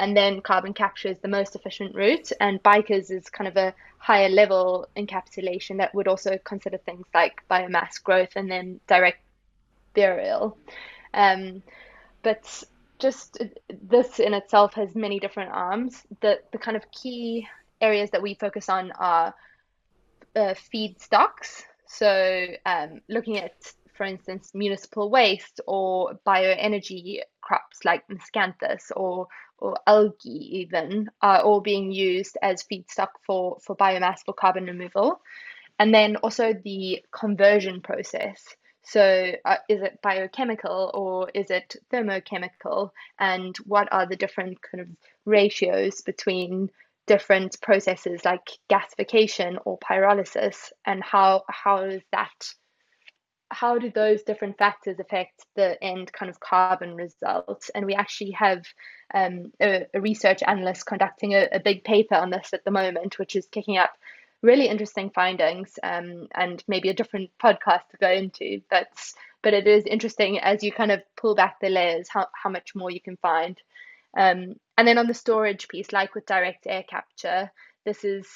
and 0.00 0.16
then 0.16 0.40
carbon 0.40 0.72
capture 0.72 1.08
is 1.08 1.18
the 1.18 1.28
most 1.28 1.54
efficient 1.54 1.94
route. 1.94 2.32
And 2.40 2.62
BiCRS 2.62 3.10
is 3.10 3.28
kind 3.28 3.46
of 3.46 3.56
a 3.58 3.74
higher 3.98 4.30
level 4.30 4.88
encapsulation 4.96 5.76
that 5.76 5.94
would 5.94 6.08
also 6.08 6.38
consider 6.42 6.78
things 6.78 7.04
like 7.12 7.42
biomass 7.50 8.02
growth 8.02 8.30
and 8.34 8.50
then 8.50 8.80
direct 8.86 9.20
burial. 9.94 10.56
Um, 11.12 11.62
but 12.22 12.64
just 12.98 13.42
this 13.68 14.20
in 14.20 14.32
itself 14.32 14.72
has 14.74 14.94
many 14.94 15.20
different 15.20 15.50
arms. 15.52 16.02
The 16.20 16.40
the 16.50 16.58
kind 16.58 16.78
of 16.78 16.90
key 16.90 17.46
areas 17.82 18.10
that 18.10 18.22
we 18.22 18.34
focus 18.34 18.70
on 18.70 18.92
are 18.92 19.34
uh, 20.34 20.54
feedstocks. 20.72 21.62
So 21.86 22.46
um, 22.64 23.00
looking 23.08 23.38
at, 23.38 23.72
for 24.00 24.06
instance, 24.06 24.52
municipal 24.54 25.10
waste 25.10 25.60
or 25.66 26.18
bioenergy 26.26 27.20
crops 27.42 27.84
like 27.84 28.02
miscanthus 28.08 28.90
or 28.96 29.26
or 29.58 29.76
algae 29.86 30.60
even 30.60 31.10
are 31.20 31.42
all 31.42 31.60
being 31.60 31.92
used 31.92 32.38
as 32.40 32.64
feedstock 32.64 33.10
for 33.26 33.58
for 33.60 33.76
biomass 33.76 34.20
for 34.24 34.32
carbon 34.32 34.64
removal, 34.64 35.20
and 35.78 35.92
then 35.92 36.16
also 36.16 36.54
the 36.64 37.04
conversion 37.12 37.82
process. 37.82 38.42
So, 38.84 39.32
uh, 39.44 39.56
is 39.68 39.82
it 39.82 40.00
biochemical 40.02 40.90
or 40.94 41.28
is 41.34 41.50
it 41.50 41.76
thermochemical? 41.92 42.92
And 43.18 43.54
what 43.66 43.92
are 43.92 44.06
the 44.06 44.16
different 44.16 44.62
kind 44.62 44.80
of 44.80 44.88
ratios 45.26 46.00
between 46.00 46.70
different 47.06 47.60
processes 47.60 48.24
like 48.24 48.48
gasification 48.72 49.58
or 49.66 49.78
pyrolysis? 49.78 50.72
And 50.86 51.04
how 51.04 51.42
how 51.50 51.82
is 51.82 52.02
that? 52.12 52.54
How 53.50 53.78
do 53.78 53.90
those 53.90 54.22
different 54.22 54.58
factors 54.58 54.98
affect 55.00 55.44
the 55.56 55.82
end 55.82 56.12
kind 56.12 56.30
of 56.30 56.40
carbon 56.40 56.94
result? 56.94 57.68
And 57.74 57.86
we 57.86 57.94
actually 57.94 58.32
have 58.32 58.64
um, 59.12 59.52
a, 59.60 59.86
a, 59.92 60.00
research 60.00 60.42
analyst 60.46 60.86
conducting 60.86 61.34
a, 61.34 61.48
a 61.52 61.60
big 61.60 61.82
paper 61.84 62.14
on 62.14 62.30
this 62.30 62.50
at 62.52 62.64
the 62.64 62.70
moment, 62.70 63.18
which 63.18 63.34
is 63.34 63.46
kicking 63.50 63.76
up 63.76 63.90
really 64.42 64.68
interesting 64.68 65.10
findings 65.10 65.78
um, 65.82 66.28
and 66.34 66.62
maybe 66.68 66.88
a 66.88 66.94
different 66.94 67.30
podcast 67.42 67.88
to 67.90 67.96
go 68.00 68.10
into. 68.10 68.62
But 68.70 68.88
but 69.42 69.54
it 69.54 69.66
is 69.66 69.84
interesting 69.84 70.38
as 70.38 70.62
you 70.62 70.70
kind 70.70 70.92
of 70.92 71.02
pull 71.16 71.34
back 71.34 71.60
the 71.60 71.70
layers 71.70 72.08
how, 72.08 72.26
how 72.34 72.50
much 72.50 72.74
more 72.74 72.90
you 72.90 73.00
can 73.00 73.16
find. 73.16 73.58
Um, 74.16 74.56
and 74.76 74.86
then 74.86 74.98
on 74.98 75.06
the 75.06 75.14
storage 75.14 75.68
piece, 75.68 75.92
like 75.92 76.14
with 76.14 76.26
direct 76.26 76.66
air 76.66 76.82
capture, 76.82 77.50
this 77.84 78.04
is 78.04 78.26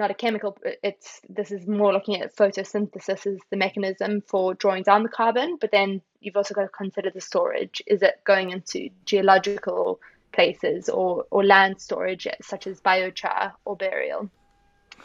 not 0.00 0.10
a 0.10 0.14
chemical. 0.14 0.58
Uh, 0.66 0.70
it's 0.82 1.20
this 1.28 1.52
is 1.52 1.68
more 1.68 1.92
looking 1.92 2.20
at 2.20 2.34
photosynthesis 2.34 3.26
as 3.26 3.38
the 3.50 3.56
mechanism 3.56 4.22
for 4.26 4.54
drawing 4.54 4.82
down 4.82 5.04
the 5.04 5.08
carbon. 5.08 5.58
But 5.60 5.70
then 5.70 6.02
you've 6.20 6.36
also 6.36 6.54
got 6.54 6.62
to 6.62 6.68
consider 6.68 7.10
the 7.10 7.20
storage. 7.20 7.80
Is 7.86 8.02
it 8.02 8.20
going 8.24 8.50
into 8.50 8.88
geological 9.04 10.00
places 10.32 10.88
or 10.88 11.26
or 11.30 11.44
land 11.44 11.80
storage 11.80 12.26
such 12.42 12.66
as 12.66 12.80
biochar 12.80 13.52
or 13.64 13.76
burial? 13.76 14.30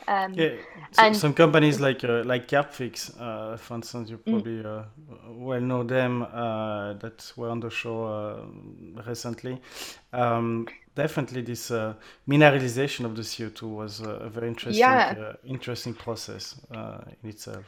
Um, 0.08 0.34
yeah, 0.34 0.50
so, 0.91 1.04
and 1.04 1.18
some 1.18 1.34
companies 1.34 1.80
like 1.80 2.04
uh, 2.04 2.24
like 2.24 2.48
Carbfix, 2.48 3.12
uh, 3.20 3.58
for 3.58 3.76
instance, 3.76 4.10
you 4.10 4.18
mm. 4.18 4.24
probably 4.24 4.64
mm. 4.64 4.66
uh, 4.66 4.84
well 5.34 5.62
know 5.62 5.84
them 5.84 6.24
uh, 6.24 6.93
that 6.93 7.32
were 7.36 7.50
on 7.50 7.60
the 7.60 7.70
show 7.70 8.06
uh, 8.06 9.02
recently. 9.08 9.60
Um, 10.14 10.68
definitely, 10.93 11.41
this 11.41 11.72
uh, 11.72 11.96
mineralization 12.28 13.06
of 13.06 13.16
the 13.16 13.24
CO 13.24 13.50
two 13.50 13.68
was 13.68 14.02
a 14.02 14.30
very 14.30 14.48
interesting 14.48 14.80
yeah. 14.80 15.34
interesting 15.46 15.93
process 15.93 16.56
in 17.24 17.30
itself. 17.30 17.66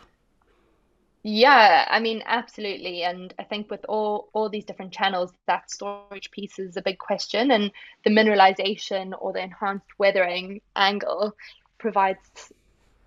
Yeah, 1.29 1.85
I 1.89 1.99
mean, 1.99 2.23
absolutely. 2.25 3.03
And 3.03 3.33
I 3.37 3.43
think 3.43 3.69
with 3.69 3.83
all 3.89 4.29
all 4.31 4.47
these 4.49 4.63
different 4.63 4.93
channels, 4.93 5.33
that 5.47 5.69
storage 5.69 6.31
piece 6.31 6.57
is 6.57 6.77
a 6.77 6.81
big 6.81 6.99
question. 6.99 7.51
And 7.51 7.69
the 8.05 8.11
mineralization 8.11 9.13
or 9.19 9.33
the 9.33 9.41
enhanced 9.41 9.87
weathering 9.97 10.61
angle 10.77 11.35
provides 11.77 12.51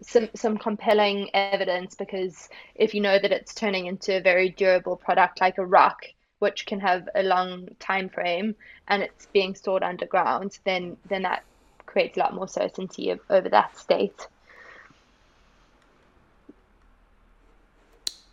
some 0.03 0.29
some 0.35 0.57
compelling 0.57 1.29
evidence 1.35 1.95
because 1.95 2.49
if 2.75 2.95
you 2.95 3.01
know 3.01 3.19
that 3.19 3.33
it's 3.33 3.55
turning 3.55 3.87
into 3.87 4.17
a 4.17 4.21
very 4.21 4.49
durable 4.49 4.97
product 4.97 5.41
like 5.41 5.59
a 5.59 5.65
rock 5.65 6.05
which 6.39 6.65
can 6.65 6.81
have 6.81 7.07
a 7.15 7.23
long 7.23 7.69
time 7.79 8.09
frame 8.09 8.55
and 8.89 9.03
it's 9.03 9.27
being 9.27 9.55
stored 9.55 9.83
underground 9.83 10.59
then 10.65 10.97
then 11.09 11.23
that 11.23 11.43
creates 11.91 12.17
a 12.17 12.21
lot 12.21 12.35
more 12.35 12.49
certainty 12.49 13.11
of, 13.11 13.21
over 13.29 13.49
that 13.49 13.77
state. 13.77 14.27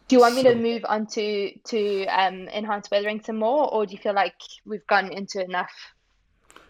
Do 0.07 0.15
you 0.15 0.21
want 0.21 0.35
me 0.35 0.43
to 0.43 0.55
move 0.55 0.85
on 0.87 1.07
to 1.07 1.51
to 1.65 2.05
um, 2.05 2.47
enhanced 2.47 2.89
weathering 2.91 3.21
some 3.21 3.37
more 3.37 3.69
or 3.73 3.85
do 3.85 3.91
you 3.91 3.97
feel 3.97 4.13
like 4.13 4.39
we've 4.65 4.87
gone 4.87 5.11
into 5.11 5.43
enough 5.43 5.73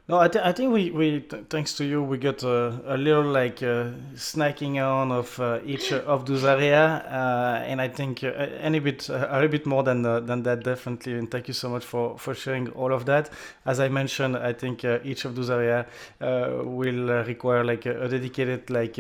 no, 0.10 0.20
I, 0.20 0.30
th- 0.30 0.46
I 0.46 0.54
think 0.54 0.72
we, 0.72 0.90
we 0.90 1.20
th- 1.20 1.48
thanks 1.50 1.74
to 1.74 1.84
you, 1.86 2.02
we 2.02 2.18
got 2.18 2.42
a, 2.42 2.82
a 2.86 2.96
little 2.96 3.26
like 3.26 3.62
uh, 3.62 3.92
snacking 4.16 4.82
on 4.82 5.12
of 5.12 5.38
uh, 5.38 5.60
each 5.66 5.92
of 6.14 6.26
those 6.26 6.46
area, 6.46 7.04
uh, 7.10 7.64
and 7.66 7.82
I 7.82 7.90
think 7.90 8.24
uh, 8.24 8.28
any 8.28 8.80
bit 8.80 9.10
uh, 9.10 9.28
a 9.30 9.36
little 9.36 9.50
bit 9.50 9.66
more 9.66 9.84
than 9.84 10.06
uh, 10.06 10.22
than 10.22 10.44
that 10.44 10.64
definitely. 10.64 11.18
And 11.18 11.30
thank 11.30 11.50
you 11.50 11.54
so 11.54 11.70
much 11.70 11.84
for 11.84 12.18
for 12.18 12.34
sharing 12.34 12.70
all 12.70 12.94
of 12.94 13.06
that. 13.08 13.30
As 13.66 13.82
I 13.82 13.90
mentioned, 13.90 14.38
I 14.38 14.54
think 14.54 14.86
each 14.86 15.26
of 15.26 15.36
those 15.36 15.50
area 15.50 15.86
will 16.22 17.24
require 17.26 17.66
like 17.66 17.86
a, 17.86 18.04
a 18.04 18.08
dedicated 18.08 18.70
like 18.70 18.96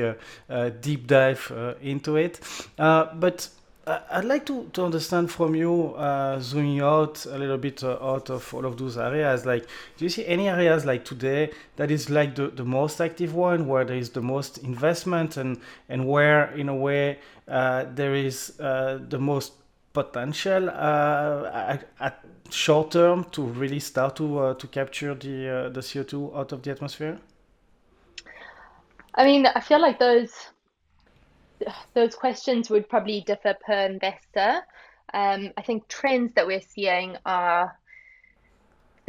deep 0.81 1.07
dive 1.07 1.75
into 1.81 2.17
it, 2.17 2.41
but 2.77 3.47
I'd 3.87 4.25
like 4.25 4.45
to, 4.47 4.69
to 4.73 4.83
understand 4.83 5.31
from 5.31 5.55
you, 5.55 5.93
uh, 5.95 6.39
zooming 6.41 6.81
out 6.81 7.25
a 7.25 7.37
little 7.37 7.57
bit 7.57 7.83
uh, 7.83 7.97
out 8.01 8.29
of 8.29 8.53
all 8.53 8.65
of 8.65 8.77
those 8.77 8.97
areas. 8.97 9.45
Like, 9.45 9.65
do 9.95 10.03
you 10.03 10.09
see 10.09 10.25
any 10.25 10.49
areas 10.49 10.85
like 10.85 11.05
today 11.05 11.51
that 11.77 11.89
is 11.89 12.09
like 12.09 12.35
the, 12.35 12.49
the 12.49 12.65
most 12.65 12.99
active 12.99 13.33
one, 13.33 13.65
where 13.65 13.85
there 13.85 13.95
is 13.95 14.09
the 14.09 14.21
most 14.21 14.57
investment, 14.57 15.37
and 15.37 15.59
and 15.87 16.05
where 16.05 16.51
in 16.55 16.67
a 16.67 16.75
way 16.75 17.19
uh, 17.47 17.85
there 17.93 18.13
is 18.13 18.59
uh, 18.59 18.99
the 19.07 19.19
most 19.19 19.53
potential 19.93 20.69
uh, 20.69 21.49
at, 21.53 21.89
at, 21.99 22.23
short 22.49 22.91
term 22.91 23.25
to 23.31 23.41
really 23.43 23.79
start 23.79 24.15
to 24.17 24.39
uh, 24.39 24.53
to 24.55 24.67
capture 24.67 25.13
the 25.13 25.69
the 25.73 25.81
CO 25.81 26.03
two 26.03 26.35
out 26.35 26.51
of 26.51 26.61
the 26.61 26.71
atmosphere? 26.71 27.19
I 29.15 29.23
mean, 29.23 29.45
I 29.45 29.61
feel 29.61 29.81
like 29.81 29.97
those 29.97 30.31
those 31.93 32.15
questions 32.15 32.69
would 32.69 32.89
probably 32.89 33.21
differ 33.21 33.55
per 33.65 33.85
investor. 33.85 34.61
Um, 35.13 35.51
I 35.57 35.61
think 35.61 35.87
trends 35.87 36.33
that 36.33 36.47
we're 36.47 36.61
seeing 36.61 37.17
are 37.25 37.77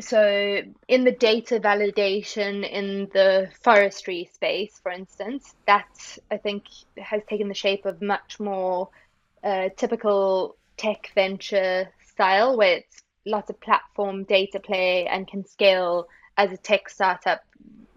so 0.01 0.63
in 0.87 1.05
the 1.05 1.13
data 1.13 1.59
validation 1.59 2.69
in 2.69 3.09
the 3.13 3.51
forestry 3.63 4.31
space, 4.33 4.79
for 4.81 4.93
instance, 4.93 5.55
that 5.67 6.19
I 6.31 6.37
think 6.37 6.65
has 6.97 7.23
taken 7.29 7.49
the 7.49 7.55
shape 7.55 7.85
of 7.85 8.01
much 8.01 8.39
more 8.39 8.91
uh, 9.43 9.71
typical 9.77 10.57
tech 10.77 11.11
venture 11.15 11.89
style, 12.07 12.57
where 12.57 12.79
it's 12.79 13.03
lots 13.27 13.51
of 13.51 13.61
platform 13.61 14.25
data 14.25 14.61
play 14.61 15.07
and 15.07 15.27
can 15.27 15.45
scale 15.45 16.07
as 16.37 16.53
a 16.53 16.57
tech 16.57 16.89
startup 16.89 17.45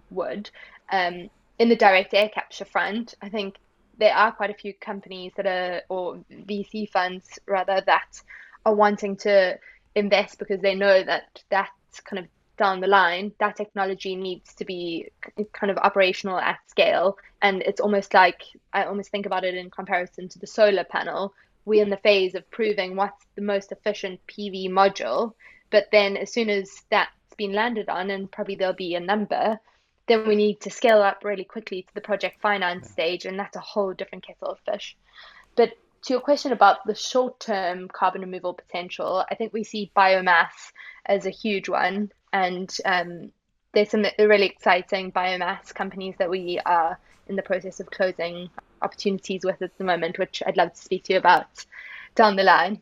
would. 0.10 0.50
Um, 0.92 1.30
in 1.60 1.70
the 1.70 1.76
direct 1.76 2.16
air 2.16 2.30
capture 2.30 2.66
front, 2.66 3.14
I 3.22 3.30
think 3.30 3.56
there 3.98 4.16
are 4.16 4.32
quite 4.32 4.50
a 4.50 4.56
few 4.56 4.74
companies 4.74 5.34
that 5.38 5.46
are, 5.46 5.82
or 5.90 6.24
VC 6.32 6.90
funds 6.90 7.40
rather, 7.48 7.82
that 7.86 8.22
are 8.66 8.76
wanting 8.76 9.16
to 9.18 9.58
invest 9.96 10.40
because 10.40 10.62
they 10.62 10.76
know 10.76 11.04
that 11.04 11.44
that's 11.50 12.00
kind 12.02 12.20
of 12.20 12.28
down 12.58 12.80
the 12.80 12.88
line, 12.88 13.32
that 13.40 13.56
technology 13.56 14.16
needs 14.16 14.54
to 14.54 14.66
be 14.66 15.10
kind 15.52 15.72
of 15.72 15.78
operational 15.78 16.38
at 16.38 16.60
scale. 16.68 17.18
And 17.42 17.64
it's 17.64 17.82
almost 17.82 18.14
like 18.14 18.44
I 18.72 18.84
almost 18.84 19.10
think 19.10 19.26
about 19.26 19.44
it 19.44 19.56
in 19.56 19.72
comparison 19.72 20.30
to 20.30 20.40
the 20.40 20.48
solar 20.48 20.84
panel. 20.84 21.34
We're 21.66 21.84
in 21.84 21.90
the 21.90 21.98
phase 21.98 22.36
of 22.36 22.50
proving 22.52 22.96
what's 22.96 23.26
the 23.36 23.42
most 23.42 23.72
efficient 23.72 24.20
PV 24.28 24.70
module. 24.70 25.34
But 25.72 25.88
then 25.92 26.18
as 26.18 26.32
soon 26.32 26.50
as 26.50 26.84
that's 26.90 27.36
been 27.38 27.54
landed 27.54 27.90
on, 27.90 28.12
and 28.12 28.32
probably 28.32 28.56
there'll 28.56 28.74
be 28.74 28.96
a 28.96 29.00
number, 29.00 29.60
then 30.12 30.28
we 30.28 30.36
need 30.36 30.60
to 30.62 30.70
scale 30.70 31.02
up 31.02 31.24
really 31.24 31.46
quickly 31.46 31.84
to 31.84 31.94
the 31.94 32.02
project 32.02 32.42
finance 32.42 32.90
stage, 32.90 33.26
and 33.26 33.40
that's 33.40 33.56
a 33.56 33.62
whole 33.62 33.94
different 33.94 34.26
kettle 34.26 34.50
of 34.50 34.60
fish. 34.60 34.98
But 35.56 35.72
to 36.04 36.14
your 36.14 36.20
question 36.20 36.52
about 36.52 36.86
the 36.86 36.96
short 36.96 37.40
term 37.40 37.88
carbon 37.88 38.22
removal 38.22 38.54
potential, 38.54 39.26
I 39.32 39.36
think 39.36 39.54
we 39.54 39.64
see 39.64 39.92
biomass 39.96 40.74
as 41.06 41.26
a 41.26 41.30
huge 41.30 41.70
one. 41.70 42.12
And 42.34 42.76
um, 42.86 43.32
there's 43.74 43.92
some 43.92 44.06
really 44.20 44.48
exciting 44.48 45.12
biomass 45.12 45.74
companies 45.74 46.16
that 46.20 46.30
we 46.30 46.60
are 46.66 47.00
in 47.28 47.38
the 47.38 47.42
process 47.42 47.80
of 47.80 47.90
closing 47.90 48.50
opportunities 48.82 49.46
with 49.46 49.62
at 49.62 49.78
the 49.78 49.84
moment, 49.84 50.20
which 50.20 50.44
I'd 50.46 50.58
love 50.58 50.74
to 50.74 50.82
speak 50.82 51.06
to 51.06 51.14
you 51.14 51.20
about 51.20 51.66
down 52.16 52.36
the 52.36 52.44
line. 52.44 52.82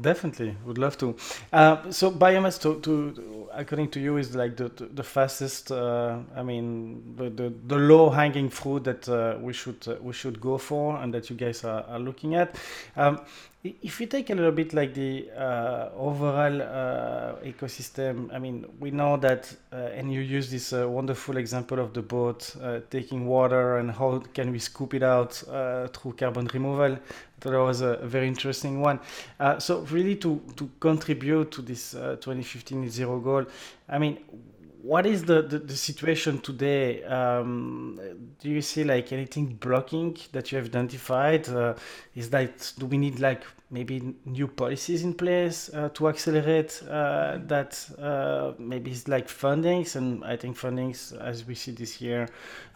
Definitely, 0.00 0.56
would 0.64 0.78
love 0.78 0.96
to. 0.98 1.16
Uh, 1.52 1.90
so 1.90 2.12
biomass, 2.12 2.60
to, 2.62 2.78
to, 2.82 3.48
according 3.52 3.90
to 3.90 4.00
you, 4.00 4.16
is 4.16 4.32
like 4.36 4.56
the 4.56 4.68
the, 4.68 5.02
fastest. 5.02 5.72
Uh, 5.72 6.18
I 6.36 6.44
mean, 6.44 7.16
the, 7.16 7.30
the, 7.30 7.52
the 7.66 7.74
low 7.76 8.08
hanging 8.08 8.48
fruit 8.48 8.84
that 8.84 9.08
uh, 9.08 9.38
we 9.40 9.52
should 9.52 9.88
uh, 9.88 9.96
we 10.00 10.12
should 10.12 10.40
go 10.40 10.56
for, 10.56 10.98
and 10.98 11.12
that 11.14 11.28
you 11.30 11.34
guys 11.34 11.64
are, 11.64 11.82
are 11.88 11.98
looking 11.98 12.36
at. 12.36 12.54
Um, 12.96 13.22
if 13.64 14.00
you 14.00 14.06
take 14.06 14.30
a 14.30 14.34
little 14.36 14.52
bit 14.52 14.72
like 14.72 14.94
the 14.94 15.28
uh, 15.36 15.88
overall 15.96 16.62
uh, 16.62 17.34
ecosystem, 17.44 18.32
I 18.32 18.38
mean, 18.38 18.66
we 18.78 18.92
know 18.92 19.16
that, 19.16 19.52
and 19.72 20.12
you 20.12 20.20
use 20.20 20.48
this 20.48 20.70
wonderful 20.70 21.36
example 21.36 21.80
of 21.80 21.92
the 21.92 22.00
boat 22.00 22.54
taking 22.88 23.26
water 23.26 23.78
and 23.78 23.90
how 23.90 24.20
can 24.32 24.52
we 24.52 24.60
scoop 24.60 24.94
it 24.94 25.02
out 25.02 25.32
through 25.92 26.12
carbon 26.12 26.46
removal. 26.54 26.98
That 27.40 27.52
was 27.52 27.80
a 27.80 27.96
very 27.98 28.28
interesting 28.28 28.80
one. 28.80 29.00
so 29.58 29.80
really 29.90 30.16
to, 30.16 30.40
to 30.56 30.68
contribute 30.80 31.50
to 31.52 31.62
this 31.62 31.92
2015 31.92 32.90
zero 32.90 33.20
goal, 33.20 33.46
I 33.88 33.98
mean, 33.98 34.18
what 34.82 35.06
is 35.06 35.24
the, 35.24 35.42
the, 35.42 35.58
the 35.58 35.76
situation 35.76 36.38
today? 36.38 37.02
Um, 37.04 37.98
do 38.40 38.48
you 38.48 38.62
see 38.62 38.84
like 38.84 39.12
anything 39.12 39.46
blocking 39.60 40.16
that 40.32 40.50
you 40.50 40.58
have 40.58 40.66
identified? 40.66 41.48
Uh, 41.48 41.74
is 42.14 42.30
that 42.30 42.72
do 42.78 42.86
we 42.86 42.96
need 42.96 43.18
like 43.20 43.42
maybe 43.70 44.14
new 44.24 44.48
policies 44.48 45.02
in 45.02 45.14
place 45.14 45.70
uh, 45.74 45.88
to 45.90 46.08
accelerate 46.08 46.82
uh, 46.88 47.38
that? 47.46 47.88
Uh, 47.98 48.52
maybe 48.58 48.90
it's 48.90 49.08
like 49.08 49.28
fundings, 49.28 49.96
and 49.96 50.24
I 50.24 50.36
think 50.36 50.56
fundings, 50.56 51.18
as 51.20 51.46
we 51.46 51.54
see 51.54 51.72
this 51.72 52.00
year, 52.00 52.28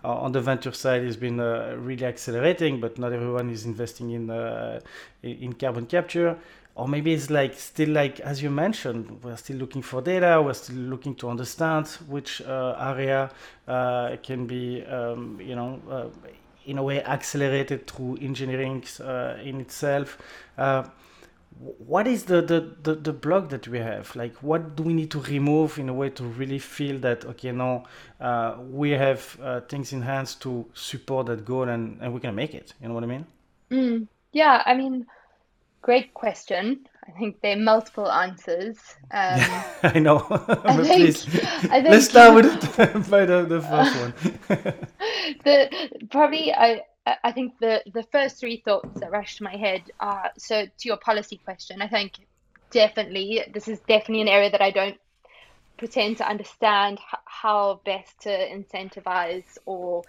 uh, 0.05 0.15
on 0.15 0.33
the 0.33 0.41
venture 0.41 0.73
side, 0.73 1.03
has 1.05 1.17
been 1.17 1.41
uh, 1.41 1.77
really 1.79 2.05
accelerating, 2.05 2.81
but 2.81 2.99
not 2.99 3.13
everyone 3.13 3.51
is 3.51 3.65
investing 3.65 4.11
in 4.11 4.31
in 5.23 5.53
carbon 5.53 5.87
capture 5.87 6.37
or 6.75 6.89
maybe 6.89 7.13
it's 7.13 7.31
like 7.31 7.55
still 7.55 7.91
like 7.91 8.21
as 8.21 8.43
you 8.43 8.51
mentioned 8.51 9.23
we're 9.23 9.37
still 9.37 9.57
looking 9.57 9.83
for 9.83 10.01
data 10.01 10.41
we're 10.43 10.55
still 10.55 10.77
looking 10.77 11.15
to 11.15 11.29
understand 11.29 11.87
which 12.09 12.41
uh, 12.43 12.75
area 12.79 13.31
uh, 13.69 14.17
can 14.23 14.47
be 14.47 14.85
um, 14.87 15.39
you 15.41 15.55
know 15.55 15.81
uh, 15.91 16.07
in 16.67 16.79
a 16.79 16.83
way 16.83 17.03
accelerated 17.05 17.87
through 17.87 18.19
engineering 18.21 18.85
uh, 19.01 19.37
in 19.43 19.61
itself 19.61 20.19
uh, 20.59 20.85
what 21.79 22.07
is 22.07 22.25
the, 22.25 22.43
the, 22.43 22.75
the, 22.83 22.95
the 22.95 23.13
block 23.13 23.51
that 23.51 23.69
we 23.69 23.79
have? 23.79 24.15
Like, 24.17 24.35
what 24.43 24.75
do 24.77 24.83
we 24.83 24.95
need 24.95 25.11
to 25.13 25.21
remove 25.21 25.79
in 25.79 25.89
a 25.89 25.95
way 25.95 26.11
to 26.11 26.25
really 26.25 26.59
feel 26.59 26.99
that, 27.01 27.25
okay, 27.25 27.53
now 27.53 27.85
uh, 28.21 28.57
we 28.71 28.91
have 28.91 29.39
uh, 29.43 29.61
things 29.61 29.93
in 29.93 30.03
hands 30.03 30.35
to 30.37 30.67
support 30.75 31.27
that 31.27 31.45
goal 31.45 31.69
and, 31.69 31.99
and 32.01 32.13
we 32.13 32.21
can 32.21 32.35
make 32.35 32.55
it? 32.55 32.75
You 32.81 32.89
know 32.89 32.95
what 32.95 33.05
I 33.05 33.07
mean? 33.07 33.27
Mm, 33.71 34.09
yeah, 34.33 34.63
I 34.67 34.75
mean, 34.75 35.07
great 35.83 36.15
question. 36.15 36.87
I 37.07 37.11
think 37.19 37.41
there 37.43 37.57
are 37.57 37.61
multiple 37.61 38.11
answers. 38.11 38.79
Um, 39.11 39.41
I 39.83 39.99
know, 39.99 40.27
I 40.65 40.77
think, 40.83 40.87
please, 40.87 41.27
I 41.71 41.83
think 41.83 41.89
let's 41.89 42.07
start 42.07 42.35
with 42.35 43.11
by 43.11 43.27
the, 43.27 43.45
the 43.45 43.61
first 43.61 43.97
one. 43.97 44.15
the 45.45 46.07
probably 46.11 46.53
I 46.53 46.83
I 47.25 47.33
think 47.33 47.55
the 47.61 47.83
the 47.93 48.05
first 48.13 48.39
three 48.39 48.63
thoughts 48.65 49.01
that 49.01 49.11
rush 49.11 49.37
to 49.37 49.45
my 49.45 49.57
head 49.57 49.83
are 50.01 50.31
so 50.39 50.65
to 50.67 50.89
your 50.89 50.99
policy 50.99 51.41
question. 51.45 51.83
I 51.83 51.89
think 51.89 52.13
definitely 52.71 53.45
this 53.53 53.69
is 53.69 53.81
definitely 53.81 54.23
an 54.23 54.29
area 54.29 54.51
that 54.51 54.63
I 54.63 54.71
don't 54.71 54.97
pretend 55.79 56.19
to 56.19 56.29
understand 56.29 56.99
h- 57.01 57.19
how 57.25 57.81
best 57.85 58.21
to 58.23 58.31
incentivize 58.31 59.59
or 59.67 60.03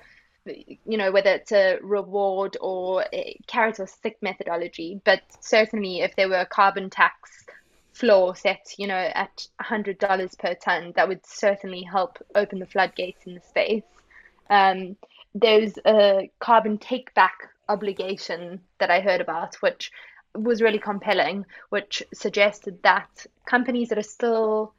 you 0.45 0.97
know 0.97 1.11
whether 1.11 1.31
it's 1.31 1.51
a 1.51 1.77
reward 1.81 2.57
or 2.59 3.05
a 3.13 3.39
carrot 3.47 3.79
or 3.79 3.87
stick 3.87 4.17
methodology 4.21 4.99
but 5.05 5.21
certainly 5.39 6.01
if 6.01 6.15
there 6.15 6.27
were 6.27 6.39
a 6.39 6.45
carbon 6.45 6.89
tax 6.89 7.45
floor 7.93 8.35
set 8.35 8.73
you 8.77 8.87
know 8.87 9.11
at 9.13 9.47
$100 9.61 10.39
per 10.39 10.55
ton 10.55 10.93
that 10.95 11.07
would 11.07 11.25
certainly 11.25 11.83
help 11.83 12.17
open 12.35 12.59
the 12.59 12.65
floodgates 12.65 13.25
in 13.25 13.35
the 13.35 13.41
space. 13.41 13.83
Um, 14.49 14.97
there's 15.33 15.77
a 15.85 16.29
carbon 16.39 16.77
take 16.77 17.13
back 17.13 17.49
obligation 17.69 18.59
that 18.79 18.91
I 18.91 18.99
heard 18.99 19.21
about, 19.21 19.55
which 19.55 19.91
was 20.35 20.61
really 20.61 20.79
compelling, 20.79 21.45
which 21.69 22.03
suggested 22.13 22.81
that 22.83 23.25
companies 23.45 23.89
that 23.89 23.97
are 23.97 24.03
still 24.03 24.73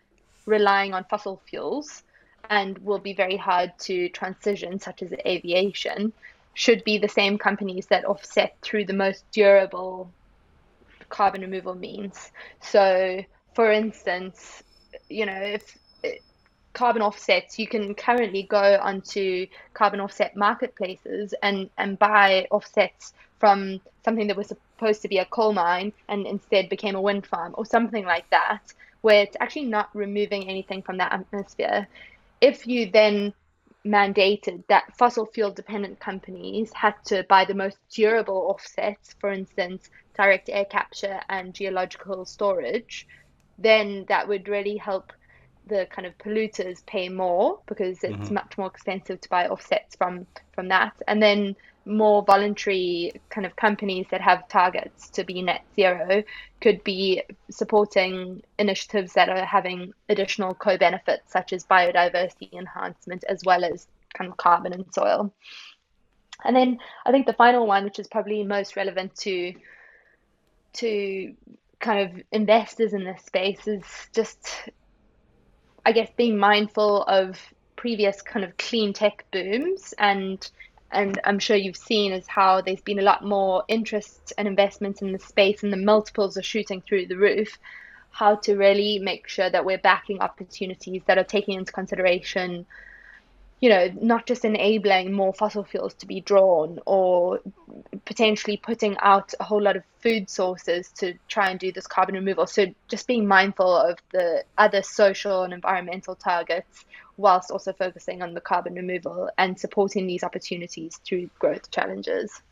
relying 0.46 0.92
on 0.94 1.04
fossil 1.04 1.40
fuels 1.48 2.03
and 2.50 2.78
will 2.78 2.98
be 2.98 3.14
very 3.14 3.36
hard 3.36 3.72
to 3.80 4.08
transition, 4.10 4.78
such 4.78 5.02
as 5.02 5.12
aviation, 5.26 6.12
should 6.54 6.84
be 6.84 6.98
the 6.98 7.08
same 7.08 7.36
companies 7.38 7.86
that 7.86 8.04
offset 8.04 8.56
through 8.62 8.84
the 8.84 8.92
most 8.92 9.24
durable 9.32 10.10
carbon 11.08 11.40
removal 11.42 11.74
means. 11.74 12.30
So, 12.60 13.24
for 13.54 13.70
instance, 13.70 14.62
you 15.08 15.26
know, 15.26 15.40
if 15.40 15.78
eh, 16.02 16.16
carbon 16.72 17.02
offsets, 17.02 17.58
you 17.58 17.66
can 17.66 17.94
currently 17.94 18.44
go 18.44 18.78
onto 18.80 19.46
carbon 19.74 20.00
offset 20.00 20.36
marketplaces 20.36 21.34
and, 21.42 21.70
and 21.78 21.98
buy 21.98 22.46
offsets 22.50 23.12
from 23.38 23.80
something 24.04 24.26
that 24.26 24.36
was 24.36 24.48
supposed 24.48 25.02
to 25.02 25.08
be 25.08 25.18
a 25.18 25.24
coal 25.26 25.52
mine 25.52 25.92
and 26.08 26.26
instead 26.26 26.68
became 26.68 26.94
a 26.94 27.00
wind 27.00 27.26
farm 27.26 27.54
or 27.56 27.66
something 27.66 28.04
like 28.04 28.28
that, 28.30 28.72
where 29.02 29.22
it's 29.22 29.36
actually 29.40 29.66
not 29.66 29.88
removing 29.94 30.48
anything 30.48 30.82
from 30.82 30.96
the 30.96 31.12
atmosphere. 31.12 31.86
If 32.40 32.66
you 32.66 32.90
then 32.90 33.32
mandated 33.86 34.66
that 34.68 34.96
fossil 34.96 35.26
fuel 35.26 35.50
dependent 35.50 36.00
companies 36.00 36.72
had 36.74 36.94
to 37.04 37.24
buy 37.28 37.44
the 37.44 37.54
most 37.54 37.76
durable 37.90 38.46
offsets, 38.48 39.14
for 39.20 39.30
instance, 39.30 39.90
direct 40.16 40.48
air 40.48 40.64
capture 40.64 41.20
and 41.28 41.54
geological 41.54 42.24
storage, 42.24 43.06
then 43.58 44.04
that 44.08 44.26
would 44.26 44.48
really 44.48 44.76
help 44.76 45.12
the 45.66 45.86
kind 45.90 46.06
of 46.06 46.16
polluters 46.18 46.84
pay 46.86 47.08
more 47.08 47.58
because 47.66 48.02
it's 48.04 48.14
mm-hmm. 48.14 48.34
much 48.34 48.58
more 48.58 48.66
expensive 48.66 49.20
to 49.20 49.28
buy 49.28 49.48
offsets 49.48 49.96
from 49.96 50.26
from 50.52 50.68
that 50.68 50.92
and 51.08 51.22
then 51.22 51.56
more 51.86 52.22
voluntary 52.24 53.12
kind 53.28 53.46
of 53.46 53.56
companies 53.56 54.06
that 54.10 54.20
have 54.20 54.48
targets 54.48 55.08
to 55.10 55.24
be 55.24 55.42
net 55.42 55.62
zero 55.74 56.22
could 56.60 56.82
be 56.84 57.22
supporting 57.50 58.42
initiatives 58.58 59.12
that 59.12 59.28
are 59.28 59.44
having 59.44 59.92
additional 60.08 60.54
co-benefits 60.54 61.30
such 61.30 61.52
as 61.52 61.64
biodiversity 61.64 62.52
enhancement 62.54 63.24
as 63.28 63.42
well 63.44 63.64
as 63.64 63.86
kind 64.14 64.30
of 64.30 64.36
carbon 64.36 64.72
and 64.72 64.86
soil. 64.92 65.32
And 66.44 66.54
then 66.56 66.78
i 67.06 67.10
think 67.10 67.26
the 67.26 67.32
final 67.32 67.66
one 67.66 67.84
which 67.84 67.98
is 67.98 68.08
probably 68.08 68.42
most 68.42 68.76
relevant 68.76 69.14
to 69.16 69.54
to 70.74 71.34
kind 71.80 72.10
of 72.10 72.22
investors 72.32 72.92
in 72.92 73.04
this 73.04 73.22
space 73.24 73.66
is 73.66 73.84
just 74.12 74.68
I 75.86 75.92
guess 75.92 76.10
being 76.16 76.38
mindful 76.38 77.02
of 77.02 77.38
previous 77.76 78.22
kind 78.22 78.44
of 78.44 78.56
clean 78.56 78.92
tech 78.92 79.24
booms 79.30 79.92
and 79.98 80.50
and 80.94 81.20
I'm 81.24 81.38
sure 81.38 81.56
you've 81.56 81.76
seen 81.76 82.12
is 82.12 82.26
how 82.26 82.60
there's 82.60 82.80
been 82.80 82.98
a 82.98 83.02
lot 83.02 83.24
more 83.24 83.64
interest 83.68 84.32
and 84.38 84.48
investment 84.48 85.02
in 85.02 85.12
the 85.12 85.18
space 85.18 85.62
and 85.62 85.72
the 85.72 85.76
multiples 85.76 86.36
are 86.36 86.42
shooting 86.42 86.80
through 86.80 87.06
the 87.06 87.16
roof. 87.16 87.58
How 88.10 88.36
to 88.36 88.56
really 88.56 89.00
make 89.00 89.28
sure 89.28 89.50
that 89.50 89.64
we're 89.64 89.78
backing 89.78 90.20
opportunities 90.20 91.02
that 91.06 91.18
are 91.18 91.24
taking 91.24 91.58
into 91.58 91.72
consideration 91.72 92.66
you 93.64 93.70
know, 93.70 93.90
not 93.98 94.26
just 94.26 94.44
enabling 94.44 95.10
more 95.10 95.32
fossil 95.32 95.64
fuels 95.64 95.94
to 95.94 96.06
be 96.06 96.20
drawn 96.20 96.78
or 96.84 97.40
potentially 98.04 98.58
putting 98.58 98.94
out 98.98 99.32
a 99.40 99.44
whole 99.44 99.62
lot 99.62 99.74
of 99.74 99.82
food 100.00 100.28
sources 100.28 100.90
to 100.90 101.14
try 101.28 101.48
and 101.48 101.58
do 101.58 101.72
this 101.72 101.86
carbon 101.86 102.14
removal. 102.14 102.46
So 102.46 102.66
just 102.88 103.06
being 103.06 103.26
mindful 103.26 103.74
of 103.74 103.98
the 104.12 104.44
other 104.58 104.82
social 104.82 105.44
and 105.44 105.54
environmental 105.54 106.14
targets 106.14 106.84
whilst 107.16 107.50
also 107.50 107.72
focusing 107.72 108.22
on 108.22 108.34
the 108.34 108.40
carbon 108.40 108.74
removal 108.74 109.30
and 109.38 109.58
supporting 109.58 110.06
these 110.06 110.24
opportunities 110.24 111.00
through 111.06 111.28
growth 111.38 111.70
challenges. 111.70 112.42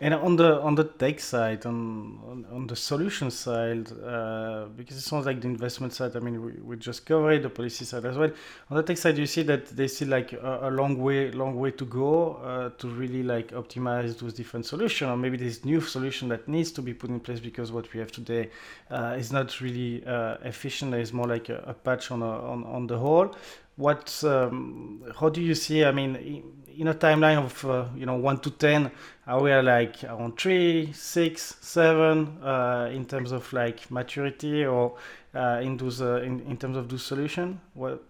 And 0.00 0.12
on 0.12 0.34
the 0.34 0.60
on 0.60 0.74
the 0.74 0.82
tech 0.82 1.20
side, 1.20 1.64
on 1.66 2.18
on, 2.28 2.46
on 2.52 2.66
the 2.66 2.74
solution 2.74 3.30
side, 3.30 3.92
uh, 4.04 4.66
because 4.76 4.96
it 4.96 5.02
sounds 5.02 5.24
like 5.24 5.40
the 5.40 5.46
investment 5.46 5.92
side. 5.92 6.16
I 6.16 6.18
mean, 6.18 6.44
we, 6.44 6.52
we 6.54 6.76
just 6.76 7.06
covered 7.06 7.44
the 7.44 7.48
policy 7.48 7.84
side 7.84 8.04
as 8.04 8.16
well. 8.16 8.30
On 8.70 8.76
the 8.76 8.82
tech 8.82 8.98
side, 8.98 9.16
you 9.18 9.26
see 9.26 9.42
that 9.44 9.66
there's 9.68 9.94
still 9.94 10.08
like 10.08 10.32
a, 10.32 10.58
a 10.62 10.70
long 10.70 11.00
way 11.00 11.30
long 11.30 11.54
way 11.60 11.70
to 11.70 11.84
go 11.84 12.34
uh, 12.34 12.70
to 12.70 12.88
really 12.88 13.22
like 13.22 13.52
optimize 13.52 14.18
those 14.18 14.34
different 14.34 14.66
solutions, 14.66 15.08
or 15.08 15.16
maybe 15.16 15.36
there's 15.36 15.64
new 15.64 15.80
solution 15.80 16.28
that 16.28 16.48
needs 16.48 16.72
to 16.72 16.82
be 16.82 16.92
put 16.92 17.10
in 17.10 17.20
place 17.20 17.38
because 17.38 17.70
what 17.70 17.92
we 17.94 18.00
have 18.00 18.10
today 18.10 18.50
uh, 18.90 19.14
is 19.16 19.30
not 19.30 19.60
really 19.60 20.04
uh, 20.06 20.38
efficient. 20.42 20.92
It's 20.92 21.12
more 21.12 21.28
like 21.28 21.50
a, 21.50 21.62
a 21.68 21.74
patch 21.74 22.10
on 22.10 22.20
a, 22.20 22.30
on 22.52 22.64
on 22.64 22.88
the 22.88 22.98
whole 22.98 23.32
what 23.76 24.22
um, 24.24 25.02
how 25.18 25.28
do 25.28 25.40
you 25.40 25.54
see 25.54 25.84
i 25.84 25.90
mean 25.90 26.44
in 26.76 26.88
a 26.88 26.94
timeline 26.94 27.38
of 27.38 27.64
uh, 27.64 27.86
you 27.96 28.06
know 28.06 28.14
1 28.14 28.38
to 28.40 28.50
10 28.50 28.90
are 29.26 29.42
we 29.42 29.54
like 29.54 30.04
on 30.04 30.32
three, 30.36 30.92
six, 30.92 31.56
seven 31.60 32.38
uh, 32.42 32.90
in 32.92 33.06
terms 33.06 33.32
of 33.32 33.50
like 33.52 33.90
maturity 33.90 34.64
or 34.64 34.96
uh, 35.34 35.60
in 35.62 35.76
those 35.76 36.02
uh, 36.02 36.20
in, 36.22 36.40
in 36.40 36.56
terms 36.56 36.76
of 36.76 36.88
those 36.88 37.04
solution 37.04 37.60
what 37.74 38.02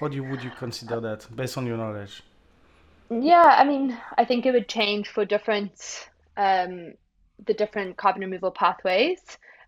how 0.00 0.08
do 0.08 0.16
you 0.16 0.24
would 0.24 0.42
you 0.42 0.50
consider 0.58 1.00
that 1.00 1.26
based 1.36 1.58
on 1.58 1.66
your 1.66 1.76
knowledge 1.76 2.22
yeah 3.10 3.56
i 3.58 3.64
mean 3.64 3.94
i 4.16 4.24
think 4.24 4.46
it 4.46 4.52
would 4.52 4.68
change 4.68 5.08
for 5.08 5.24
different 5.26 6.08
um, 6.38 6.94
the 7.44 7.52
different 7.52 7.96
carbon 7.98 8.22
removal 8.22 8.50
pathways 8.50 9.20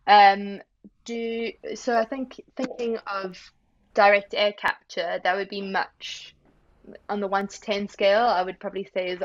um, 0.06 0.60
do 1.04 1.52
so 1.74 1.98
i 1.98 2.04
think 2.06 2.40
thinking 2.56 2.96
of 3.06 3.52
direct 3.94 4.34
air 4.34 4.52
capture, 4.52 5.20
that 5.22 5.36
would 5.36 5.48
be 5.48 5.60
much 5.60 6.34
on 7.08 7.20
the 7.20 7.26
one 7.26 7.46
to 7.46 7.60
ten 7.60 7.88
scale. 7.88 8.24
I 8.24 8.42
would 8.42 8.58
probably 8.58 8.88
say 8.92 9.08
is 9.08 9.22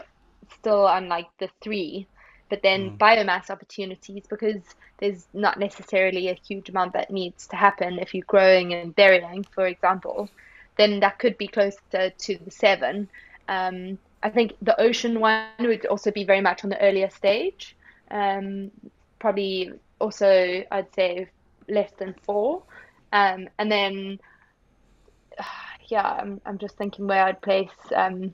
still 0.53 0.85
on 0.85 1.07
like 1.07 1.27
the 1.39 1.49
three, 1.61 2.07
but 2.49 2.61
then 2.63 2.91
mm. 2.91 2.97
biomass 2.97 3.49
opportunities 3.49 4.23
because 4.29 4.61
there's 4.99 5.27
not 5.33 5.59
necessarily 5.59 6.29
a 6.29 6.33
huge 6.33 6.69
amount 6.69 6.93
that 6.93 7.11
needs 7.11 7.47
to 7.47 7.55
happen 7.55 7.99
if 7.99 8.13
you're 8.13 8.25
growing 8.25 8.73
and 8.73 8.95
burying, 8.95 9.43
for 9.43 9.67
example. 9.67 10.29
Then 10.77 10.99
that 10.99 11.19
could 11.19 11.37
be 11.37 11.47
closer 11.47 12.09
to 12.09 12.37
the 12.37 12.51
seven. 12.51 13.09
Um, 13.47 13.97
I 14.23 14.29
think 14.29 14.53
the 14.61 14.79
ocean 14.79 15.19
one 15.19 15.47
would 15.59 15.85
also 15.85 16.11
be 16.11 16.23
very 16.23 16.41
much 16.41 16.63
on 16.63 16.69
the 16.69 16.81
earlier 16.81 17.09
stage. 17.09 17.75
Um, 18.09 18.71
probably 19.19 19.71
also 19.99 20.63
I'd 20.71 20.93
say 20.93 21.29
less 21.67 21.91
than 21.97 22.15
four. 22.23 22.63
Um, 23.13 23.49
and 23.57 23.71
then 23.71 24.19
yeah, 25.87 26.03
I'm, 26.03 26.41
I'm 26.45 26.57
just 26.57 26.77
thinking 26.77 27.07
where 27.07 27.25
I'd 27.25 27.41
place 27.41 27.69
um, 27.95 28.33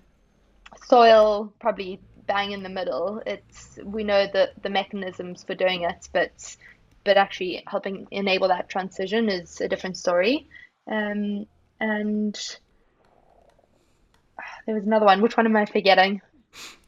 soil, 0.88 1.54
probably 1.60 2.00
bang 2.26 2.52
in 2.52 2.64
the 2.64 2.70
middle. 2.70 3.22
It's 3.26 3.80
we 3.84 4.04
know 4.04 4.28
that 4.34 4.62
the 4.62 4.70
mechanisms 4.70 5.44
for 5.44 5.56
doing 5.56 5.84
it, 5.84 6.08
but 6.12 6.56
but 7.04 7.18
actually 7.18 7.64
helping 7.68 8.08
enable 8.12 8.48
that 8.48 8.70
transition 8.70 9.30
is 9.30 9.60
a 9.62 9.68
different 9.68 9.98
story. 9.98 10.48
Um, 10.90 11.46
and 11.80 12.36
there 14.66 14.76
was 14.76 14.86
another 14.86 15.06
one. 15.06 15.22
Which 15.22 15.38
one 15.38 15.46
am 15.46 15.56
I 15.56 15.66
forgetting? 15.66 16.22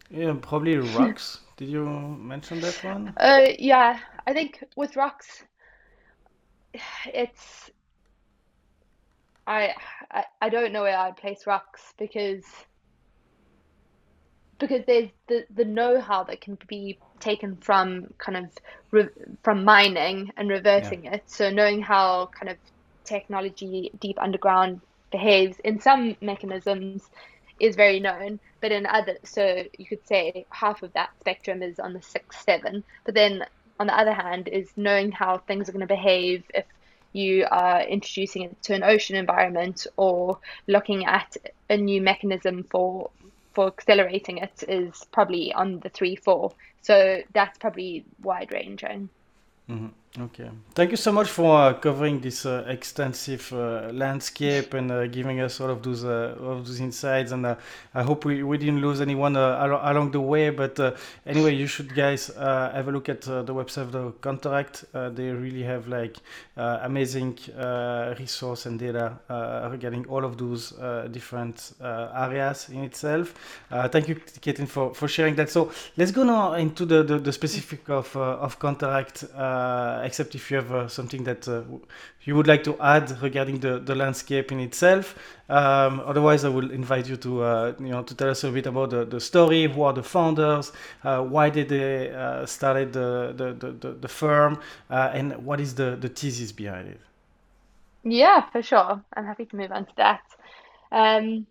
Yeah, 0.10 0.36
probably 0.42 0.78
rocks. 0.78 1.40
Did 1.58 1.70
you 1.70 1.86
mention 1.86 2.60
that 2.62 2.84
one? 2.84 3.14
Uh, 3.16 3.48
yeah, 3.58 4.00
I 4.28 4.34
think 4.34 4.64
with 4.76 4.96
rocks, 4.96 5.44
it's 7.06 7.72
I, 9.48 9.74
I 10.12 10.24
I 10.42 10.50
don't 10.50 10.74
know 10.74 10.84
where 10.84 10.98
I'd 10.98 11.18
place 11.18 11.48
rocks 11.48 11.94
because 11.98 12.44
because 14.60 14.84
there's 14.86 15.10
the, 15.28 15.46
the 15.54 15.66
know-how 15.66 16.24
that 16.24 16.42
can 16.42 16.58
be 16.68 16.98
taken 17.20 17.56
from 17.58 18.14
kind 18.18 18.38
of 18.38 18.46
re, 18.92 19.08
from 19.44 19.64
mining 19.64 20.32
and 20.38 20.50
reversing 20.50 21.06
yeah. 21.06 21.16
it. 21.16 21.24
So 21.28 21.50
knowing 21.50 21.82
how 21.82 22.28
kind 22.28 22.50
of 22.50 22.58
technology 23.04 23.92
deep 24.00 24.18
underground 24.20 24.82
behaves 25.12 25.60
in 25.64 25.80
some 25.80 26.16
mechanisms 26.22 27.10
is 27.60 27.76
very 27.76 28.00
known, 28.00 28.40
but 28.60 28.72
in 28.72 28.86
other, 28.86 29.18
so 29.24 29.64
you 29.78 29.86
could 29.86 30.06
say 30.08 30.46
half 30.50 30.84
of 30.84 30.92
that 30.94 31.10
spectrum 31.20 31.62
is 31.62 31.80
on 31.80 31.94
the 31.94 32.02
six 32.02 32.44
seven. 32.44 32.84
But 33.06 33.16
then 33.16 33.46
on 33.80 33.88
the 33.88 33.98
other 33.98 34.14
hand, 34.14 34.48
is 34.48 34.70
knowing 34.76 35.12
how 35.12 35.38
things 35.38 35.68
are 35.68 35.72
going 35.72 35.82
to 35.82 35.88
behave 35.88 36.44
if 36.54 36.66
you 37.14 37.46
are 37.50 37.82
introducing 37.82 38.44
it 38.44 38.62
to 38.64 38.74
an 38.74 38.84
ocean 38.84 39.16
environment 39.16 39.88
or 39.96 40.38
looking 40.68 41.06
at 41.06 41.38
a 41.70 41.78
new 41.78 42.02
mechanism 42.02 42.64
for 42.64 43.10
for 43.56 43.68
accelerating 43.68 44.38
it 44.40 44.64
is 44.68 45.06
probably 45.12 45.54
on 45.54 45.80
the 45.80 45.90
three 45.90 46.16
four. 46.16 46.52
So 46.82 47.22
that's 47.34 47.58
probably 47.58 48.06
wide 48.22 48.52
ranging. 48.52 49.10
Mm-hmm. 49.70 49.88
Okay. 50.18 50.50
Thank 50.74 50.92
you 50.92 50.98
so 50.98 51.12
much 51.12 51.28
for 51.28 51.60
uh, 51.60 51.74
covering 51.74 52.22
this 52.22 52.46
uh, 52.46 52.64
extensive 52.70 53.52
uh, 53.52 53.90
landscape 53.92 54.74
and 54.74 54.90
uh, 54.90 55.08
giving 55.08 55.42
us 55.42 55.60
all 55.60 55.70
of 55.70 55.84
those 55.84 56.06
uh, 56.06 56.38
all 56.40 56.54
of 56.54 56.66
those 56.66 56.80
insights. 56.80 57.34
And 57.34 57.46
uh, 57.46 57.56
I 57.94 58.02
hope 58.02 58.24
we, 58.24 58.42
we 58.42 58.58
didn't 58.58 58.80
lose 58.80 59.02
anyone 59.02 59.36
uh, 59.36 59.58
al- 59.60 59.92
along 59.92 60.12
the 60.12 60.22
way. 60.22 60.52
But 60.52 60.80
uh, 60.80 60.94
anyway, 61.26 61.54
you 61.56 61.68
should 61.68 61.94
guys 61.94 62.30
uh, 62.30 62.72
have 62.74 62.88
a 62.88 62.92
look 62.94 63.10
at 63.10 63.24
the 63.24 63.54
website 63.54 63.82
of 63.82 63.92
the 63.92 64.12
Counteract. 64.22 64.86
they 64.94 65.32
really 65.32 65.64
have 65.64 65.90
like 65.90 66.16
amazing 66.56 67.38
resource 68.18 68.68
and 68.68 68.80
data 68.80 69.18
regarding 69.70 70.06
all 70.08 70.24
of 70.24 70.38
those 70.38 70.72
different 71.12 71.74
areas 71.82 72.70
in 72.70 72.86
itself. 72.86 73.34
thank 73.92 74.08
you, 74.08 74.16
Caitlin, 74.16 74.68
for, 74.68 74.94
for 74.94 75.10
sharing 75.10 75.36
that. 75.36 75.50
So 75.50 75.72
let's 75.98 76.12
go 76.12 76.24
now 76.24 76.54
into 76.54 76.86
the, 76.86 77.04
the, 77.04 77.20
the 77.20 77.34
specific 77.34 77.90
of 77.90 78.16
of 78.16 78.60
Counteract 78.60 79.26
except 80.06 80.36
if 80.36 80.50
you 80.50 80.58
have 80.58 80.72
uh, 80.72 80.88
something 80.88 81.24
that 81.24 81.48
uh, 81.48 81.64
you 82.24 82.36
would 82.36 82.48
like 82.48 82.64
to 82.64 82.80
add 82.80 83.22
regarding 83.22 83.60
the, 83.60 83.80
the 83.80 83.96
landscape 83.96 84.52
in 84.52 84.60
itself. 84.60 85.16
Um, 85.50 86.02
otherwise, 86.06 86.46
I 86.46 86.50
will 86.50 86.72
invite 86.72 87.08
you 87.08 87.18
to 87.18 87.44
uh, 87.44 87.74
you 87.80 87.90
know 87.90 88.04
to 88.04 88.16
tell 88.16 88.30
us 88.30 88.44
a 88.44 88.52
bit 88.52 88.68
about 88.68 88.92
the, 88.92 89.06
the 89.06 89.20
story. 89.20 89.68
Who 89.68 89.84
are 89.84 89.94
the 89.94 90.04
founders? 90.04 90.72
why 91.02 91.50
did 91.50 91.70
they 91.70 92.44
started 92.46 92.94
the, 92.94 93.34
the, 93.36 93.72
the, 93.72 93.92
the 93.94 94.08
firm? 94.08 94.60
and 94.90 95.46
what 95.46 95.60
is 95.60 95.76
the, 95.76 95.96
the 95.96 96.10
thesis 96.10 96.52
behind 96.52 96.88
it? 96.88 97.02
Yeah, 98.04 98.50
for 98.52 98.62
sure. 98.62 99.04
I'm 99.16 99.26
happy 99.26 99.46
to 99.46 99.56
move 99.56 99.72
on 99.72 99.86
to 99.86 99.96
that. 99.98 100.22
Um, 100.92 101.48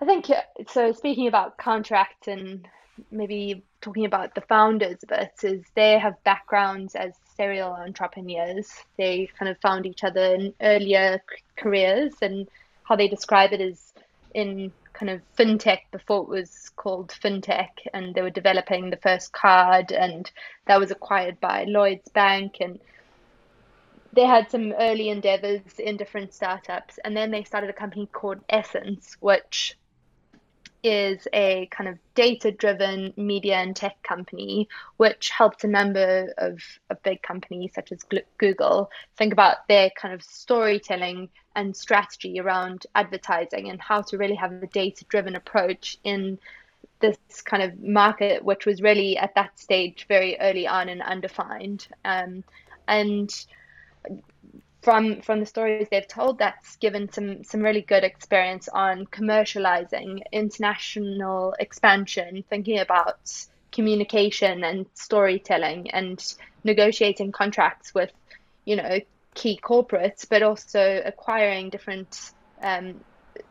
I 0.00 0.04
think 0.04 0.26
so. 0.68 0.92
Speaking 0.92 1.28
about 1.28 1.58
Counteract 1.58 2.26
and 2.26 2.66
maybe 3.12 3.64
talking 3.82 4.06
about 4.06 4.34
the 4.34 4.40
founders 4.42 5.02
a 5.02 5.06
bit 5.06 5.32
is 5.42 5.62
they 5.74 5.98
have 5.98 6.22
backgrounds 6.24 6.94
as 6.94 7.12
serial 7.36 7.72
entrepreneurs. 7.72 8.72
They 8.96 9.28
kind 9.38 9.50
of 9.50 9.60
found 9.60 9.84
each 9.84 10.04
other 10.04 10.34
in 10.34 10.54
earlier 10.62 11.22
careers, 11.56 12.14
and 12.22 12.48
how 12.84 12.96
they 12.96 13.08
describe 13.08 13.52
it 13.52 13.60
is 13.60 13.92
in 14.34 14.72
kind 14.92 15.10
of 15.10 15.20
fintech 15.36 15.80
before 15.90 16.22
it 16.22 16.28
was 16.28 16.70
called 16.76 17.08
fintech, 17.08 17.70
and 17.92 18.14
they 18.14 18.22
were 18.22 18.30
developing 18.30 18.88
the 18.88 18.96
first 18.96 19.32
card, 19.32 19.92
and 19.92 20.30
that 20.66 20.80
was 20.80 20.90
acquired 20.90 21.38
by 21.40 21.64
Lloyds 21.64 22.08
Bank, 22.10 22.58
and 22.60 22.78
they 24.12 24.24
had 24.24 24.50
some 24.50 24.72
early 24.78 25.08
endeavors 25.08 25.78
in 25.78 25.96
different 25.96 26.34
startups, 26.34 26.98
and 27.04 27.16
then 27.16 27.30
they 27.30 27.44
started 27.44 27.70
a 27.70 27.74
company 27.74 28.06
called 28.12 28.38
Essence, 28.48 29.16
which 29.20 29.76
is 30.82 31.28
a 31.32 31.66
kind 31.70 31.88
of 31.88 31.98
data 32.14 32.50
driven 32.50 33.12
media 33.16 33.56
and 33.56 33.76
tech 33.76 34.02
company, 34.02 34.68
which 34.96 35.30
helps 35.30 35.64
a 35.64 35.68
number 35.68 36.32
of, 36.38 36.60
of 36.90 37.02
big 37.02 37.22
companies 37.22 37.72
such 37.74 37.92
as 37.92 38.04
Google 38.38 38.90
think 39.16 39.32
about 39.32 39.68
their 39.68 39.90
kind 39.90 40.12
of 40.12 40.22
storytelling 40.22 41.28
and 41.54 41.76
strategy 41.76 42.40
around 42.40 42.86
advertising 42.94 43.68
and 43.68 43.80
how 43.80 44.02
to 44.02 44.18
really 44.18 44.34
have 44.34 44.52
a 44.52 44.66
data 44.66 45.04
driven 45.08 45.36
approach 45.36 45.98
in 46.04 46.38
this 47.00 47.18
kind 47.44 47.62
of 47.62 47.80
market, 47.80 48.44
which 48.44 48.64
was 48.64 48.80
really 48.80 49.16
at 49.18 49.34
that 49.34 49.58
stage 49.58 50.06
very 50.08 50.38
early 50.40 50.66
on 50.66 50.88
and 50.88 51.02
undefined. 51.02 51.86
Um, 52.04 52.44
and 52.88 53.30
from 54.82 55.22
from 55.22 55.40
the 55.40 55.46
stories 55.46 55.86
they've 55.90 56.08
told, 56.08 56.38
that's 56.38 56.76
given 56.76 57.10
some 57.10 57.44
some 57.44 57.62
really 57.62 57.82
good 57.82 58.04
experience 58.04 58.68
on 58.68 59.06
commercializing 59.06 60.22
international 60.32 61.54
expansion, 61.58 62.44
thinking 62.50 62.80
about 62.80 63.18
communication 63.70 64.64
and 64.64 64.86
storytelling 64.94 65.90
and 65.90 66.34
negotiating 66.64 67.32
contracts 67.32 67.94
with, 67.94 68.12
you 68.64 68.76
know, 68.76 68.98
key 69.34 69.58
corporates, 69.62 70.28
but 70.28 70.42
also 70.42 71.00
acquiring 71.04 71.70
different 71.70 72.32
um, 72.60 73.00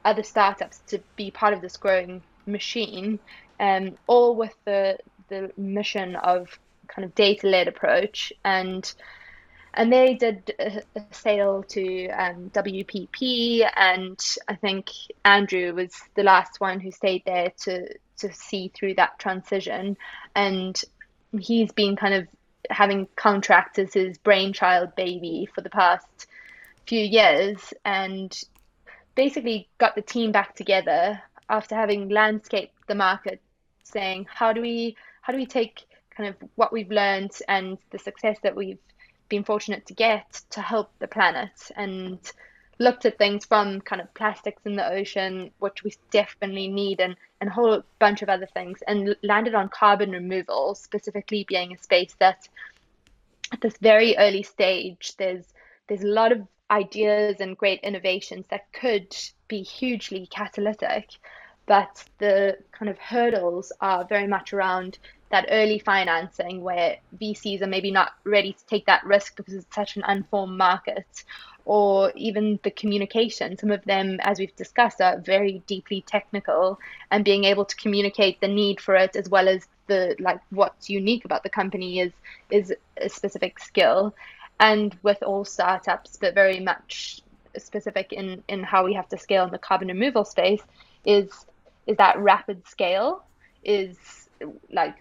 other 0.05 0.23
startups 0.23 0.79
to 0.87 0.99
be 1.15 1.31
part 1.31 1.53
of 1.53 1.61
this 1.61 1.77
growing 1.77 2.21
machine, 2.45 3.19
um, 3.59 3.95
all 4.07 4.35
with 4.35 4.55
the 4.65 4.97
the 5.29 5.51
mission 5.55 6.17
of 6.17 6.59
kind 6.87 7.05
of 7.05 7.15
data 7.15 7.47
led 7.47 7.69
approach 7.69 8.33
and 8.43 8.93
and 9.73 9.91
they 9.91 10.15
did 10.15 10.53
a, 10.59 10.81
sale 11.11 11.63
to 11.69 12.09
um, 12.09 12.49
WPP, 12.53 13.67
and 13.75 14.19
I 14.47 14.55
think 14.55 14.89
Andrew 15.23 15.73
was 15.73 15.91
the 16.15 16.23
last 16.23 16.59
one 16.59 16.79
who 16.79 16.91
stayed 16.91 17.23
there 17.25 17.51
to 17.63 17.87
to 18.17 18.33
see 18.33 18.71
through 18.75 18.95
that 18.95 19.17
transition, 19.17 19.97
and 20.35 20.79
he's 21.39 21.71
been 21.71 21.95
kind 21.95 22.13
of 22.13 22.27
having 22.69 23.07
Counteract 23.15 23.79
as 23.79 23.93
his 23.93 24.17
brainchild 24.17 24.95
baby 24.95 25.47
for 25.53 25.61
the 25.61 25.69
past 25.69 26.27
few 26.85 27.03
years, 27.03 27.73
and 27.85 28.43
basically 29.15 29.69
got 29.77 29.95
the 29.95 30.01
team 30.01 30.31
back 30.31 30.55
together 30.55 31.21
after 31.49 31.75
having 31.75 32.09
landscaped 32.09 32.75
the 32.87 32.95
market, 32.95 33.41
saying 33.83 34.27
how 34.29 34.51
do 34.51 34.61
we 34.61 34.97
how 35.21 35.31
do 35.31 35.39
we 35.39 35.45
take 35.45 35.85
kind 36.15 36.29
of 36.29 36.35
what 36.55 36.73
we've 36.73 36.91
learned 36.91 37.31
and 37.47 37.77
the 37.91 37.99
success 37.99 38.37
that 38.43 38.55
we've 38.55 38.77
been 39.31 39.43
fortunate 39.45 39.87
to 39.87 39.93
get 39.93 40.41
to 40.51 40.61
help 40.61 40.91
the 40.99 41.07
planet 41.07 41.71
and 41.77 42.19
looked 42.79 43.05
at 43.05 43.17
things 43.17 43.45
from 43.45 43.79
kind 43.79 44.01
of 44.01 44.13
plastics 44.13 44.61
in 44.65 44.75
the 44.75 44.91
ocean, 44.91 45.49
which 45.59 45.83
we 45.83 45.93
definitely 46.11 46.67
need, 46.67 46.99
and, 46.99 47.15
and 47.39 47.49
a 47.49 47.53
whole 47.53 47.81
bunch 47.99 48.21
of 48.21 48.29
other 48.29 48.47
things, 48.47 48.79
and 48.87 49.15
landed 49.23 49.55
on 49.55 49.69
carbon 49.69 50.11
removal, 50.11 50.75
specifically 50.75 51.45
being 51.47 51.71
a 51.73 51.77
space 51.77 52.13
that 52.19 52.49
at 53.53 53.61
this 53.61 53.77
very 53.77 54.17
early 54.17 54.43
stage, 54.43 55.13
there's 55.17 55.45
there's 55.87 56.03
a 56.03 56.07
lot 56.07 56.31
of 56.31 56.45
ideas 56.69 57.37
and 57.39 57.57
great 57.57 57.79
innovations 57.81 58.45
that 58.49 58.71
could 58.73 59.15
be 59.47 59.61
hugely 59.61 60.27
catalytic, 60.27 61.09
but 61.65 62.03
the 62.17 62.57
kind 62.71 62.89
of 62.89 62.97
hurdles 62.97 63.71
are 63.81 64.05
very 64.05 64.27
much 64.27 64.53
around 64.53 64.97
that 65.31 65.47
early 65.49 65.79
financing 65.79 66.61
where 66.61 66.97
VCs 67.19 67.61
are 67.61 67.67
maybe 67.67 67.91
not 67.91 68.13
ready 68.23 68.53
to 68.53 68.65
take 68.65 68.85
that 68.85 69.03
risk 69.05 69.35
because 69.35 69.53
it's 69.53 69.75
such 69.75 69.95
an 69.97 70.03
unformed 70.05 70.57
market, 70.57 71.23
or 71.65 72.11
even 72.15 72.59
the 72.63 72.71
communication. 72.71 73.57
Some 73.57 73.71
of 73.71 73.83
them, 73.85 74.19
as 74.21 74.39
we've 74.39 74.55
discussed, 74.55 75.01
are 75.01 75.19
very 75.19 75.61
deeply 75.67 76.03
technical, 76.07 76.79
and 77.11 77.23
being 77.23 77.43
able 77.45 77.65
to 77.65 77.75
communicate 77.75 78.41
the 78.41 78.47
need 78.47 78.79
for 78.81 78.95
it 78.95 79.15
as 79.15 79.29
well 79.29 79.47
as 79.47 79.67
the 79.87 80.15
like 80.19 80.39
what's 80.51 80.89
unique 80.89 81.25
about 81.25 81.43
the 81.43 81.49
company 81.49 81.99
is 81.99 82.11
is 82.49 82.73
a 82.97 83.09
specific 83.09 83.59
skill. 83.59 84.13
And 84.59 84.95
with 85.01 85.23
all 85.23 85.43
startups, 85.43 86.17
but 86.17 86.35
very 86.35 86.59
much 86.59 87.21
specific 87.57 88.13
in 88.13 88.43
in 88.47 88.63
how 88.63 88.85
we 88.85 88.93
have 88.93 89.09
to 89.09 89.17
scale 89.17 89.43
in 89.45 89.51
the 89.51 89.57
carbon 89.57 89.87
removal 89.87 90.25
space, 90.25 90.61
is 91.05 91.45
is 91.87 91.97
that 91.97 92.17
rapid 92.19 92.67
scale 92.67 93.23
is 93.63 93.97
like 94.71 94.97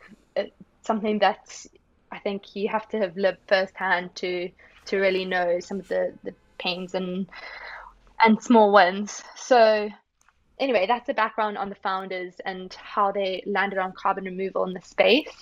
something 0.91 1.21
that 1.21 1.67
I 2.11 2.19
think 2.19 2.57
you 2.57 2.69
have 2.69 2.89
to 2.89 2.99
have 2.99 3.17
lived 3.17 3.39
firsthand 3.47 4.17
to 4.17 4.51
to 4.87 4.97
really 4.99 5.25
know 5.25 5.61
some 5.61 5.79
of 5.79 5.87
the 5.87 6.13
the 6.25 6.35
pains 6.59 6.97
and 6.97 7.29
and 8.25 8.43
small 8.43 8.73
wins. 8.73 9.23
So 9.37 9.89
anyway, 10.59 10.87
that's 10.89 11.07
the 11.07 11.15
background 11.15 11.59
on 11.59 11.69
the 11.69 11.77
founders 11.77 12.35
and 12.45 12.75
how 12.75 13.13
they 13.13 13.45
landed 13.47 13.79
on 13.79 13.93
carbon 13.93 14.25
removal 14.25 14.65
in 14.65 14.75
the 14.75 14.83
space. 14.83 15.33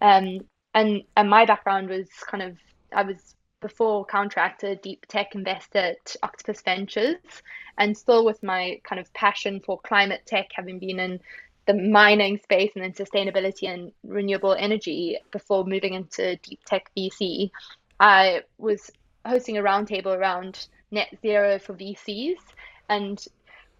Um, 0.00 0.26
and 0.72 1.02
and 1.16 1.28
my 1.28 1.44
background 1.44 1.90
was 1.90 2.08
kind 2.30 2.42
of 2.42 2.56
I 2.92 3.02
was 3.02 3.34
before 3.60 4.06
Counteract 4.06 4.62
a 4.62 4.76
deep 4.76 5.04
tech 5.06 5.34
investor 5.34 5.78
at 5.78 6.16
Octopus 6.22 6.62
Ventures, 6.62 7.42
and 7.76 7.96
still 7.96 8.24
with 8.24 8.42
my 8.42 8.80
kind 8.88 9.00
of 9.00 9.12
passion 9.12 9.60
for 9.66 9.78
climate 9.80 10.22
tech, 10.24 10.48
having 10.54 10.78
been 10.78 10.98
in 10.98 11.20
the 11.66 11.74
mining 11.74 12.38
space 12.42 12.70
and 12.74 12.84
then 12.84 12.92
sustainability 12.92 13.68
and 13.68 13.92
renewable 14.04 14.54
energy 14.54 15.18
before 15.30 15.64
moving 15.64 15.94
into 15.94 16.36
deep 16.36 16.60
tech 16.66 16.90
VC, 16.96 17.50
I 18.00 18.42
was 18.58 18.90
hosting 19.26 19.58
a 19.58 19.62
roundtable 19.62 20.16
around 20.16 20.68
net 20.90 21.08
zero 21.22 21.58
for 21.58 21.74
VCs 21.74 22.36
and 22.88 23.24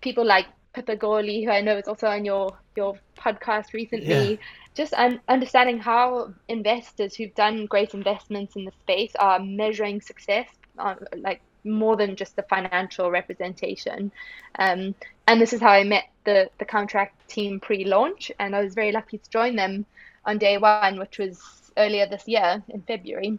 people 0.00 0.24
like 0.24 0.46
Pippa 0.74 0.96
Gawley, 0.96 1.44
who 1.44 1.50
I 1.50 1.60
know 1.60 1.76
is 1.76 1.86
also 1.88 2.08
on 2.08 2.24
your 2.24 2.56
your 2.76 2.96
podcast 3.16 3.72
recently, 3.72 4.32
yeah. 4.32 4.36
just 4.74 4.92
un- 4.94 5.20
understanding 5.28 5.78
how 5.78 6.34
investors 6.48 7.14
who've 7.14 7.34
done 7.34 7.66
great 7.66 7.94
investments 7.94 8.56
in 8.56 8.64
the 8.64 8.72
space 8.82 9.12
are 9.18 9.38
measuring 9.38 10.00
success, 10.00 10.48
uh, 10.78 10.96
like 11.16 11.40
more 11.64 11.96
than 11.96 12.16
just 12.16 12.36
the 12.36 12.42
financial 12.42 13.10
representation. 13.10 14.12
Um, 14.58 14.94
and 15.26 15.40
this 15.40 15.52
is 15.52 15.60
how 15.60 15.70
I 15.70 15.84
met 15.84 16.04
the 16.24 16.50
the 16.58 16.64
Counteract 16.64 17.28
team 17.28 17.60
pre-launch, 17.60 18.30
and 18.38 18.54
I 18.54 18.62
was 18.62 18.74
very 18.74 18.92
lucky 18.92 19.18
to 19.18 19.30
join 19.30 19.56
them 19.56 19.86
on 20.24 20.38
day 20.38 20.58
one, 20.58 20.98
which 20.98 21.18
was 21.18 21.40
earlier 21.76 22.06
this 22.06 22.26
year 22.28 22.62
in 22.68 22.82
February. 22.82 23.38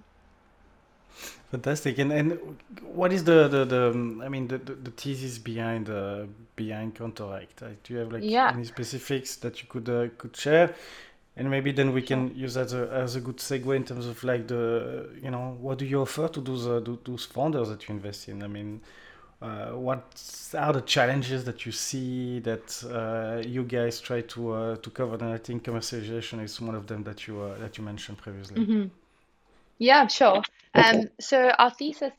Fantastic. 1.51 1.99
And 1.99 2.11
and 2.11 2.57
what 2.81 3.13
is 3.13 3.23
the 3.23 3.47
the, 3.47 3.65
the 3.65 4.21
I 4.23 4.29
mean 4.29 4.47
the, 4.47 4.57
the, 4.57 4.73
the 4.73 4.91
thesis 4.91 5.37
behind 5.37 5.89
uh, 5.89 6.25
behind 6.55 6.95
Counteract? 6.95 7.61
Uh, 7.63 7.69
do 7.83 7.93
you 7.93 7.99
have 7.99 8.11
like 8.11 8.23
yeah. 8.23 8.51
any 8.53 8.65
specifics 8.65 9.37
that 9.37 9.61
you 9.61 9.67
could 9.69 9.87
uh, 9.89 10.07
could 10.17 10.35
share? 10.35 10.75
And 11.37 11.49
maybe 11.49 11.71
then 11.73 11.91
we 11.93 12.01
can 12.01 12.33
use 12.35 12.55
as 12.55 12.73
a 12.73 12.89
as 12.91 13.17
a 13.17 13.19
good 13.19 13.37
segue 13.37 13.75
in 13.75 13.83
terms 13.83 14.05
of 14.07 14.23
like 14.23 14.47
the 14.47 15.09
you 15.21 15.29
know 15.29 15.57
what 15.59 15.79
do 15.79 15.85
you 15.85 16.01
offer 16.01 16.29
to 16.29 16.39
those 16.39 16.65
uh, 16.65 16.81
those 17.03 17.25
founders 17.25 17.69
that 17.69 17.87
you 17.87 17.95
invest 17.95 18.29
in? 18.29 18.41
I 18.41 18.47
mean, 18.47 18.81
uh, 19.41 19.71
what 19.71 20.03
are 20.57 20.71
the 20.71 20.81
challenges 20.81 21.43
that 21.43 21.65
you 21.65 21.71
see 21.71 22.39
that 22.39 22.83
uh, 22.89 23.45
you 23.45 23.63
guys 23.63 23.99
try 23.99 24.21
to 24.21 24.51
uh, 24.53 24.75
to 24.77 24.89
cover? 24.89 25.15
And 25.15 25.33
I 25.33 25.37
think 25.37 25.63
commercialization 25.63 26.41
is 26.41 26.61
one 26.61 26.75
of 26.75 26.87
them 26.87 27.03
that 27.03 27.27
you 27.27 27.41
uh, 27.41 27.57
that 27.57 27.77
you 27.77 27.83
mentioned 27.83 28.17
previously. 28.17 28.65
Mm-hmm. 28.65 28.87
Yeah, 29.77 30.07
sure. 30.07 30.41
Um, 30.73 31.09
so 31.19 31.49
our 31.59 31.71
thesis, 31.71 32.13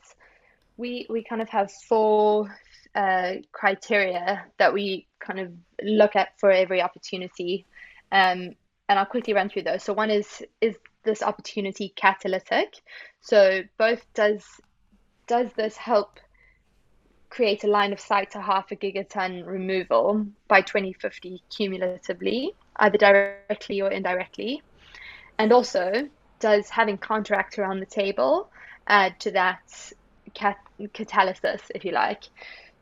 we 0.76 1.06
we 1.08 1.24
kind 1.24 1.40
of 1.40 1.48
have 1.48 1.72
four 1.72 2.54
uh, 2.94 3.34
criteria 3.52 4.44
that 4.58 4.72
we 4.72 5.06
kind 5.20 5.40
of 5.40 5.52
look 5.82 6.16
at 6.16 6.38
for 6.38 6.50
every 6.50 6.82
opportunity, 6.82 7.64
um, 8.12 8.54
and 8.88 8.98
I'll 8.98 9.06
quickly 9.06 9.34
run 9.34 9.48
through 9.48 9.62
those. 9.62 9.82
So 9.82 9.92
one 9.92 10.10
is 10.10 10.42
is 10.60 10.76
this 11.04 11.22
opportunity 11.22 11.92
catalytic? 11.96 12.74
So 13.20 13.62
both 13.78 14.04
does 14.14 14.44
does 15.26 15.52
this 15.54 15.76
help 15.76 16.20
create 17.28 17.64
a 17.64 17.66
line 17.66 17.92
of 17.92 18.00
sight 18.00 18.30
to 18.30 18.40
half 18.40 18.70
a 18.70 18.76
gigaton 18.76 19.44
removal 19.46 20.26
by 20.48 20.60
2050 20.60 21.42
cumulatively, 21.50 22.52
either 22.76 22.98
directly 22.98 23.80
or 23.82 23.90
indirectly, 23.90 24.62
and 25.38 25.52
also 25.52 26.08
does 26.38 26.68
having 26.70 26.96
Counteract 26.96 27.58
around 27.58 27.80
the 27.80 27.86
table 27.86 28.48
add 28.86 29.18
to 29.20 29.32
that 29.32 29.92
cat- 30.34 30.64
catalysis, 30.80 31.60
if 31.74 31.84
you 31.84 31.92
like? 31.92 32.24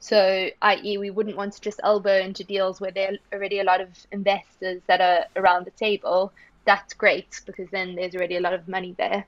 So, 0.05 0.51
i.e., 0.61 0.99
we 0.99 1.09
wouldn't 1.09 1.39
want 1.39 1.55
to 1.55 1.63
just 1.63 1.81
elbow 1.83 2.19
into 2.19 2.45
deals 2.45 2.79
where 2.79 2.91
there 2.91 3.13
are 3.13 3.17
already 3.35 3.61
a 3.61 3.65
lot 3.65 3.81
of 3.81 3.89
investors 4.13 4.83
that 4.87 5.01
are 5.01 5.25
around 5.35 5.65
the 5.65 5.71
table. 5.71 6.31
That's 6.67 6.93
great 6.93 7.41
because 7.47 7.71
then 7.71 7.95
there's 7.95 8.15
already 8.15 8.37
a 8.37 8.41
lot 8.43 8.53
of 8.53 8.69
money 8.69 8.95
there. 8.99 9.25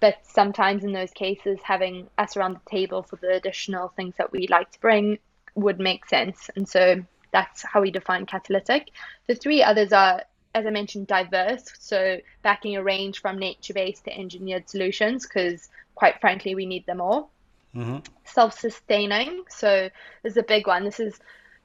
But 0.00 0.18
sometimes 0.24 0.82
in 0.82 0.90
those 0.90 1.12
cases, 1.12 1.60
having 1.62 2.08
us 2.18 2.36
around 2.36 2.54
the 2.54 2.68
table 2.68 3.04
for 3.04 3.14
the 3.14 3.34
additional 3.34 3.92
things 3.94 4.14
that 4.18 4.32
we 4.32 4.48
like 4.48 4.72
to 4.72 4.80
bring 4.80 5.20
would 5.54 5.78
make 5.78 6.06
sense. 6.06 6.50
And 6.56 6.68
so 6.68 7.04
that's 7.30 7.62
how 7.62 7.80
we 7.80 7.92
define 7.92 8.26
catalytic. 8.26 8.90
The 9.28 9.36
three 9.36 9.62
others 9.62 9.92
are 9.92 10.24
as 10.56 10.66
I 10.66 10.70
mentioned, 10.70 11.06
diverse. 11.06 11.70
So 11.78 12.18
backing 12.42 12.76
a 12.76 12.82
range 12.82 13.20
from 13.20 13.38
nature-based 13.38 14.06
to 14.06 14.18
engineered 14.18 14.70
solutions, 14.70 15.26
because 15.26 15.68
quite 15.94 16.18
frankly, 16.20 16.54
we 16.54 16.64
need 16.64 16.86
them 16.86 17.00
all. 17.00 17.30
Mm-hmm. 17.76 17.98
Self-sustaining. 18.24 19.44
So 19.48 19.90
this 20.22 20.32
is 20.32 20.36
a 20.38 20.42
big 20.42 20.66
one. 20.66 20.84
This 20.84 21.00
is 21.00 21.18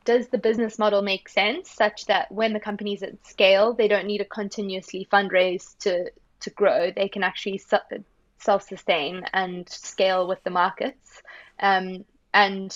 does 0.04 0.28
the 0.30 0.38
business 0.38 0.80
model 0.80 1.04
make 1.04 1.30
sense 1.30 1.70
such 1.70 2.06
that 2.08 2.32
when 2.32 2.54
the 2.54 2.60
company's 2.60 3.04
at 3.04 3.26
scale, 3.26 3.74
they 3.74 3.88
don't 3.88 4.08
need 4.08 4.18
to 4.18 4.26
continuously 4.26 5.08
fundraise 5.12 5.78
to 5.80 6.12
to 6.42 6.50
grow. 6.50 6.92
They 6.92 7.08
can 7.08 7.24
actually 7.24 7.62
self-sustain 8.40 9.24
and 9.34 9.70
scale 9.70 10.28
with 10.28 10.44
the 10.44 10.50
markets. 10.50 11.22
Um, 11.60 12.04
and 12.34 12.76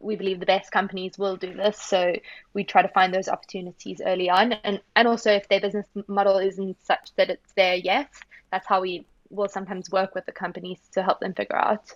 we 0.00 0.16
believe 0.16 0.40
the 0.40 0.46
best 0.46 0.70
companies 0.72 1.16
will 1.16 1.36
do 1.36 1.54
this. 1.54 1.80
So 1.80 2.12
we 2.52 2.64
try 2.64 2.82
to 2.82 2.88
find 2.88 3.14
those 3.14 3.28
opportunities 3.28 4.02
early 4.04 4.28
on. 4.28 4.52
And, 4.52 4.80
and 4.94 5.08
also, 5.08 5.30
if 5.30 5.48
their 5.48 5.60
business 5.60 5.86
model 6.08 6.38
isn't 6.38 6.76
such 6.84 7.10
that 7.16 7.30
it's 7.30 7.52
there 7.56 7.76
yet, 7.76 8.10
that's 8.50 8.66
how 8.66 8.80
we 8.80 9.06
will 9.30 9.48
sometimes 9.48 9.90
work 9.90 10.14
with 10.14 10.26
the 10.26 10.32
companies 10.32 10.80
to 10.92 11.02
help 11.02 11.20
them 11.20 11.34
figure 11.34 11.56
out. 11.56 11.92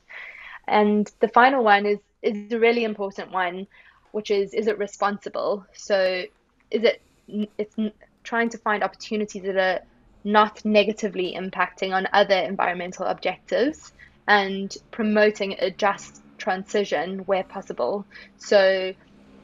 And 0.70 1.10
the 1.18 1.28
final 1.28 1.64
one 1.64 1.84
is, 1.84 1.98
is 2.22 2.52
a 2.52 2.58
really 2.58 2.84
important 2.84 3.32
one, 3.32 3.66
which 4.12 4.30
is 4.30 4.54
is 4.54 4.68
it 4.68 4.78
responsible? 4.78 5.66
So 5.74 6.22
is 6.70 6.84
it 6.84 7.02
it's 7.58 7.76
trying 8.22 8.48
to 8.50 8.58
find 8.58 8.82
opportunities 8.82 9.42
that 9.42 9.56
are 9.56 9.80
not 10.24 10.64
negatively 10.64 11.34
impacting 11.36 11.92
on 11.92 12.06
other 12.12 12.34
environmental 12.34 13.06
objectives 13.06 13.92
and 14.28 14.76
promoting 14.90 15.56
a 15.58 15.70
just 15.70 16.22
transition 16.38 17.20
where 17.20 17.44
possible. 17.44 18.06
So, 18.38 18.94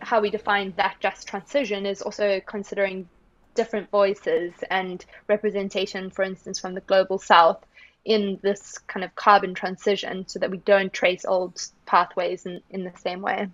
how 0.00 0.20
we 0.20 0.30
define 0.30 0.74
that 0.76 0.96
just 1.00 1.26
transition 1.26 1.86
is 1.86 2.02
also 2.02 2.40
considering 2.46 3.08
different 3.54 3.90
voices 3.90 4.52
and 4.70 5.04
representation, 5.26 6.10
for 6.10 6.22
instance, 6.22 6.60
from 6.60 6.74
the 6.74 6.82
global 6.82 7.18
south 7.18 7.64
in 8.06 8.38
this 8.42 8.78
kind 8.86 9.04
of 9.04 9.14
carbon 9.16 9.52
transition 9.52 10.26
so 10.28 10.38
that 10.38 10.50
we 10.50 10.58
don't 10.58 10.92
trace 10.92 11.24
old 11.24 11.60
pathways 11.84 12.46
in, 12.46 12.62
in 12.70 12.84
the 12.84 12.92
same 12.96 13.20
way. 13.20 13.48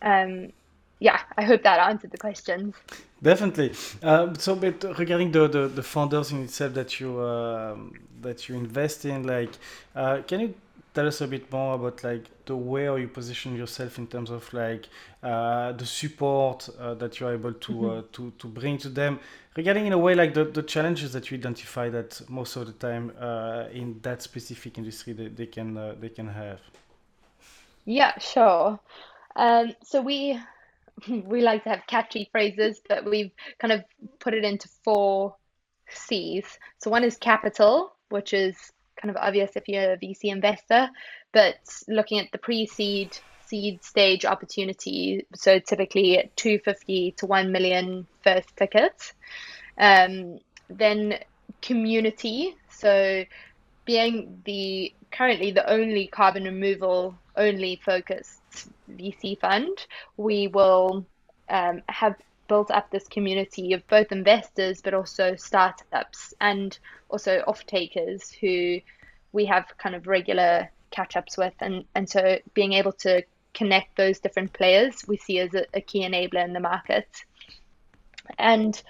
Um, 0.00 0.52
yeah, 1.00 1.20
I 1.36 1.42
hope 1.42 1.64
that 1.64 1.80
answered 1.80 2.12
the 2.12 2.18
questions. 2.18 2.76
Definitely. 3.20 3.72
Uh, 4.02 4.32
so, 4.34 4.54
but 4.54 4.82
regarding 4.98 5.32
the, 5.32 5.48
the, 5.48 5.68
the 5.68 5.82
founders 5.82 6.30
in 6.30 6.44
itself 6.44 6.74
that 6.74 7.00
you 7.00 7.18
uh, 7.18 7.76
that 8.20 8.48
you 8.48 8.56
invest 8.56 9.04
in, 9.04 9.24
like, 9.24 9.50
uh, 9.94 10.22
can 10.26 10.40
you 10.40 10.54
tell 10.94 11.06
us 11.06 11.20
a 11.20 11.26
bit 11.26 11.50
more 11.52 11.74
about 11.74 12.02
like 12.02 12.24
the 12.46 12.56
way 12.56 12.84
you 13.00 13.08
position 13.08 13.56
yourself 13.56 13.98
in 13.98 14.06
terms 14.06 14.30
of 14.30 14.52
like 14.52 14.88
uh, 15.22 15.72
the 15.72 15.86
support 15.86 16.68
uh, 16.80 16.94
that 16.94 17.20
you're 17.20 17.34
able 17.34 17.52
to 17.52 17.72
mm-hmm. 17.72 17.98
uh, 17.98 18.02
to 18.12 18.32
to 18.38 18.46
bring 18.48 18.78
to 18.78 18.88
them 18.88 19.20
regarding 19.58 19.86
in 19.86 19.92
a 19.92 19.98
way 19.98 20.14
like 20.14 20.34
the, 20.34 20.44
the 20.44 20.62
challenges 20.62 21.12
that 21.12 21.30
you 21.30 21.36
identify 21.36 21.88
that 21.88 22.20
most 22.30 22.54
of 22.54 22.64
the 22.66 22.72
time 22.74 23.12
uh, 23.20 23.64
in 23.72 23.98
that 24.02 24.22
specific 24.22 24.78
industry 24.78 25.12
they, 25.12 25.26
they 25.26 25.46
can 25.46 25.76
uh, 25.76 25.94
they 26.00 26.08
can 26.08 26.28
have? 26.28 26.60
Yeah 27.84 28.16
sure. 28.18 28.78
Um, 29.34 29.74
so 29.82 30.00
we 30.00 30.40
we 31.08 31.42
like 31.42 31.64
to 31.64 31.70
have 31.70 31.82
catchy 31.88 32.28
phrases 32.30 32.80
but 32.88 33.04
we've 33.04 33.32
kind 33.58 33.72
of 33.72 33.82
put 34.20 34.32
it 34.32 34.44
into 34.44 34.68
four 34.84 35.34
c's. 35.90 36.46
So 36.78 36.90
one 36.90 37.02
is 37.02 37.16
capital 37.16 37.96
which 38.10 38.32
is 38.32 38.54
kind 39.00 39.10
of 39.10 39.16
obvious 39.16 39.50
if 39.56 39.68
you're 39.68 39.92
a 39.92 39.98
VC 39.98 40.24
investor, 40.24 40.88
but 41.32 41.56
looking 41.88 42.20
at 42.20 42.30
the 42.32 42.38
pre-seed 42.38 43.16
seed 43.48 43.82
stage 43.82 44.24
opportunity, 44.24 45.26
so 45.34 45.58
typically 45.58 46.30
250 46.36 47.12
to 47.12 47.26
1 47.26 47.50
million 47.50 48.06
first 48.28 48.56
ticket. 48.56 49.12
Um, 49.78 50.38
then 50.68 51.18
community, 51.62 52.56
so 52.70 53.24
being 53.84 54.42
the 54.44 54.92
currently 55.10 55.50
the 55.50 55.68
only 55.70 56.06
carbon 56.08 56.44
removal 56.44 57.14
only 57.36 57.80
focused 57.84 58.68
VC 58.90 59.38
fund, 59.40 59.86
we 60.16 60.48
will 60.48 61.06
um, 61.48 61.82
have 61.88 62.16
built 62.48 62.70
up 62.70 62.90
this 62.90 63.06
community 63.08 63.72
of 63.72 63.86
both 63.88 64.10
investors 64.10 64.80
but 64.82 64.94
also 64.94 65.36
startups 65.36 66.34
and 66.40 66.78
also 67.08 67.42
off 67.46 67.64
takers 67.66 68.30
who 68.30 68.78
we 69.32 69.44
have 69.44 69.66
kind 69.78 69.94
of 69.94 70.06
regular 70.06 70.70
catch 70.90 71.16
ups 71.16 71.36
with. 71.36 71.54
And, 71.60 71.84
and 71.94 72.08
so 72.08 72.38
being 72.54 72.72
able 72.72 72.92
to 73.04 73.22
connect 73.54 73.96
those 73.96 74.18
different 74.20 74.52
players 74.52 75.04
we 75.08 75.16
see 75.16 75.38
as 75.40 75.54
a, 75.54 75.64
a 75.74 75.80
key 75.80 76.02
enabler 76.04 76.44
in 76.44 76.52
the 76.52 76.60
market 76.60 77.08
and 78.38 78.82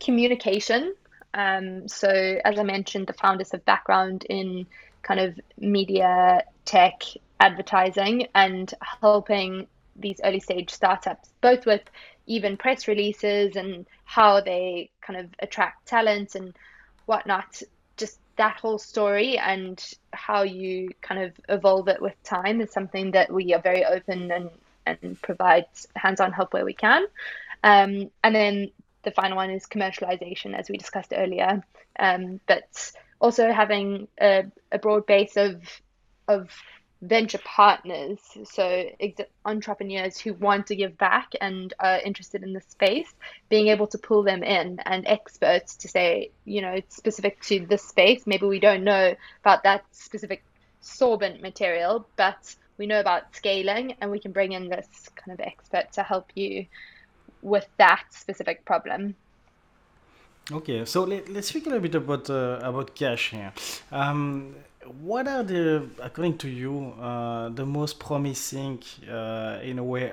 communication 0.00 0.94
um, 1.34 1.86
so 1.88 2.08
as 2.44 2.58
i 2.58 2.62
mentioned 2.62 3.06
the 3.06 3.12
founders 3.14 3.52
have 3.52 3.64
background 3.64 4.24
in 4.28 4.66
kind 5.02 5.20
of 5.20 5.38
media 5.58 6.42
tech 6.64 7.02
advertising 7.40 8.26
and 8.34 8.74
helping 9.00 9.66
these 9.96 10.20
early 10.24 10.40
stage 10.40 10.70
startups 10.70 11.30
both 11.40 11.66
with 11.66 11.82
even 12.26 12.56
press 12.56 12.88
releases 12.88 13.56
and 13.56 13.86
how 14.04 14.40
they 14.40 14.90
kind 15.00 15.18
of 15.18 15.26
attract 15.40 15.86
talent 15.86 16.34
and 16.34 16.54
whatnot. 17.06 17.62
Just 17.96 18.18
that 18.36 18.58
whole 18.60 18.78
story 18.78 19.38
and 19.38 19.82
how 20.12 20.42
you 20.42 20.90
kind 21.00 21.22
of 21.22 21.32
evolve 21.48 21.88
it 21.88 22.00
with 22.00 22.20
time 22.22 22.60
is 22.60 22.72
something 22.72 23.10
that 23.12 23.32
we 23.32 23.52
are 23.54 23.60
very 23.60 23.84
open 23.84 24.30
and 24.30 24.50
and 24.84 25.20
provide 25.22 25.66
hands-on 25.94 26.32
help 26.32 26.52
where 26.52 26.64
we 26.64 26.74
can. 26.74 27.04
Um, 27.62 28.10
and 28.22 28.34
then 28.34 28.70
the 29.02 29.10
final 29.10 29.36
one 29.36 29.50
is 29.50 29.66
commercialization, 29.66 30.56
as 30.56 30.68
we 30.68 30.76
discussed 30.76 31.12
earlier. 31.14 31.62
Um, 31.98 32.40
but 32.46 32.92
also 33.20 33.52
having 33.52 34.08
a, 34.20 34.44
a 34.70 34.78
broad 34.78 35.06
base 35.06 35.36
of 35.36 35.62
of 36.28 36.50
venture 37.02 37.40
partners, 37.44 38.18
so 38.44 38.84
entrepreneurs 39.44 40.18
who 40.18 40.34
want 40.34 40.68
to 40.68 40.76
give 40.76 40.96
back 40.96 41.32
and 41.40 41.74
are 41.80 41.98
interested 41.98 42.44
in 42.44 42.52
the 42.52 42.60
space, 42.60 43.12
being 43.48 43.68
able 43.68 43.88
to 43.88 43.98
pull 43.98 44.22
them 44.22 44.44
in 44.44 44.78
and 44.86 45.04
experts 45.06 45.74
to 45.74 45.88
say, 45.88 46.30
you 46.44 46.62
know, 46.62 46.70
it's 46.70 46.96
specific 46.96 47.40
to 47.42 47.66
this 47.66 47.82
space. 47.82 48.22
Maybe 48.24 48.46
we 48.46 48.60
don't 48.60 48.84
know 48.84 49.14
about 49.40 49.64
that 49.64 49.84
specific 49.90 50.44
sorbent 50.80 51.42
material, 51.42 52.06
but 52.16 52.54
we 52.78 52.86
know 52.86 53.00
about 53.00 53.34
scaling 53.34 53.96
and 54.00 54.10
we 54.10 54.20
can 54.20 54.30
bring 54.30 54.52
in 54.52 54.68
this 54.68 55.10
kind 55.16 55.38
of 55.38 55.44
expert 55.44 55.92
to 55.94 56.04
help 56.04 56.30
you 56.36 56.66
with 57.42 57.66
that 57.76 58.04
specific 58.10 58.64
problem. 58.64 59.14
Okay, 60.50 60.84
so 60.84 61.04
let, 61.04 61.28
us 61.28 61.46
speak 61.46 61.66
a 61.66 61.70
little 61.70 61.82
bit 61.82 61.94
about 61.94 62.28
uh, 62.28 62.58
about 62.62 62.94
cash 62.94 63.30
here. 63.30 63.52
Um, 63.92 64.54
what 65.00 65.28
are 65.28 65.44
the, 65.44 65.88
according 66.00 66.38
to 66.38 66.48
you, 66.48 66.92
uh, 67.00 67.48
the 67.50 67.64
most 67.64 68.00
promising, 68.00 68.82
uh, 69.08 69.60
in 69.62 69.78
a 69.78 69.84
way, 69.84 70.12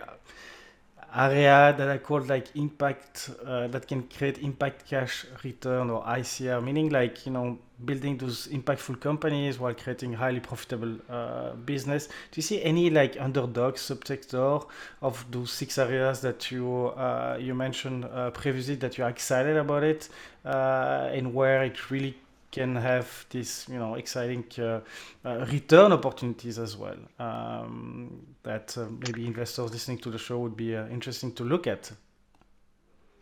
area 1.15 1.73
that 1.77 1.89
I 1.89 1.97
call 1.97 2.21
like 2.21 2.55
impact 2.55 3.31
uh, 3.45 3.67
that 3.67 3.87
can 3.87 4.03
create 4.03 4.39
impact 4.39 4.87
cash 4.89 5.25
return 5.43 5.89
or 5.89 6.03
ICR, 6.03 6.63
meaning 6.63 6.89
like 6.89 7.25
you 7.25 7.31
know 7.31 7.57
building 7.85 8.17
those 8.17 8.47
impactful 8.47 8.99
companies 8.99 9.57
while 9.59 9.73
creating 9.73 10.13
highly 10.13 10.39
profitable 10.39 10.97
uh, 11.09 11.53
business. 11.53 12.07
Do 12.07 12.35
you 12.35 12.41
see 12.41 12.61
any 12.63 12.89
like 12.89 13.19
underdog 13.19 13.75
subsector 13.75 14.65
of 15.01 15.25
those 15.31 15.51
six 15.51 15.77
areas 15.77 16.21
that 16.21 16.51
you 16.51 16.87
uh, 16.87 17.37
you 17.39 17.55
mentioned 17.55 18.05
uh, 18.05 18.31
previously 18.31 18.75
that 18.75 18.97
you're 18.97 19.09
excited 19.09 19.57
about 19.57 19.83
it 19.83 20.09
uh, 20.45 21.09
and 21.11 21.33
where 21.33 21.63
it 21.63 21.89
really 21.89 22.15
can 22.51 22.75
have 22.75 23.25
this 23.29 23.67
you 23.69 23.77
know 23.77 23.95
exciting 23.95 24.45
uh, 24.59 24.79
uh, 25.25 25.45
return 25.51 25.91
opportunities 25.91 26.57
as 26.57 26.75
well 26.75 26.97
um, 27.19 28.25
that 28.43 28.77
uh, 28.77 28.85
maybe 29.05 29.25
investors 29.25 29.71
listening 29.71 29.97
to 29.97 30.09
the 30.09 30.17
show 30.17 30.39
would 30.39 30.57
be 30.57 30.75
uh, 30.75 30.87
interesting 30.87 31.31
to 31.33 31.43
look 31.43 31.67
at 31.67 31.91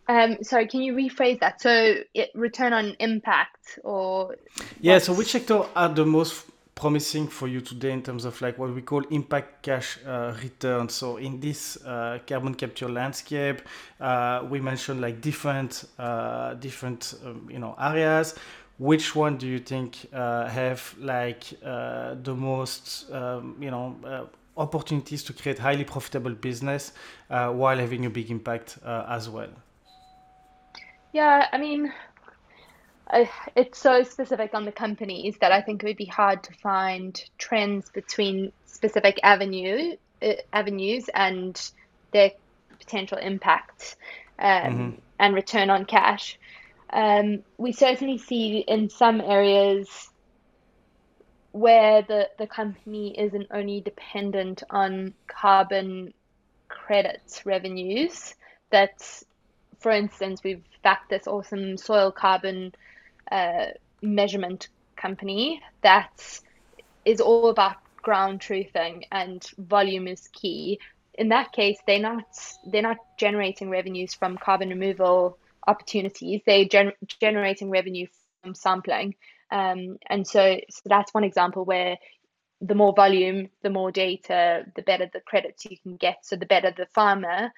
um, 0.10 0.38
sorry, 0.42 0.68
can 0.68 0.82
you 0.82 0.94
rephrase 0.94 1.40
that? 1.42 1.62
So, 1.62 1.96
it, 2.14 2.30
return 2.34 2.72
on 2.72 2.96
impact, 3.00 3.80
or 3.84 4.38
yeah. 4.80 5.00
So, 5.00 5.14
which 5.14 5.32
sector 5.34 5.66
are 5.76 5.90
the 5.90 6.06
most 6.06 6.46
promising 6.76 7.28
for 7.28 7.48
you 7.48 7.60
today 7.60 7.92
in 7.92 8.02
terms 8.02 8.24
of 8.24 8.40
like 8.42 8.58
what 8.58 8.74
we 8.74 8.82
call 8.82 9.02
impact 9.10 9.64
cash 9.64 10.00
uh, 10.08 10.34
return? 10.42 10.88
So, 10.88 11.18
in 11.18 11.42
this 11.42 11.78
uh, 11.86 12.20
carbon 12.26 12.56
capture 12.56 12.88
landscape, 12.88 13.64
uh, 14.00 14.46
we 14.50 14.62
mentioned 14.62 15.02
like 15.02 15.20
different 15.20 15.84
uh, 16.00 16.54
different 16.54 17.16
um, 17.26 17.50
you 17.52 17.60
know 17.60 17.76
areas 17.78 18.36
which 18.78 19.16
one 19.16 19.38
do 19.38 19.48
you 19.48 19.60
think 19.60 20.08
uh, 20.14 20.48
have 20.48 20.96
like 21.00 21.46
uh, 21.64 22.16
the 22.22 22.36
most 22.36 23.12
um, 23.12 23.56
you 23.60 23.72
know 23.72 23.96
uh, 24.06 24.26
opportunities 24.58 25.24
to 25.24 25.34
create 25.34 25.60
highly 25.60 25.84
profitable 25.84 26.32
business 26.32 26.94
uh, 27.30 27.50
while 27.50 27.78
having 27.78 28.06
a 28.06 28.10
big 28.10 28.30
impact 28.30 28.78
uh, 28.86 29.06
as 29.10 29.30
well 29.30 29.50
yeah 31.14 31.48
i 31.52 31.58
mean 31.58 31.92
I, 33.10 33.30
it's 33.56 33.80
so 33.80 34.04
specific 34.04 34.54
on 34.54 34.66
the 34.66 34.72
companies 34.72 35.38
that 35.42 35.52
i 35.52 35.62
think 35.62 35.84
it 35.84 35.86
would 35.86 35.98
be 35.98 36.06
hard 36.06 36.44
to 36.44 36.54
find 36.54 37.24
trends 37.38 37.90
between 37.90 38.52
specific 38.66 39.20
avenue 39.24 39.96
uh, 40.22 40.34
avenues 40.54 41.10
and 41.14 41.72
their 42.12 42.32
potential 42.78 43.18
impact 43.18 43.96
um, 44.40 44.48
mm-hmm. 44.50 44.90
and 45.20 45.36
return 45.36 45.70
on 45.70 45.86
cash 45.86 46.38
um, 46.92 47.44
we 47.58 47.72
certainly 47.72 48.18
see 48.18 48.60
in 48.60 48.90
some 48.90 49.22
areas 49.22 50.10
where 51.52 52.02
the, 52.04 52.30
the 52.38 52.48
company 52.48 53.18
isn't 53.20 53.48
only 53.52 53.82
dependent 53.82 54.64
on 54.70 55.14
carbon 55.28 56.14
credits 56.68 57.46
revenues, 57.46 58.36
that, 58.70 59.24
for 59.80 59.92
instance, 59.92 60.44
we've 60.44 60.64
backed 60.84 61.10
this 61.10 61.28
awesome 61.28 61.78
soil 61.78 62.12
carbon 62.12 62.74
uh, 63.32 63.66
measurement 64.02 64.68
company 64.96 65.62
that 65.82 66.40
is 67.06 67.22
all 67.22 67.50
about 67.50 67.78
ground 68.02 68.40
truthing 68.40 69.04
and 69.12 69.46
volume 69.58 70.08
is 70.08 70.28
key. 70.30 70.80
In 71.14 71.30
that 71.30 71.52
case, 71.52 71.78
they're 71.88 72.00
not 72.00 72.26
they're 72.66 72.82
not 72.82 72.98
generating 73.18 73.70
revenues 73.70 74.14
from 74.14 74.38
carbon 74.38 74.70
removal 74.70 75.38
opportunities. 75.68 76.41
They're 76.45 76.65
gen- 76.65 76.93
generating 77.22 77.70
revenue 77.70 78.07
from 78.41 78.55
sampling. 78.55 79.15
Um, 79.51 79.97
and 80.09 80.26
so, 80.28 80.59
so 80.70 80.82
that's 80.86 81.13
one 81.13 81.24
example 81.24 81.65
where 81.65 81.97
the 82.61 82.76
more 82.76 82.93
volume, 82.95 83.49
the 83.61 83.70
more 83.70 83.91
data, 83.91 84.63
the 84.76 84.82
better 84.82 85.09
the 85.11 85.22
credits 85.22 85.65
you 85.65 85.78
can 85.78 85.95
get. 85.95 86.26
So 86.26 86.36
the 86.36 86.45
better 86.45 86.74
the 86.76 86.88
farmer, 86.88 87.51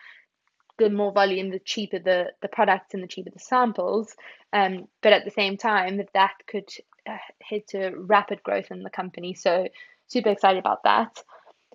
the 0.78 0.90
more 0.90 1.12
volume, 1.12 1.52
the 1.52 1.60
cheaper 1.60 2.00
the, 2.00 2.32
the 2.42 2.48
products 2.48 2.94
and 2.94 3.04
the 3.04 3.08
cheaper 3.08 3.30
the 3.32 3.40
samples. 3.40 4.16
Um, 4.52 4.88
but 5.02 5.14
at 5.14 5.26
the 5.26 5.32
same 5.32 5.58
time, 5.58 6.02
that 6.14 6.34
could 6.48 6.70
uh, 7.08 7.18
head 7.42 7.62
to 7.70 7.92
rapid 7.96 8.44
growth 8.44 8.72
in 8.72 8.84
the 8.84 8.90
company. 8.90 9.34
So 9.34 9.68
super 10.08 10.30
excited 10.30 10.60
about 10.60 10.84
that. 10.84 11.24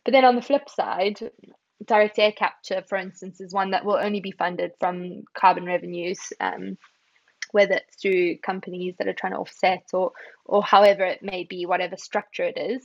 But 0.04 0.12
then 0.12 0.24
on 0.24 0.36
the 0.36 0.42
flip 0.42 0.68
side, 0.68 1.18
direct 1.84 2.18
air 2.18 2.32
capture, 2.32 2.82
for 2.88 2.96
instance, 2.96 3.40
is 3.40 3.52
one 3.52 3.70
that 3.72 3.84
will 3.84 3.96
only 3.96 4.20
be 4.20 4.32
funded 4.32 4.72
from 4.78 5.24
carbon 5.34 5.64
revenues, 5.64 6.32
um, 6.40 6.78
whether 7.52 7.74
it's 7.74 7.96
through 8.00 8.38
companies 8.38 8.94
that 8.98 9.08
are 9.08 9.12
trying 9.14 9.32
to 9.32 9.38
offset 9.38 9.84
or 9.92 10.12
or 10.44 10.62
however 10.62 11.04
it 11.04 11.22
may 11.22 11.44
be, 11.44 11.66
whatever 11.66 11.96
structure 11.96 12.44
it 12.44 12.58
is. 12.58 12.84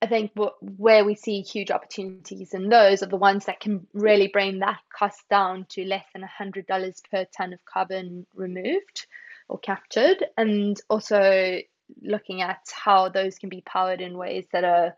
I 0.00 0.06
think 0.06 0.30
where 0.60 1.04
we 1.04 1.16
see 1.16 1.40
huge 1.40 1.72
opportunities 1.72 2.54
in 2.54 2.68
those 2.68 3.02
are 3.02 3.06
the 3.06 3.16
ones 3.16 3.46
that 3.46 3.58
can 3.58 3.86
really 3.92 4.28
bring 4.28 4.60
that 4.60 4.78
cost 4.96 5.28
down 5.28 5.66
to 5.70 5.84
less 5.84 6.04
than 6.12 6.22
$100 6.22 7.10
per 7.10 7.26
ton 7.36 7.52
of 7.52 7.64
carbon 7.64 8.24
removed 8.34 9.06
or 9.48 9.58
captured, 9.58 10.24
and 10.36 10.80
also 10.88 11.58
looking 12.02 12.42
at 12.42 12.60
how 12.72 13.08
those 13.08 13.38
can 13.38 13.48
be 13.48 13.62
powered 13.62 14.00
in 14.00 14.16
ways 14.16 14.46
that 14.52 14.62
are 14.62 14.94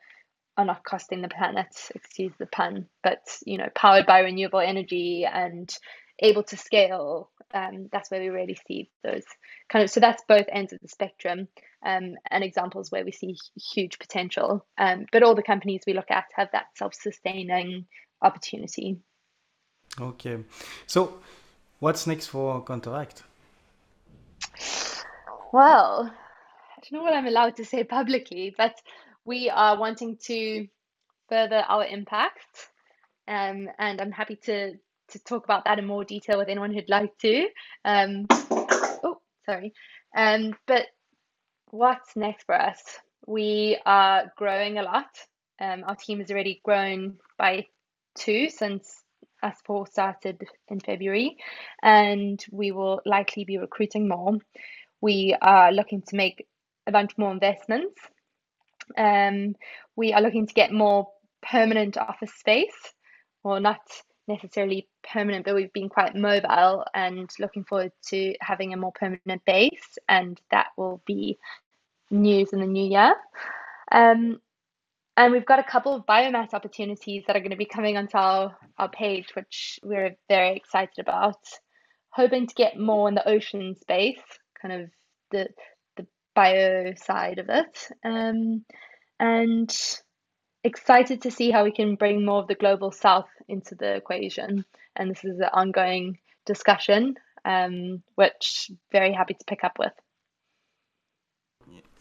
are 0.61 0.67
not 0.67 0.85
costing 0.85 1.23
the 1.23 1.29
planet, 1.29 1.75
excuse 1.95 2.33
the 2.39 2.47
pun, 2.47 2.87
but 3.03 3.21
you 3.47 3.57
know, 3.59 3.69
powered 3.75 4.07
by 4.07 4.21
renewable 4.21 4.61
energy 4.61 5.25
and 5.25 5.75
able 6.19 6.43
to 6.45 6.57
scale. 6.57 7.31
Um, 7.53 7.89
that's 7.91 8.11
where 8.11 8.21
we 8.21 8.29
really 8.29 8.59
see 8.69 8.91
those 9.03 9.25
kind 9.69 9.83
of. 9.83 9.91
So 9.91 10.01
that's 10.01 10.23
both 10.29 10.47
ends 10.53 10.73
of 10.73 10.79
the 10.81 10.89
spectrum, 10.89 11.49
um, 11.85 12.15
and 12.31 12.45
examples 12.45 12.93
where 12.93 13.05
we 13.05 13.13
see 13.13 13.37
huge 13.75 13.99
potential. 13.99 14.65
Um, 14.79 15.07
but 15.11 15.23
all 15.23 15.35
the 15.35 15.43
companies 15.43 15.83
we 15.87 15.95
look 15.95 16.11
at 16.11 16.27
have 16.37 16.49
that 16.53 16.67
self-sustaining 16.77 17.87
opportunity. 18.23 18.99
Okay, 20.01 20.39
so 20.87 21.21
what's 21.81 22.07
next 22.07 22.27
for 22.27 22.63
Counteract? 22.63 23.25
Well, 25.53 26.13
I 26.13 26.81
don't 26.83 26.93
know 26.93 27.03
what 27.03 27.15
I'm 27.15 27.27
allowed 27.27 27.57
to 27.57 27.65
say 27.65 27.83
publicly, 27.83 28.55
but 28.57 28.77
we 29.31 29.49
are 29.49 29.79
wanting 29.79 30.17
to 30.17 30.67
further 31.29 31.65
our 31.69 31.87
impact. 31.87 32.69
Um, 33.29 33.69
and 33.79 34.01
I'm 34.01 34.11
happy 34.11 34.35
to 34.47 34.75
to 35.11 35.19
talk 35.21 35.45
about 35.45 35.65
that 35.65 35.79
in 35.79 35.87
more 35.87 36.05
detail 36.05 36.39
with 36.39 36.49
anyone 36.49 36.73
who'd 36.73 36.89
like 36.89 37.17
to. 37.19 37.47
Um, 37.85 38.27
oh, 38.31 39.21
sorry. 39.47 39.73
Um, 40.17 40.55
but 40.67 40.87
what's 41.71 42.17
next 42.17 42.45
for 42.45 42.57
us? 42.57 42.83
We 43.25 43.79
are 43.87 44.33
growing 44.37 44.79
a 44.79 44.83
lot. 44.83 45.11
Um, 45.61 45.85
our 45.87 45.95
team 45.95 46.19
has 46.19 46.31
already 46.31 46.61
grown 46.65 47.19
by 47.39 47.67
two 48.17 48.51
since 48.51 49.03
us 49.45 49.59
four 49.65 49.87
started 49.87 50.43
in 50.69 50.81
February, 50.81 51.37
and 51.83 52.45
we 52.51 52.73
will 52.73 53.01
likely 53.07 53.45
be 53.45 53.59
recruiting 53.59 54.09
more. 54.09 54.39
We 55.01 55.37
are 55.41 55.71
looking 55.71 56.03
to 56.03 56.17
make 56.17 56.47
a 56.89 56.93
bunch 56.93 57.17
more 57.17 57.31
investments 57.31 58.01
um, 58.97 59.57
we 59.97 60.13
are 60.13 60.23
looking 60.23 60.47
to 60.47 60.55
get 60.55 60.73
more 60.73 61.09
permanent 61.43 61.97
office 61.97 62.33
space, 62.35 62.95
or 63.43 63.61
not 63.61 63.81
necessarily 64.29 64.89
permanent, 65.03 65.45
but 65.45 65.55
we've 65.55 65.73
been 65.73 65.89
quite 65.89 66.15
mobile 66.15 66.85
and 66.95 67.29
looking 67.39 67.65
forward 67.65 67.93
to 68.09 68.35
having 68.41 68.73
a 68.73 68.77
more 68.77 68.93
permanent 68.93 69.45
base, 69.45 69.99
and 70.09 70.41
that 70.51 70.69
will 70.77 71.03
be 71.07 71.39
news 72.11 72.53
in 72.53 72.61
the 72.61 72.67
new 72.67 72.89
year. 72.89 73.15
Um, 73.93 74.41
and 75.17 75.33
we've 75.33 75.47
got 75.47 75.59
a 75.59 75.65
couple 75.65 75.95
of 75.95 76.07
biomass 76.07 76.55
opportunities 76.55 77.25
that 77.27 77.37
are 77.37 77.41
going 77.41 77.51
to 77.51 77.57
be 77.57 77.67
coming 77.67 77.97
onto 77.97 78.17
our, 78.17 78.57
our 78.79 78.89
page, 78.89 79.27
which 79.35 79.79
we're 79.83 80.17
very 80.29 80.57
excited 80.57 80.99
about. 80.99 81.41
Hoping 82.11 82.47
to 82.47 82.55
get 82.55 82.79
more 82.79 83.09
in 83.09 83.15
the 83.15 83.29
ocean 83.29 83.77
space, 83.81 84.23
kind 84.61 84.83
of 84.83 84.91
the 85.31 85.49
bio 86.35 86.95
side 86.95 87.39
of 87.39 87.49
it. 87.49 87.89
Um, 88.05 88.65
and 89.19 89.71
excited 90.65 91.23
to 91.23 91.31
see 91.31 91.51
how 91.51 91.65
we 91.65 91.73
can 91.73 91.95
bring 91.95 92.25
more 92.25 92.41
of 92.41 92.49
the 92.49 92.55
global 92.55 92.93
south 92.93 93.29
into 93.49 93.75
the 93.75 93.95
equation. 93.95 94.65
And 94.97 95.11
this 95.11 95.25
is 95.25 95.39
an 95.39 95.51
ongoing 95.53 96.19
discussion, 96.47 97.17
um, 97.45 98.03
which 98.15 98.71
very 98.93 99.13
happy 99.13 99.35
to 99.35 99.45
pick 99.47 99.65
up 99.65 99.79
with. 99.79 99.93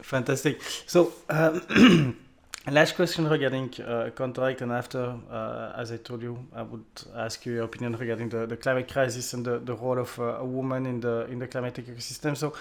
Fantastic. 0.02 0.60
So, 0.86 1.12
um, 1.28 2.16
Last 2.68 2.94
question 2.94 3.26
regarding 3.26 3.72
uh, 3.80 4.10
Counteract, 4.14 4.60
and 4.60 4.70
after, 4.70 5.16
uh, 5.30 5.72
as 5.78 5.92
I 5.92 5.96
told 5.96 6.20
you, 6.20 6.38
I 6.54 6.60
would 6.60 6.84
ask 7.16 7.46
you 7.46 7.54
your 7.54 7.64
opinion 7.64 7.96
regarding 7.96 8.28
the, 8.28 8.44
the 8.44 8.58
climate 8.58 8.86
crisis 8.86 9.32
and 9.32 9.46
the, 9.46 9.60
the 9.60 9.74
role 9.74 9.98
of 9.98 10.18
uh, 10.18 10.36
a 10.40 10.44
woman 10.44 10.84
in 10.84 11.00
the 11.00 11.24
in 11.30 11.38
the 11.38 11.46
climatic 11.46 11.86
ecosystem. 11.86 12.36
So, 12.36 12.52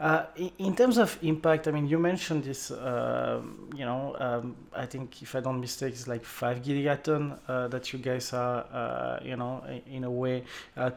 uh, 0.00 0.24
in, 0.34 0.50
in, 0.58 0.74
terms 0.74 0.98
of 0.98 1.16
impact, 1.22 1.68
I 1.68 1.70
mean, 1.70 1.86
you 1.86 2.00
mentioned 2.00 2.42
this. 2.42 2.72
Uh, 2.72 3.42
you 3.76 3.84
know, 3.84 4.16
um, 4.18 4.56
I 4.74 4.86
think 4.86 5.22
if 5.22 5.36
I 5.36 5.40
don't 5.40 5.60
mistake, 5.60 5.92
it's 5.92 6.08
like 6.08 6.24
five 6.24 6.60
gigaton 6.60 7.38
uh, 7.46 7.68
that 7.68 7.92
you 7.92 8.00
guys 8.00 8.32
are, 8.32 9.20
you 9.24 9.36
know, 9.36 9.62
in 9.86 10.02
a 10.02 10.10
way 10.10 10.42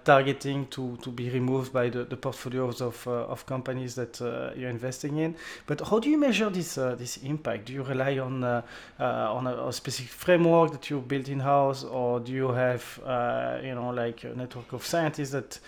targeting 0.04 0.66
to, 0.70 0.98
to 1.04 1.12
be 1.12 1.30
removed 1.30 1.72
by 1.72 1.90
the, 1.90 2.06
the 2.06 2.18
portfolios 2.18 2.82
of 2.82 3.08
of 3.08 3.46
companies 3.46 3.94
that 3.96 4.20
you're 4.58 4.72
investing 4.72 5.18
in. 5.18 5.36
But 5.68 5.82
how 5.82 6.00
do 6.00 6.10
you 6.10 6.18
measure 6.18 6.50
this 6.50 6.74
this 6.74 7.18
impact? 7.18 7.66
Do 7.66 7.74
you 7.74 7.84
rely 7.84 8.18
on 8.18 8.47
uh, 8.48 8.62
uh, 9.00 9.36
on 9.38 9.48
a, 9.48 9.68
a, 9.68 9.74
specific 9.74 10.12
framework 10.12 10.72
that 10.72 10.90
you 10.90 11.00
built 11.02 11.28
in 11.30 11.40
house, 11.40 11.84
or 11.84 12.20
do 12.20 12.32
you 12.32 12.50
have 12.50 13.00
uh, 13.06 13.60
you 13.64 13.76
know 13.76 13.90
like 13.90 14.24
a 14.24 14.34
network 14.36 14.74
of 14.74 14.86
scientists 14.86 15.34
that 15.34 15.60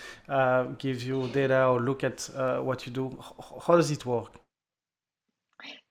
gives 0.77 1.05
you 1.05 1.27
data 1.27 1.65
or 1.65 1.79
look 1.79 2.03
at 2.03 2.29
what 2.63 2.85
you 2.85 2.91
do? 2.91 3.17
How 3.65 3.75
does 3.75 3.91
it 3.91 4.05
work? 4.05 4.31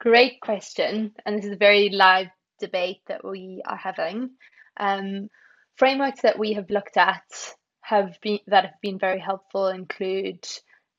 Great 0.00 0.40
question, 0.40 1.12
and 1.24 1.36
this 1.36 1.44
is 1.44 1.52
a 1.52 1.56
very 1.56 1.90
live 1.90 2.28
debate 2.58 3.00
that 3.06 3.24
we 3.24 3.62
are 3.66 3.76
having. 3.76 4.30
Um, 4.78 5.28
frameworks 5.76 6.22
that 6.22 6.38
we 6.38 6.52
have 6.54 6.70
looked 6.70 6.96
at 6.96 7.54
have 7.80 8.18
been 8.20 8.40
that 8.46 8.64
have 8.64 8.80
been 8.82 8.98
very 8.98 9.18
helpful 9.18 9.68
include 9.68 10.46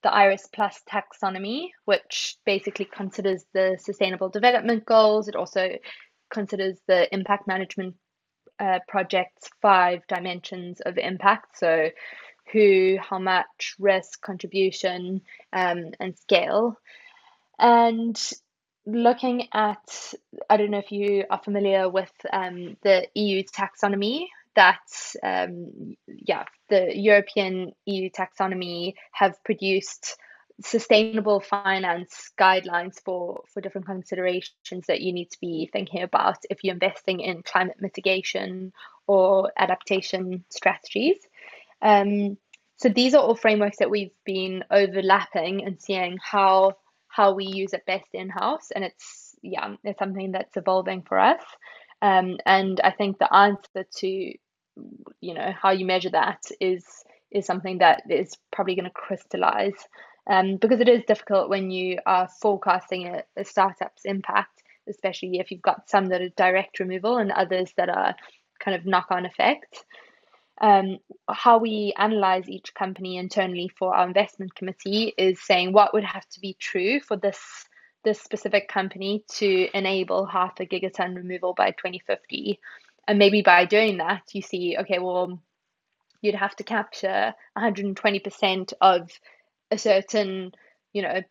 the 0.04 0.14
IRIS 0.14 0.47
Plus 0.54 0.82
taxonomy, 0.89 1.70
which 1.86 2.38
basically 2.45 2.86
considers 2.86 3.45
the 3.54 3.78
sustainable 3.82 4.30
development 4.30 4.86
goals. 4.86 5.28
It 5.28 5.36
also 5.36 5.78
considers 6.30 6.78
the 6.88 7.14
impact 7.14 7.47
management 7.47 7.95
uh, 8.60 8.80
project's 8.88 9.50
five 9.62 10.02
dimensions 10.08 10.82
of 10.82 10.97
impact. 10.97 11.58
So, 11.58 11.89
who, 12.52 12.97
how 13.02 13.20
much, 13.20 13.76
risk, 13.80 14.22
contribution, 14.22 15.22
um, 15.54 15.91
and 16.00 16.18
scale. 16.18 16.78
And 17.60 18.20
looking 18.86 19.47
at, 19.54 20.14
I 20.50 20.58
don't 20.58 20.72
know 20.72 20.80
if 20.80 20.91
you 20.91 21.26
are 21.30 21.41
familiar 21.43 21.89
with 21.89 22.12
um, 22.32 22.78
the 22.82 23.08
EU 23.14 23.43
taxonomy, 23.43 24.28
that 24.56 24.80
um, 25.24 25.95
yeah, 26.08 26.45
the 26.70 26.91
European 26.95 27.72
EU 27.86 28.10
taxonomy 28.10 28.93
have 29.12 29.41
produced 29.43 30.18
sustainable 30.62 31.39
finance 31.39 32.32
guidelines 32.38 32.95
for 33.06 33.43
for 33.54 33.62
different 33.62 33.88
considerations 33.88 34.88
that 34.88 35.02
you 35.02 35.14
need 35.14 35.32
to 35.32 35.38
be 35.39 35.70
thinking 35.72 36.02
about 36.02 36.38
if 36.50 36.64
you're 36.64 36.74
investing 36.74 37.22
in 37.22 37.41
climate 37.43 37.78
mitigation 37.80 38.74
or 39.08 39.52
adaptation 39.58 40.43
strategies. 40.50 41.18
Um, 41.82 42.38
so 42.76 42.89
these 42.89 43.14
are 43.14 43.22
all 43.22 43.36
frameworks 43.36 43.78
that 43.80 43.89
we've 43.89 44.14
been 44.26 44.64
overlapping 44.72 45.66
and 45.66 45.82
seeing 45.82 46.18
how 46.22 46.74
how 47.08 47.34
we 47.34 47.45
use 47.45 47.74
it 47.74 47.86
best 47.86 48.08
in 48.14 48.30
house, 48.30 48.72
and 48.74 48.84
it's 48.84 49.36
yeah, 49.41 49.76
it's 49.84 50.00
something 50.00 50.32
that's 50.32 50.56
evolving 50.58 51.02
for 51.02 51.20
us. 51.20 51.41
Um, 52.02 52.38
and 52.45 52.80
I 52.82 52.91
think 52.91 53.18
the 53.18 53.34
answer 53.34 53.86
to, 53.97 54.08
you 54.08 55.34
know, 55.34 55.52
how 55.60 55.72
you 55.72 55.86
measure 55.86 56.12
that 56.12 56.41
is 56.60 56.86
is 57.32 57.45
something 57.45 57.78
that 57.78 58.02
is 58.10 58.36
probably 58.52 58.74
going 58.74 58.86
to 58.86 58.91
crystallize 58.91 59.76
um, 60.30 60.58
because 60.58 60.80
it 60.80 60.89
is 60.89 61.04
difficult 61.08 61.50
when 61.50 61.72
you 61.72 62.00
are 62.06 62.30
forecasting 62.41 63.08
a, 63.08 63.24
a 63.36 63.43
startup's 63.43 64.06
impact, 64.06 64.64
especially 64.88 65.39
if 65.39 65.52
you've 65.52 65.62
got 65.62 65.89
some 65.89 66.06
that 66.08 66.22
are 66.22 66.30
direct 66.30 66.80
removal 66.80 67.18
and 67.18 67.32
others 67.32 67.72
that 67.78 67.89
are 67.89 68.16
kind 68.60 68.76
of 68.76 68.86
knock 68.86 69.08
on 69.12 69.26
effects. 69.26 69.84
Um, 70.62 70.97
how 71.30 71.58
we 71.58 71.93
analyze 71.97 72.50
each 72.50 72.74
company 72.74 73.18
internally 73.18 73.70
for 73.78 73.95
our 73.95 74.06
investment 74.06 74.54
committee 74.56 75.14
is 75.18 75.41
saying 75.41 75.72
what 75.72 75.93
would 75.93 76.04
have 76.04 76.28
to 76.30 76.39
be 76.41 76.56
true 76.60 77.00
for 77.00 77.16
this 77.16 77.39
this 78.04 78.22
specific 78.22 78.68
company 78.68 79.24
to 79.28 79.68
enable 79.74 80.26
half 80.26 80.60
a 80.60 80.66
gigaton 80.66 81.16
removal 81.16 81.54
by 81.54 81.72
2050. 81.72 82.60
And 83.08 83.20
maybe 83.20 83.41
by 83.41 83.66
doing 83.66 83.97
that, 83.97 84.24
you 84.34 84.41
see, 84.41 84.78
okay, 84.80 85.00
well, 85.00 85.39
you'd 86.22 86.36
have 86.36 86.56
to 86.58 86.64
capture 86.64 87.34
120% 87.58 88.74
of 88.82 89.10
a 89.72 89.78
certain, 89.78 90.52
you 90.93 91.02
know, 91.02 91.22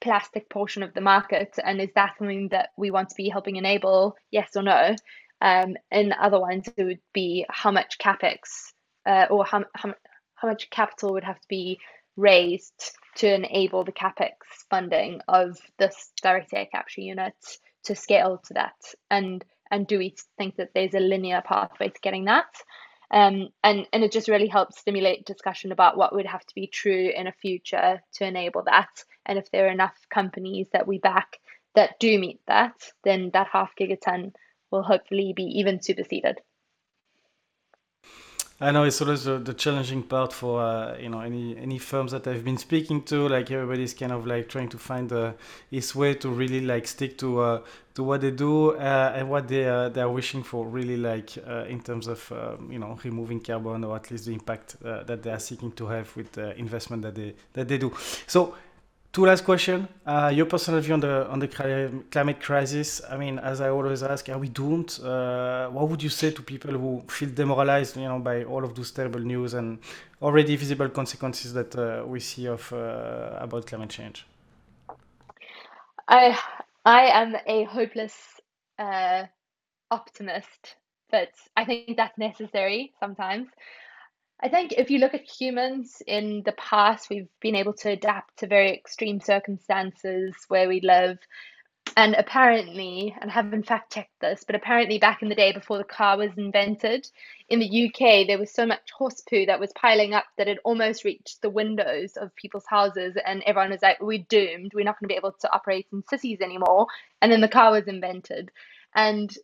plastic 0.00 0.48
portion 0.48 0.82
of 0.82 0.94
the 0.94 1.00
market. 1.00 1.58
And 1.62 1.80
is 1.80 1.90
that 1.94 2.16
something 2.18 2.48
that 2.48 2.70
we 2.76 2.90
want 2.90 3.08
to 3.10 3.16
be 3.16 3.28
helping 3.28 3.56
enable? 3.56 4.16
Yes 4.30 4.50
or 4.54 4.62
no? 4.62 4.94
Um, 5.40 5.76
and 5.90 6.12
other 6.12 6.40
ones, 6.40 6.68
it 6.76 6.84
would 6.84 7.00
be 7.12 7.46
how 7.48 7.70
much 7.70 7.98
capex 7.98 8.72
uh, 9.06 9.26
or 9.30 9.44
how, 9.44 9.64
how, 9.74 9.94
how 10.34 10.48
much 10.48 10.70
capital 10.70 11.12
would 11.12 11.24
have 11.24 11.40
to 11.40 11.48
be 11.48 11.78
raised 12.18 12.92
to 13.16 13.32
enable 13.32 13.84
the 13.84 13.92
capex 13.92 14.32
funding 14.68 15.20
of 15.28 15.58
this 15.78 16.12
direct 16.20 16.52
air 16.52 16.66
capture 16.70 17.00
unit 17.00 17.34
to 17.84 17.94
scale 17.94 18.42
to 18.46 18.54
that. 18.54 18.76
And 19.10 19.44
and 19.70 19.86
do 19.86 19.98
we 19.98 20.14
think 20.36 20.56
that 20.56 20.70
there's 20.74 20.94
a 20.94 21.00
linear 21.00 21.42
pathway 21.44 21.88
to 21.88 22.00
getting 22.02 22.26
that? 22.26 22.52
Um, 23.10 23.48
and 23.64 23.86
and 23.92 24.04
it 24.04 24.12
just 24.12 24.28
really 24.28 24.48
helps 24.48 24.78
stimulate 24.78 25.24
discussion 25.24 25.72
about 25.72 25.96
what 25.96 26.14
would 26.14 26.26
have 26.26 26.44
to 26.44 26.54
be 26.54 26.66
true 26.66 27.10
in 27.14 27.26
a 27.26 27.32
future 27.32 28.02
to 28.14 28.26
enable 28.26 28.64
that. 28.64 29.04
And 29.24 29.38
if 29.38 29.50
there 29.50 29.66
are 29.66 29.72
enough 29.72 29.96
companies 30.12 30.68
that 30.72 30.86
we 30.86 30.98
back 30.98 31.38
that 31.74 32.00
do 32.00 32.18
meet 32.18 32.40
that 32.46 32.74
then 33.04 33.30
that 33.32 33.46
half 33.52 33.70
gigaton 33.78 34.32
will 34.70 34.82
hopefully 34.82 35.32
be 35.34 35.44
even 35.44 35.80
superseded 35.80 36.40
I 38.60 38.72
know 38.72 38.82
it's 38.82 39.00
always 39.00 39.22
the, 39.22 39.38
the 39.38 39.54
challenging 39.54 40.02
part 40.02 40.32
for 40.32 40.60
uh, 40.60 40.98
you 40.98 41.08
know 41.08 41.20
any 41.20 41.56
any 41.56 41.78
firms 41.78 42.10
that 42.10 42.26
I've 42.26 42.44
been 42.44 42.58
speaking 42.58 43.02
to. 43.04 43.28
Like 43.28 43.52
everybody's 43.52 43.94
kind 43.94 44.10
of 44.10 44.26
like 44.26 44.48
trying 44.48 44.68
to 44.70 44.78
find 44.78 45.12
uh, 45.12 45.34
his 45.70 45.94
way 45.94 46.14
to 46.14 46.28
really 46.28 46.60
like 46.60 46.88
stick 46.88 47.18
to 47.18 47.40
uh, 47.40 47.60
to 47.94 48.02
what 48.02 48.20
they 48.20 48.32
do 48.32 48.72
uh, 48.72 49.12
and 49.14 49.30
what 49.30 49.46
they 49.46 49.68
uh, 49.68 49.90
they 49.90 50.00
are 50.00 50.10
wishing 50.10 50.42
for. 50.42 50.66
Really 50.66 50.96
like 50.96 51.38
uh, 51.46 51.66
in 51.68 51.80
terms 51.80 52.08
of 52.08 52.32
um, 52.32 52.72
you 52.72 52.80
know 52.80 52.98
removing 53.04 53.38
carbon 53.38 53.84
or 53.84 53.94
at 53.94 54.10
least 54.10 54.24
the 54.26 54.32
impact 54.32 54.76
uh, 54.84 55.04
that 55.04 55.22
they 55.22 55.30
are 55.30 55.38
seeking 55.38 55.70
to 55.72 55.86
have 55.86 56.14
with 56.16 56.32
the 56.32 56.58
investment 56.58 57.02
that 57.02 57.14
they 57.14 57.34
that 57.52 57.68
they 57.68 57.78
do. 57.78 57.94
So 58.26 58.56
Two 59.12 59.24
last 59.24 59.44
question. 59.44 59.88
Uh, 60.06 60.30
your 60.34 60.46
personal 60.46 60.80
view 60.80 60.94
on 60.94 61.00
the 61.00 61.26
on 61.28 61.38
the 61.38 61.48
climate 62.10 62.40
crisis. 62.40 63.00
I 63.10 63.16
mean, 63.16 63.38
as 63.38 63.60
I 63.60 63.70
always 63.70 64.02
ask, 64.02 64.28
are 64.28 64.38
we 64.38 64.48
doomed? 64.50 65.00
Uh, 65.02 65.68
what 65.70 65.88
would 65.88 66.02
you 66.02 66.10
say 66.10 66.30
to 66.30 66.42
people 66.42 66.72
who 66.72 67.02
feel 67.08 67.30
demoralized, 67.30 67.96
you 67.96 68.04
know, 68.04 68.18
by 68.18 68.44
all 68.44 68.64
of 68.64 68.74
those 68.74 68.90
terrible 68.90 69.20
news 69.20 69.54
and 69.54 69.78
already 70.20 70.56
visible 70.56 70.88
consequences 70.90 71.54
that 71.54 71.74
uh, 71.76 72.04
we 72.06 72.20
see 72.20 72.46
of 72.46 72.70
uh, 72.72 73.38
about 73.40 73.66
climate 73.66 73.90
change? 73.90 74.26
I 76.08 76.38
I 76.84 77.06
am 77.06 77.36
a 77.46 77.64
hopeless 77.64 78.14
uh, 78.78 79.24
optimist, 79.90 80.76
but 81.10 81.30
I 81.56 81.64
think 81.64 81.96
that's 81.96 82.18
necessary 82.18 82.92
sometimes. 83.00 83.48
I 84.40 84.48
think 84.48 84.72
if 84.72 84.90
you 84.90 84.98
look 84.98 85.14
at 85.14 85.28
humans 85.28 86.00
in 86.06 86.42
the 86.44 86.52
past, 86.52 87.10
we've 87.10 87.28
been 87.40 87.56
able 87.56 87.72
to 87.74 87.90
adapt 87.90 88.38
to 88.38 88.46
very 88.46 88.72
extreme 88.72 89.20
circumstances 89.20 90.34
where 90.46 90.68
we 90.68 90.80
live. 90.80 91.18
And 91.96 92.14
apparently, 92.14 93.16
and 93.20 93.30
I 93.30 93.34
haven't 93.34 93.66
fact 93.66 93.92
checked 93.92 94.20
this, 94.20 94.44
but 94.46 94.54
apparently 94.54 94.98
back 94.98 95.22
in 95.22 95.28
the 95.28 95.34
day 95.34 95.52
before 95.52 95.78
the 95.78 95.84
car 95.84 96.16
was 96.16 96.30
invented, 96.36 97.08
in 97.48 97.58
the 97.58 97.86
UK, 97.86 98.26
there 98.26 98.38
was 98.38 98.52
so 98.52 98.64
much 98.64 98.92
horse 98.96 99.22
poo 99.28 99.46
that 99.46 99.58
was 99.58 99.72
piling 99.72 100.14
up 100.14 100.26
that 100.36 100.46
it 100.46 100.58
almost 100.64 101.04
reached 101.04 101.42
the 101.42 101.50
windows 101.50 102.16
of 102.16 102.34
people's 102.36 102.66
houses. 102.68 103.16
And 103.26 103.42
everyone 103.44 103.70
was 103.70 103.82
like, 103.82 104.00
we're 104.00 104.24
doomed. 104.28 104.72
We're 104.74 104.84
not 104.84 105.00
going 105.00 105.08
to 105.08 105.12
be 105.12 105.16
able 105.16 105.32
to 105.40 105.52
operate 105.52 105.86
in 105.92 106.04
cities 106.08 106.40
anymore. 106.40 106.86
And 107.20 107.32
then 107.32 107.40
the 107.40 107.48
car 107.48 107.72
was 107.72 107.88
invented. 107.88 108.52
And 108.94 109.34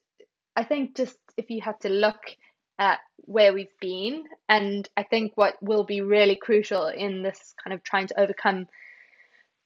I 0.55 0.63
think 0.63 0.97
just 0.97 1.19
if 1.37 1.51
you 1.51 1.61
had 1.61 1.81
to 1.81 1.89
look 1.89 2.37
at 2.79 3.01
where 3.19 3.53
we've 3.53 3.79
been. 3.81 4.25
And 4.49 4.89
I 4.97 5.03
think 5.03 5.33
what 5.37 5.57
will 5.63 5.85
be 5.85 6.01
really 6.01 6.37
crucial 6.37 6.87
in 6.87 7.23
this 7.23 7.55
kind 7.63 7.75
of 7.75 7.83
trying 7.83 8.09
to 8.09 8.21
overcome 8.21 8.67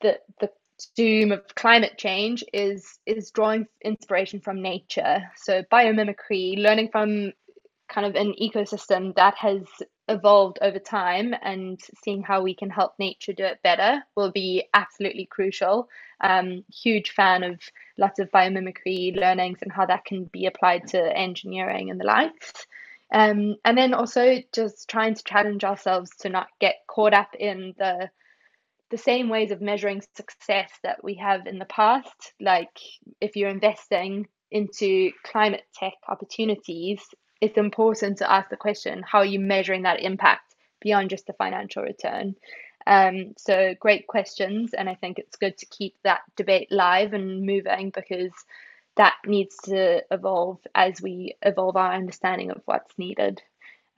the 0.00 0.18
the 0.40 0.50
doom 0.94 1.32
of 1.32 1.42
climate 1.56 1.98
change 1.98 2.44
is 2.52 2.98
is 3.04 3.30
drawing 3.30 3.66
inspiration 3.84 4.40
from 4.40 4.62
nature. 4.62 5.22
So 5.36 5.62
biomimicry, 5.72 6.56
learning 6.56 6.90
from 6.92 7.32
kind 7.88 8.06
of 8.06 8.14
an 8.14 8.34
ecosystem 8.40 9.14
that 9.16 9.34
has 9.36 9.62
evolved 10.09 10.59
over 10.62 10.78
time 10.78 11.34
and 11.42 11.80
seeing 12.02 12.22
how 12.22 12.42
we 12.42 12.54
can 12.54 12.70
help 12.70 12.94
nature 12.98 13.32
do 13.32 13.44
it 13.44 13.62
better 13.62 14.02
will 14.16 14.30
be 14.30 14.64
absolutely 14.74 15.26
crucial. 15.26 15.88
Um, 16.20 16.64
huge 16.72 17.11
fan 17.11 17.42
of 17.42 17.61
lots 17.98 18.18
of 18.18 18.30
biomimicry 18.30 19.16
learnings 19.16 19.59
and 19.62 19.72
how 19.72 19.86
that 19.86 20.04
can 20.04 20.24
be 20.24 20.46
applied 20.46 20.88
to 20.88 21.16
engineering 21.16 21.90
and 21.90 22.00
the 22.00 22.04
likes. 22.04 22.66
Um, 23.12 23.56
and 23.64 23.76
then 23.76 23.94
also 23.94 24.38
just 24.52 24.88
trying 24.88 25.14
to 25.14 25.24
challenge 25.24 25.64
ourselves 25.64 26.11
to 26.20 26.28
not 26.28 26.48
get 26.61 26.76
caught 26.86 27.14
up 27.14 27.34
in 27.38 27.74
the 27.78 28.11
the 28.90 28.98
same 28.98 29.28
ways 29.28 29.50
of 29.50 29.61
measuring 29.61 30.02
success 30.16 30.70
that 30.82 31.04
we 31.04 31.14
have 31.16 31.46
in 31.46 31.59
the 31.59 31.66
past. 31.66 32.32
Like 32.40 32.80
if 33.20 33.36
you're 33.36 33.50
investing, 33.50 34.26
into 34.50 35.11
climate 35.24 35.64
tech 35.74 35.94
opportunities, 36.09 37.00
it's 37.40 37.59
important 37.59 38.18
to 38.18 38.30
ask 38.30 38.48
the 38.50 38.56
question 38.56 39.02
how 39.06 39.18
are 39.18 39.24
you 39.24 39.38
measuring 39.40 39.82
that 39.82 40.02
impact 40.02 40.54
beyond 40.80 41.11
just 41.11 41.26
the 41.26 41.32
financial 41.34 41.82
return? 41.82 42.34
Um, 42.86 43.34
so, 43.36 43.74
great 43.78 44.06
questions. 44.06 44.72
And 44.72 44.88
I 44.88 44.94
think 44.94 45.18
it's 45.18 45.36
good 45.36 45.59
to 45.59 45.66
keep 45.66 45.94
that 46.04 46.20
debate 46.36 46.68
live 46.70 47.12
and 47.12 47.44
moving 47.44 47.90
because 47.94 48.32
that 48.99 49.16
needs 49.26 49.57
to 49.64 50.03
evolve 50.12 50.61
as 50.74 51.03
we 51.03 51.36
evolve 51.42 51.76
our 51.76 51.94
understanding 51.94 52.53
of 52.53 52.62
what's 52.66 52.99
needed. 52.99 53.42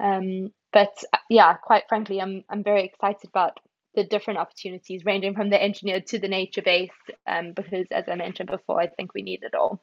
Um, 0.00 0.52
but 0.72 1.04
yeah, 1.30 1.54
quite 1.54 1.84
frankly, 1.88 2.20
I'm, 2.22 2.44
I'm 2.50 2.64
very 2.64 2.84
excited 2.84 3.28
about 3.30 3.58
the 3.94 4.04
different 4.04 4.40
opportunities 4.40 5.04
ranging 5.04 5.34
from 5.34 5.50
the 5.50 5.62
engineered 5.62 6.06
to 6.08 6.18
the 6.20 6.28
nature 6.28 6.62
based 6.62 6.92
um, 7.26 7.52
because 7.54 7.86
as 7.90 8.04
i 8.08 8.14
mentioned 8.14 8.50
before 8.50 8.80
i 8.80 8.86
think 8.86 9.14
we 9.14 9.22
need 9.22 9.42
it 9.42 9.54
all 9.54 9.82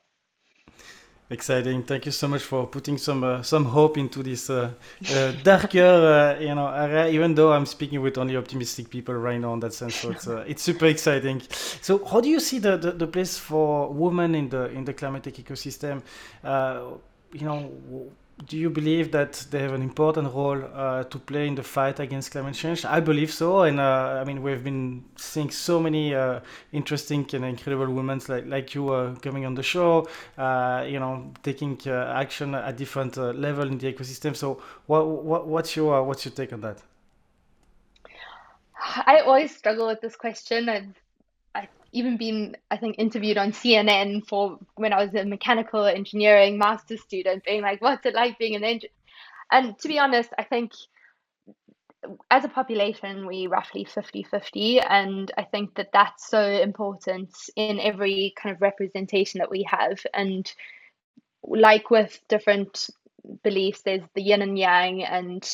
exciting. 1.29 1.83
Thank 1.83 2.05
you 2.05 2.11
so 2.11 2.27
much 2.27 2.41
for 2.41 2.67
putting 2.67 2.97
some 2.97 3.23
uh, 3.23 3.41
some 3.41 3.65
hope 3.65 3.97
into 3.97 4.23
this 4.23 4.49
uh, 4.49 4.71
uh, 5.11 5.31
darker 5.43 6.37
uh, 6.37 6.39
you 6.39 6.55
know 6.55 6.67
area 6.67 7.09
even 7.09 7.35
though 7.35 7.51
i'm 7.51 7.65
speaking 7.65 8.01
with 8.01 8.17
only 8.17 8.37
optimistic 8.37 8.89
people 8.89 9.13
right 9.13 9.39
now 9.39 9.53
in 9.53 9.59
that 9.59 9.73
sense 9.73 9.95
so 9.95 10.11
it's, 10.11 10.27
uh, 10.27 10.43
it's 10.47 10.61
super 10.61 10.85
exciting. 10.85 11.41
So 11.81 12.03
how 12.05 12.21
do 12.21 12.29
you 12.29 12.39
see 12.39 12.59
the, 12.59 12.77
the, 12.77 12.91
the 12.91 13.07
place 13.07 13.37
for 13.37 13.91
women 13.91 14.35
in 14.35 14.49
the 14.49 14.69
in 14.71 14.85
the 14.85 14.93
climate 14.93 15.23
tech 15.23 15.33
ecosystem? 15.33 16.01
Uh, 16.43 16.97
you 17.33 17.45
know 17.45 17.71
do 18.45 18.55
you 18.55 18.69
believe 18.69 19.11
that 19.11 19.33
they 19.49 19.59
have 19.59 19.73
an 19.73 19.81
important 19.81 20.33
role 20.33 20.63
uh, 20.73 21.03
to 21.05 21.17
play 21.17 21.47
in 21.47 21.55
the 21.55 21.63
fight 21.63 21.99
against 21.99 22.31
climate 22.31 22.53
change? 22.53 22.85
I 22.85 22.99
believe 22.99 23.31
so, 23.31 23.63
and 23.63 23.79
uh, 23.79 24.19
I 24.21 24.23
mean 24.25 24.43
we've 24.43 24.63
been 24.63 25.05
seeing 25.15 25.49
so 25.49 25.79
many 25.79 26.13
uh, 26.13 26.41
interesting 26.71 27.27
and 27.33 27.43
incredible 27.45 27.91
women 27.91 28.21
like 28.27 28.45
like 28.45 28.75
you 28.75 28.89
uh, 28.89 29.15
coming 29.15 29.45
on 29.45 29.55
the 29.55 29.63
show, 29.63 30.07
uh, 30.37 30.85
you 30.87 30.99
know, 30.99 31.33
taking 31.41 31.79
uh, 31.87 32.13
action 32.15 32.53
at 32.53 32.77
different 32.77 33.17
level 33.17 33.67
in 33.67 33.77
the 33.79 33.91
ecosystem. 33.91 34.35
So, 34.35 34.61
what, 34.85 35.07
what 35.07 35.47
what's 35.47 35.75
your 35.75 36.03
what's 36.03 36.25
your 36.25 36.33
take 36.33 36.53
on 36.53 36.61
that? 36.61 36.77
I 38.79 39.19
always 39.19 39.55
struggle 39.55 39.87
with 39.87 40.01
this 40.01 40.15
question. 40.15 40.69
I've 40.69 40.93
even 41.91 42.17
been, 42.17 42.57
I 42.69 42.77
think, 42.77 42.97
interviewed 42.97 43.37
on 43.37 43.51
CNN 43.51 44.27
for 44.27 44.59
when 44.75 44.93
I 44.93 45.03
was 45.03 45.13
a 45.15 45.25
mechanical 45.25 45.85
engineering 45.85 46.57
master's 46.57 47.01
student, 47.01 47.43
being 47.43 47.61
like, 47.61 47.81
what's 47.81 48.05
it 48.05 48.13
like 48.15 48.37
being 48.39 48.55
an 48.55 48.63
engineer? 48.63 48.91
And 49.51 49.77
to 49.79 49.87
be 49.87 49.99
honest, 49.99 50.29
I 50.37 50.43
think 50.43 50.73
as 52.29 52.45
a 52.45 52.49
population, 52.49 53.25
we 53.25 53.47
roughly 53.47 53.83
50 53.83 54.23
50. 54.23 54.79
And 54.79 55.31
I 55.37 55.43
think 55.43 55.75
that 55.75 55.89
that's 55.93 56.29
so 56.29 56.41
important 56.41 57.29
in 57.55 57.79
every 57.79 58.33
kind 58.41 58.55
of 58.55 58.61
representation 58.61 59.39
that 59.39 59.51
we 59.51 59.63
have. 59.69 59.99
And 60.13 60.51
like 61.43 61.89
with 61.89 62.19
different 62.27 62.89
beliefs, 63.43 63.81
there's 63.81 64.03
the 64.13 64.21
yin 64.21 64.41
and 64.41 64.57
yang, 64.57 65.03
and 65.03 65.49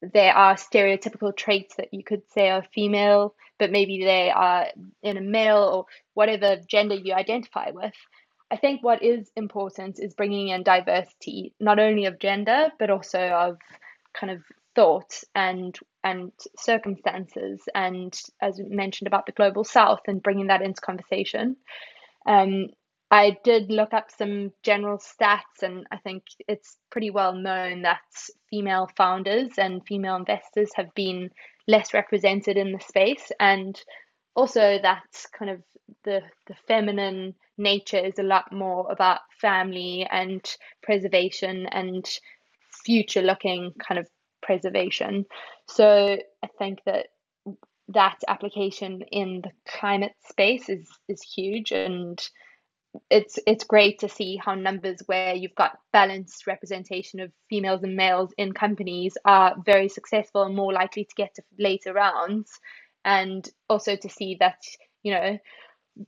there 0.00 0.34
are 0.34 0.54
stereotypical 0.54 1.36
traits 1.36 1.76
that 1.76 1.92
you 1.92 2.04
could 2.04 2.22
say 2.32 2.50
are 2.50 2.64
female, 2.74 3.34
but 3.58 3.70
maybe 3.70 4.04
they 4.04 4.30
are 4.30 4.66
in 5.02 5.16
a 5.16 5.20
male 5.22 5.62
or 5.62 5.86
whatever 6.14 6.56
gender 6.66 6.94
you 6.94 7.12
identify 7.14 7.70
with. 7.70 7.94
I 8.50 8.56
think 8.56 8.82
what 8.82 9.02
is 9.02 9.30
important 9.36 9.98
is 9.98 10.14
bringing 10.14 10.48
in 10.48 10.62
diversity, 10.62 11.52
not 11.60 11.78
only 11.78 12.06
of 12.06 12.18
gender, 12.18 12.70
but 12.78 12.90
also 12.90 13.20
of 13.20 13.58
kind 14.14 14.32
of 14.32 14.42
thought 14.74 15.22
and 15.34 15.76
and 16.04 16.32
circumstances, 16.56 17.60
and 17.74 18.18
as 18.40 18.58
we 18.58 18.74
mentioned 18.74 19.08
about 19.08 19.26
the 19.26 19.32
global 19.32 19.64
south, 19.64 20.00
and 20.06 20.22
bringing 20.22 20.46
that 20.46 20.62
into 20.62 20.80
conversation. 20.80 21.56
Um, 22.26 22.68
I 23.10 23.38
did 23.42 23.70
look 23.70 23.94
up 23.94 24.10
some 24.10 24.52
general 24.62 24.98
stats, 24.98 25.62
and 25.62 25.86
I 25.90 25.96
think 25.96 26.24
it's 26.46 26.76
pretty 26.90 27.10
well 27.10 27.32
known 27.32 27.82
that 27.82 28.00
female 28.50 28.88
founders 28.96 29.50
and 29.58 29.84
female 29.86 30.16
investors 30.16 30.70
have 30.74 30.94
been 30.94 31.30
less 31.68 31.94
represented 31.94 32.56
in 32.56 32.72
the 32.72 32.80
space, 32.80 33.30
and 33.38 33.80
also 34.34 34.78
that 34.82 35.04
kind 35.38 35.50
of 35.50 35.62
the 36.04 36.22
the 36.46 36.54
feminine 36.66 37.34
nature 37.56 37.98
is 37.98 38.18
a 38.18 38.24
lot 38.24 38.52
more 38.52 38.90
about 38.90 39.20
family 39.40 40.06
and 40.10 40.56
preservation 40.82 41.66
and 41.66 42.04
future 42.84 43.22
looking 43.22 43.72
kind 43.86 43.98
of 43.98 44.08
preservation. 44.42 45.26
So 45.68 46.18
I 46.42 46.46
think 46.58 46.80
that 46.86 47.08
that 47.88 48.18
application 48.28 49.02
in 49.12 49.42
the 49.42 49.50
climate 49.66 50.12
space 50.28 50.68
is 50.68 50.88
is 51.08 51.22
huge 51.22 51.72
and 51.72 52.18
it's 53.10 53.38
it's 53.46 53.64
great 53.64 53.98
to 54.00 54.08
see 54.08 54.36
how 54.36 54.54
numbers 54.54 55.02
where 55.06 55.34
you've 55.34 55.54
got 55.54 55.78
balanced 55.92 56.46
representation 56.46 57.20
of 57.20 57.32
females 57.48 57.82
and 57.82 57.96
males 57.96 58.32
in 58.38 58.52
companies 58.52 59.16
are 59.24 59.56
very 59.64 59.88
successful 59.88 60.42
and 60.42 60.54
more 60.54 60.72
likely 60.72 61.04
to 61.04 61.14
get 61.16 61.34
to 61.34 61.42
later 61.58 61.92
rounds. 61.92 62.50
And 63.04 63.48
also 63.68 63.96
to 63.96 64.08
see 64.08 64.36
that 64.40 64.58
you 65.02 65.12
know 65.12 65.38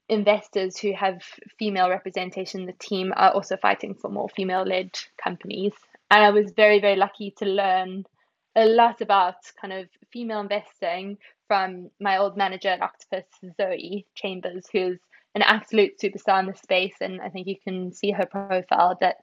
investors 0.09 0.79
who 0.79 0.93
have 0.93 1.23
female 1.59 1.89
representation 1.89 2.61
in 2.61 2.67
the 2.67 2.73
team 2.75 3.13
are 3.17 3.33
also 3.33 3.57
fighting 3.57 3.95
for 3.95 4.09
more 4.11 4.29
female 4.29 4.65
led 4.65 4.91
companies. 5.23 5.73
And 6.11 6.25
i 6.25 6.31
was 6.31 6.53
very 6.53 6.81
very 6.81 6.97
lucky 6.97 7.33
to 7.39 7.45
learn 7.45 8.05
a 8.57 8.67
lot 8.67 9.01
about 9.01 9.37
kind 9.61 9.73
of 9.73 9.89
female 10.13 10.41
investing 10.41 11.19
from 11.47 11.91
my 12.01 12.19
old 12.19 12.37
manager 12.37 12.69
at 12.69 12.83
octopus 12.83 13.25
zoe 13.57 14.07
chambers 14.15 14.67
who's 14.73 14.99
an 15.35 15.43
absolute 15.43 15.99
superstar 15.99 16.41
in 16.41 16.47
the 16.47 16.55
space. 16.55 16.95
And 17.01 17.21
I 17.21 17.29
think 17.29 17.47
you 17.47 17.57
can 17.63 17.93
see 17.93 18.11
her 18.11 18.27
profile 18.27 18.97
that 19.01 19.17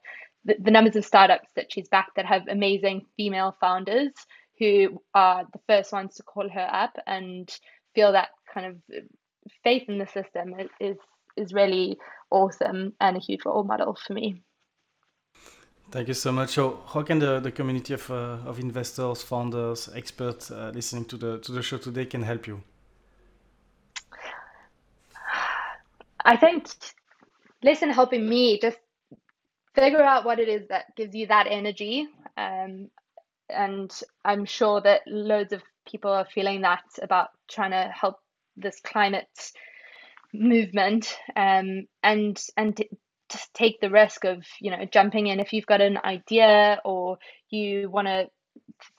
the, 0.45 0.55
the 0.59 0.71
numbers 0.71 0.95
of 0.95 1.05
startups 1.05 1.49
that 1.55 1.71
she's 1.71 1.89
backed 1.89 2.15
that 2.15 2.25
have 2.25 2.47
amazing 2.47 3.05
female 3.17 3.55
founders 3.59 4.11
who 4.59 5.01
are 5.13 5.45
the 5.53 5.59
first 5.67 5.91
ones 5.91 6.15
to 6.15 6.23
call 6.23 6.49
her 6.49 6.69
up 6.71 6.97
and 7.05 7.55
feel 7.93 8.11
that 8.11 8.29
kind 8.51 8.65
of 8.65 8.75
faith 9.63 9.83
in 9.87 9.97
the 9.97 10.07
system 10.07 10.55
is 10.79 10.97
is 11.35 11.53
really 11.53 11.97
awesome 12.31 12.93
and 12.99 13.15
a 13.15 13.19
huge 13.19 13.45
role 13.45 13.63
model 13.63 13.95
for 14.05 14.13
me. 14.13 14.41
Thank 15.89 16.09
you 16.09 16.13
so 16.13 16.31
much. 16.31 16.49
So, 16.49 16.79
how 16.87 17.03
can 17.03 17.19
the, 17.19 17.39
the 17.39 17.51
community 17.51 17.93
of, 17.93 18.11
uh, 18.11 18.39
of 18.45 18.59
investors, 18.59 19.21
founders, 19.21 19.89
experts 19.95 20.51
uh, 20.51 20.71
listening 20.73 21.05
to 21.05 21.17
the 21.17 21.39
to 21.39 21.51
the 21.53 21.61
show 21.61 21.77
today 21.77 22.05
can 22.05 22.23
help 22.23 22.47
you? 22.47 22.61
I 26.27 26.37
think 26.37 26.69
listen 27.63 27.91
helping 27.91 28.29
me 28.29 28.59
just 28.61 28.77
figure 29.75 30.03
out 30.03 30.25
what 30.25 30.39
it 30.39 30.49
is 30.49 30.67
that 30.69 30.95
gives 30.97 31.15
you 31.15 31.27
that 31.27 31.47
energy. 31.49 32.07
Um, 32.37 32.89
and 33.49 33.91
I'm 34.25 34.45
sure 34.45 34.81
that 34.81 35.01
loads 35.07 35.53
of 35.53 35.63
people 35.89 36.11
are 36.11 36.25
feeling 36.25 36.61
that 36.61 36.83
about 37.01 37.29
trying 37.49 37.71
to 37.71 37.91
help 37.93 38.17
this 38.57 38.79
climate 38.81 39.51
movement 40.33 41.17
um, 41.35 41.87
and 42.03 42.41
and 42.57 42.81
just 43.29 43.53
take 43.53 43.79
the 43.81 43.89
risk 43.89 44.25
of 44.25 44.43
you 44.61 44.71
know 44.71 44.85
jumping 44.91 45.27
in 45.27 45.39
if 45.39 45.53
you've 45.53 45.65
got 45.65 45.81
an 45.81 45.97
idea 46.03 46.81
or 46.85 47.17
you 47.49 47.89
want 47.89 48.07
to 48.07 48.27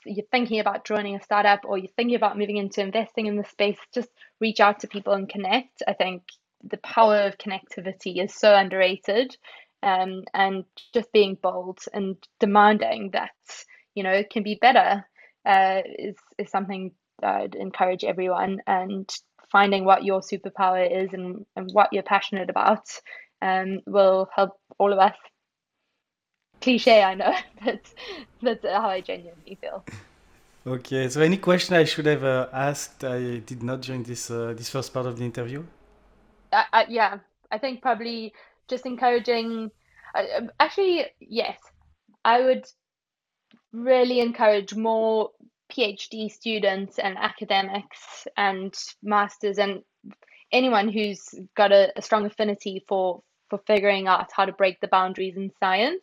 you're 0.06 0.26
thinking 0.32 0.60
about 0.60 0.86
joining 0.86 1.16
a 1.16 1.22
startup 1.22 1.60
or 1.64 1.78
you're 1.78 1.92
thinking 1.96 2.16
about 2.16 2.38
moving 2.38 2.56
into 2.58 2.80
investing 2.82 3.26
in 3.26 3.36
the 3.36 3.44
space 3.44 3.78
just 3.94 4.08
reach 4.40 4.60
out 4.60 4.80
to 4.80 4.88
people 4.88 5.12
and 5.14 5.28
connect 5.28 5.82
i 5.88 5.92
think 5.94 6.22
the 6.64 6.78
power 6.78 7.18
of 7.18 7.38
connectivity 7.38 8.22
is 8.22 8.34
so 8.34 8.54
underrated 8.54 9.36
um, 9.82 10.24
and 10.34 10.64
just 10.92 11.12
being 11.12 11.36
bold 11.40 11.78
and 11.94 12.16
demanding 12.40 13.10
that 13.12 13.30
you 13.94 14.02
know 14.02 14.12
it 14.12 14.30
can 14.30 14.42
be 14.42 14.58
better 14.60 15.04
uh, 15.46 15.82
is, 15.98 16.16
is 16.38 16.50
something 16.50 16.92
I'd 17.22 17.54
encourage 17.54 18.04
everyone. 18.04 18.60
And 18.66 19.10
finding 19.50 19.84
what 19.84 20.04
your 20.04 20.20
superpower 20.20 20.84
is 21.04 21.12
and, 21.12 21.44
and 21.56 21.70
what 21.72 21.88
you're 21.92 22.02
passionate 22.02 22.50
about 22.50 22.86
um, 23.40 23.80
will 23.86 24.28
help 24.34 24.52
all 24.78 24.92
of 24.92 24.98
us. 24.98 25.16
Cliche 26.60 27.02
I 27.02 27.14
know 27.14 27.34
but 27.64 27.80
that's 28.42 28.64
how 28.64 28.88
I 28.88 29.00
genuinely 29.00 29.56
feel. 29.60 29.84
Okay 30.66 31.08
so 31.08 31.20
any 31.20 31.36
question 31.36 31.76
I 31.76 31.84
should 31.84 32.06
have 32.06 32.24
uh, 32.24 32.48
asked 32.52 33.04
I 33.04 33.38
did 33.38 33.62
not 33.62 33.80
during 33.80 34.02
this 34.02 34.28
uh, 34.28 34.54
this 34.56 34.68
first 34.68 34.92
part 34.92 35.06
of 35.06 35.16
the 35.18 35.24
interview 35.24 35.64
uh, 36.52 36.84
yeah, 36.88 37.18
I 37.50 37.58
think 37.58 37.82
probably 37.82 38.32
just 38.68 38.86
encouraging. 38.86 39.70
Uh, 40.14 40.24
um, 40.38 40.50
actually, 40.60 41.06
yes, 41.20 41.58
I 42.24 42.40
would 42.42 42.66
really 43.72 44.20
encourage 44.20 44.74
more 44.74 45.30
PhD 45.72 46.30
students 46.30 46.98
and 46.98 47.18
academics 47.18 48.26
and 48.36 48.74
masters 49.02 49.58
and 49.58 49.82
anyone 50.52 50.88
who's 50.88 51.34
got 51.54 51.72
a, 51.72 51.92
a 51.96 52.02
strong 52.02 52.24
affinity 52.24 52.84
for 52.88 53.22
for 53.50 53.58
figuring 53.66 54.06
out 54.08 54.30
how 54.34 54.44
to 54.44 54.52
break 54.52 54.80
the 54.80 54.88
boundaries 54.88 55.36
in 55.36 55.50
science 55.58 56.02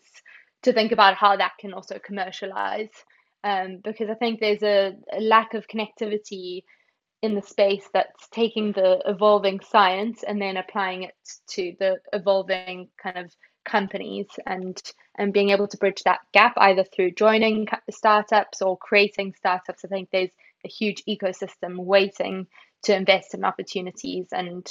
to 0.64 0.74
think 0.74 0.92
about 0.92 1.16
how 1.16 1.36
that 1.36 1.52
can 1.60 1.74
also 1.74 2.00
commercialize 2.00 2.90
um, 3.44 3.80
because 3.84 4.10
I 4.10 4.16
think 4.16 4.40
there's 4.40 4.64
a, 4.64 4.96
a 5.12 5.22
lack 5.22 5.54
of 5.54 5.68
connectivity 5.68 6.64
in 7.26 7.36
the 7.36 7.42
space 7.42 7.88
that's 7.94 8.28
taking 8.30 8.72
the 8.72 9.02
evolving 9.06 9.60
science 9.60 10.24
and 10.24 10.42
then 10.42 10.58
applying 10.58 11.04
it 11.04 11.16
to 11.48 11.76
the 11.80 11.98
evolving 12.14 12.88
kind 13.02 13.18
of 13.18 13.36
companies 13.66 14.28
and 14.46 14.82
and 15.18 15.34
being 15.34 15.50
able 15.50 15.68
to 15.68 15.78
bridge 15.78 16.04
that 16.04 16.20
gap 16.34 16.54
either 16.58 16.84
through 16.84 17.12
joining 17.12 17.68
startups 17.90 18.62
or 18.62 18.78
creating 18.78 19.34
startups. 19.36 19.84
I 19.84 19.88
think 19.88 20.10
there's 20.12 20.30
a 20.64 20.70
huge 20.70 21.04
ecosystem 21.10 21.78
waiting 21.78 22.48
to 22.84 22.96
invest 22.96 23.34
in 23.34 23.44
opportunities 23.44 24.28
and 24.32 24.66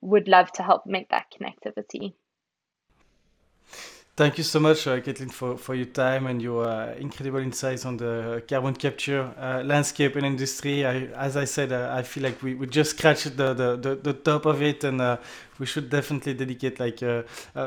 would 0.00 0.28
love 0.28 0.50
to 0.52 0.62
help 0.62 0.84
make 0.86 1.08
that 1.10 1.26
connectivity. 1.32 2.14
Thank 4.14 4.36
you 4.36 4.44
so 4.44 4.60
much, 4.60 4.86
uh, 4.86 5.00
Caitlin, 5.00 5.32
for, 5.32 5.56
for 5.56 5.74
your 5.74 5.86
time 5.86 6.26
and 6.26 6.42
your 6.42 6.68
uh, 6.68 6.94
incredible 6.96 7.38
insights 7.38 7.86
on 7.86 7.96
the 7.96 8.42
carbon 8.46 8.74
capture 8.74 9.32
uh, 9.38 9.62
landscape 9.64 10.16
and 10.16 10.26
industry. 10.26 10.84
I, 10.84 11.04
as 11.16 11.34
I 11.34 11.46
said, 11.46 11.72
uh, 11.72 11.94
I 11.96 12.02
feel 12.02 12.22
like 12.24 12.42
we, 12.42 12.52
we 12.54 12.66
just 12.66 12.90
scratched 12.98 13.34
the, 13.38 13.54
the, 13.54 13.76
the, 13.76 13.94
the 13.94 14.12
top 14.12 14.44
of 14.44 14.60
it, 14.60 14.84
and 14.84 15.00
uh, 15.00 15.16
we 15.58 15.64
should 15.64 15.88
definitely 15.88 16.34
dedicate 16.34 16.78
like 16.78 17.02
uh, 17.02 17.22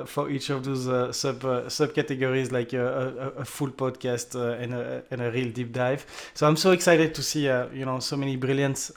for 0.05 0.29
each 0.29 0.51
of 0.51 0.63
those 0.63 0.85
sub 1.15 1.39
subcategories 1.41 2.51
like 2.51 2.73
a, 2.73 2.85
a, 2.85 3.41
a, 3.41 3.45
full 3.45 3.71
podcast 3.71 4.35
and, 4.35 4.75
a, 4.75 5.03
and 5.09 5.21
a 5.23 5.31
real 5.31 5.51
deep 5.51 5.73
dive. 5.73 6.05
So 6.35 6.47
I'm 6.47 6.57
so 6.57 6.71
excited 6.71 7.15
to 7.15 7.23
see 7.23 7.45
you 7.45 7.85
know 7.85 7.97
so 7.99 8.17
many 8.17 8.35
brilliant 8.35 8.91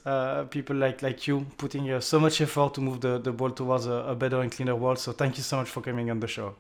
people 0.51 0.77
like 0.77 1.01
like 1.01 1.27
you 1.27 1.47
putting 1.57 1.99
so 2.03 2.21
much 2.21 2.43
effort 2.43 2.75
to 2.75 2.83
move 2.83 3.01
the, 3.01 3.19
the 3.19 3.33
ball 3.33 3.53
towards 3.53 3.87
a, 3.87 3.93
a 4.13 4.15
better 4.15 4.43
and 4.43 4.53
cleaner 4.53 4.77
world. 4.77 4.99
So 4.99 5.13
thank 5.13 5.39
you 5.39 5.43
so 5.43 5.57
much 5.57 5.71
for 5.71 5.81
coming 5.81 6.11
on 6.11 6.21
the 6.21 6.29
show. 6.29 6.55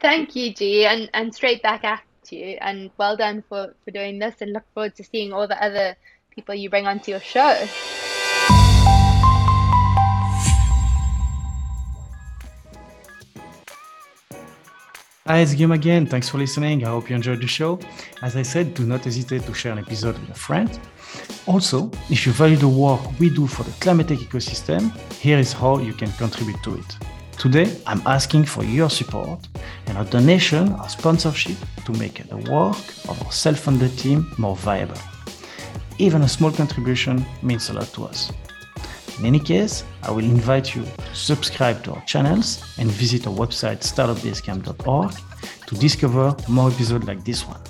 Thank 0.00 0.36
you, 0.36 0.54
G, 0.54 0.86
and, 0.86 1.10
and 1.12 1.34
straight 1.34 1.62
back 1.62 1.82
at 1.82 2.02
you. 2.30 2.56
And 2.60 2.90
well 2.98 3.16
done 3.16 3.42
for, 3.48 3.74
for 3.84 3.90
doing 3.90 4.18
this, 4.18 4.36
and 4.40 4.52
look 4.52 4.64
forward 4.74 4.94
to 4.96 5.04
seeing 5.04 5.32
all 5.32 5.48
the 5.48 5.62
other 5.62 5.96
people 6.30 6.54
you 6.54 6.70
bring 6.70 6.86
onto 6.86 7.10
your 7.10 7.20
show. 7.20 7.66
Hi, 15.26 15.40
it's 15.40 15.52
Guillaume 15.52 15.72
again. 15.72 16.06
Thanks 16.06 16.28
for 16.28 16.38
listening. 16.38 16.84
I 16.84 16.88
hope 16.88 17.10
you 17.10 17.16
enjoyed 17.16 17.40
the 17.40 17.46
show. 17.46 17.78
As 18.22 18.36
I 18.36 18.42
said, 18.42 18.72
do 18.74 18.84
not 18.84 19.04
hesitate 19.04 19.42
to 19.42 19.52
share 19.52 19.72
an 19.72 19.78
episode 19.78 20.16
with 20.18 20.30
a 20.30 20.34
friend. 20.34 20.78
Also, 21.46 21.90
if 22.08 22.24
you 22.24 22.32
value 22.32 22.56
the 22.56 22.68
work 22.68 23.00
we 23.18 23.28
do 23.30 23.46
for 23.46 23.64
the 23.64 23.72
climate 23.72 24.08
tech 24.08 24.18
ecosystem, 24.18 24.96
here 25.14 25.38
is 25.38 25.52
how 25.52 25.78
you 25.78 25.92
can 25.92 26.10
contribute 26.12 26.62
to 26.62 26.76
it. 26.76 27.17
Today, 27.38 27.72
I'm 27.86 28.02
asking 28.04 28.46
for 28.46 28.64
your 28.64 28.90
support 28.90 29.46
and 29.86 29.96
a 29.96 30.04
donation 30.04 30.72
or 30.72 30.88
sponsorship 30.88 31.56
to 31.84 31.92
make 31.92 32.28
the 32.28 32.36
work 32.36 32.76
of 33.08 33.22
our 33.24 33.30
self-funded 33.30 33.96
team 33.96 34.26
more 34.38 34.56
viable. 34.56 34.98
Even 35.98 36.22
a 36.22 36.28
small 36.28 36.50
contribution 36.50 37.24
means 37.40 37.70
a 37.70 37.74
lot 37.74 37.86
to 37.94 38.06
us. 38.06 38.32
In 39.20 39.24
any 39.24 39.38
case, 39.38 39.84
I 40.02 40.10
will 40.10 40.24
invite 40.24 40.74
you 40.74 40.82
to 40.82 41.14
subscribe 41.14 41.84
to 41.84 41.92
our 41.92 42.04
channels 42.06 42.60
and 42.76 42.90
visit 42.90 43.28
our 43.28 43.34
website 43.34 43.82
startupbasecamp.org 43.82 45.12
to 45.68 45.74
discover 45.76 46.34
more 46.48 46.72
episodes 46.72 47.06
like 47.06 47.24
this 47.24 47.46
one 47.46 47.60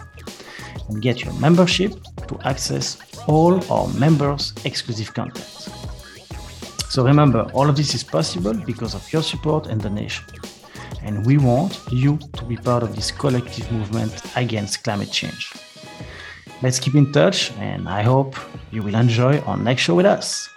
and 0.89 1.03
get 1.03 1.23
your 1.23 1.35
membership 1.35 1.93
to 2.27 2.39
access 2.45 2.97
all 3.27 3.63
our 3.71 3.89
members' 3.95 4.55
exclusive 4.65 5.13
content. 5.13 5.78
So 6.89 7.05
remember, 7.05 7.43
all 7.53 7.69
of 7.69 7.77
this 7.77 7.95
is 7.95 8.03
possible 8.03 8.55
because 8.55 8.95
of 8.95 9.13
your 9.13 9.23
support 9.23 9.67
and 9.67 9.81
donation. 9.81 10.25
And 11.03 11.25
we 11.27 11.37
want 11.37 11.79
you 11.91 12.19
to 12.33 12.45
be 12.45 12.57
part 12.57 12.83
of 12.83 12.97
this 12.97 13.11
collective 13.11 13.71
movement 13.71 14.15
against 14.37 14.85
climate 14.85 15.13
change. 15.13 15.53
Let's 16.63 16.81
keep 16.81 16.95
in 16.95 17.13
touch, 17.13 17.53
and 17.59 17.89
I 17.89 18.03
hope 18.03 18.37
you 18.73 18.83
will 18.83 18.95
enjoy 18.95 19.39
our 19.41 19.57
next 19.57 19.83
show 19.83 19.95
with 19.95 20.07
us. 20.07 20.49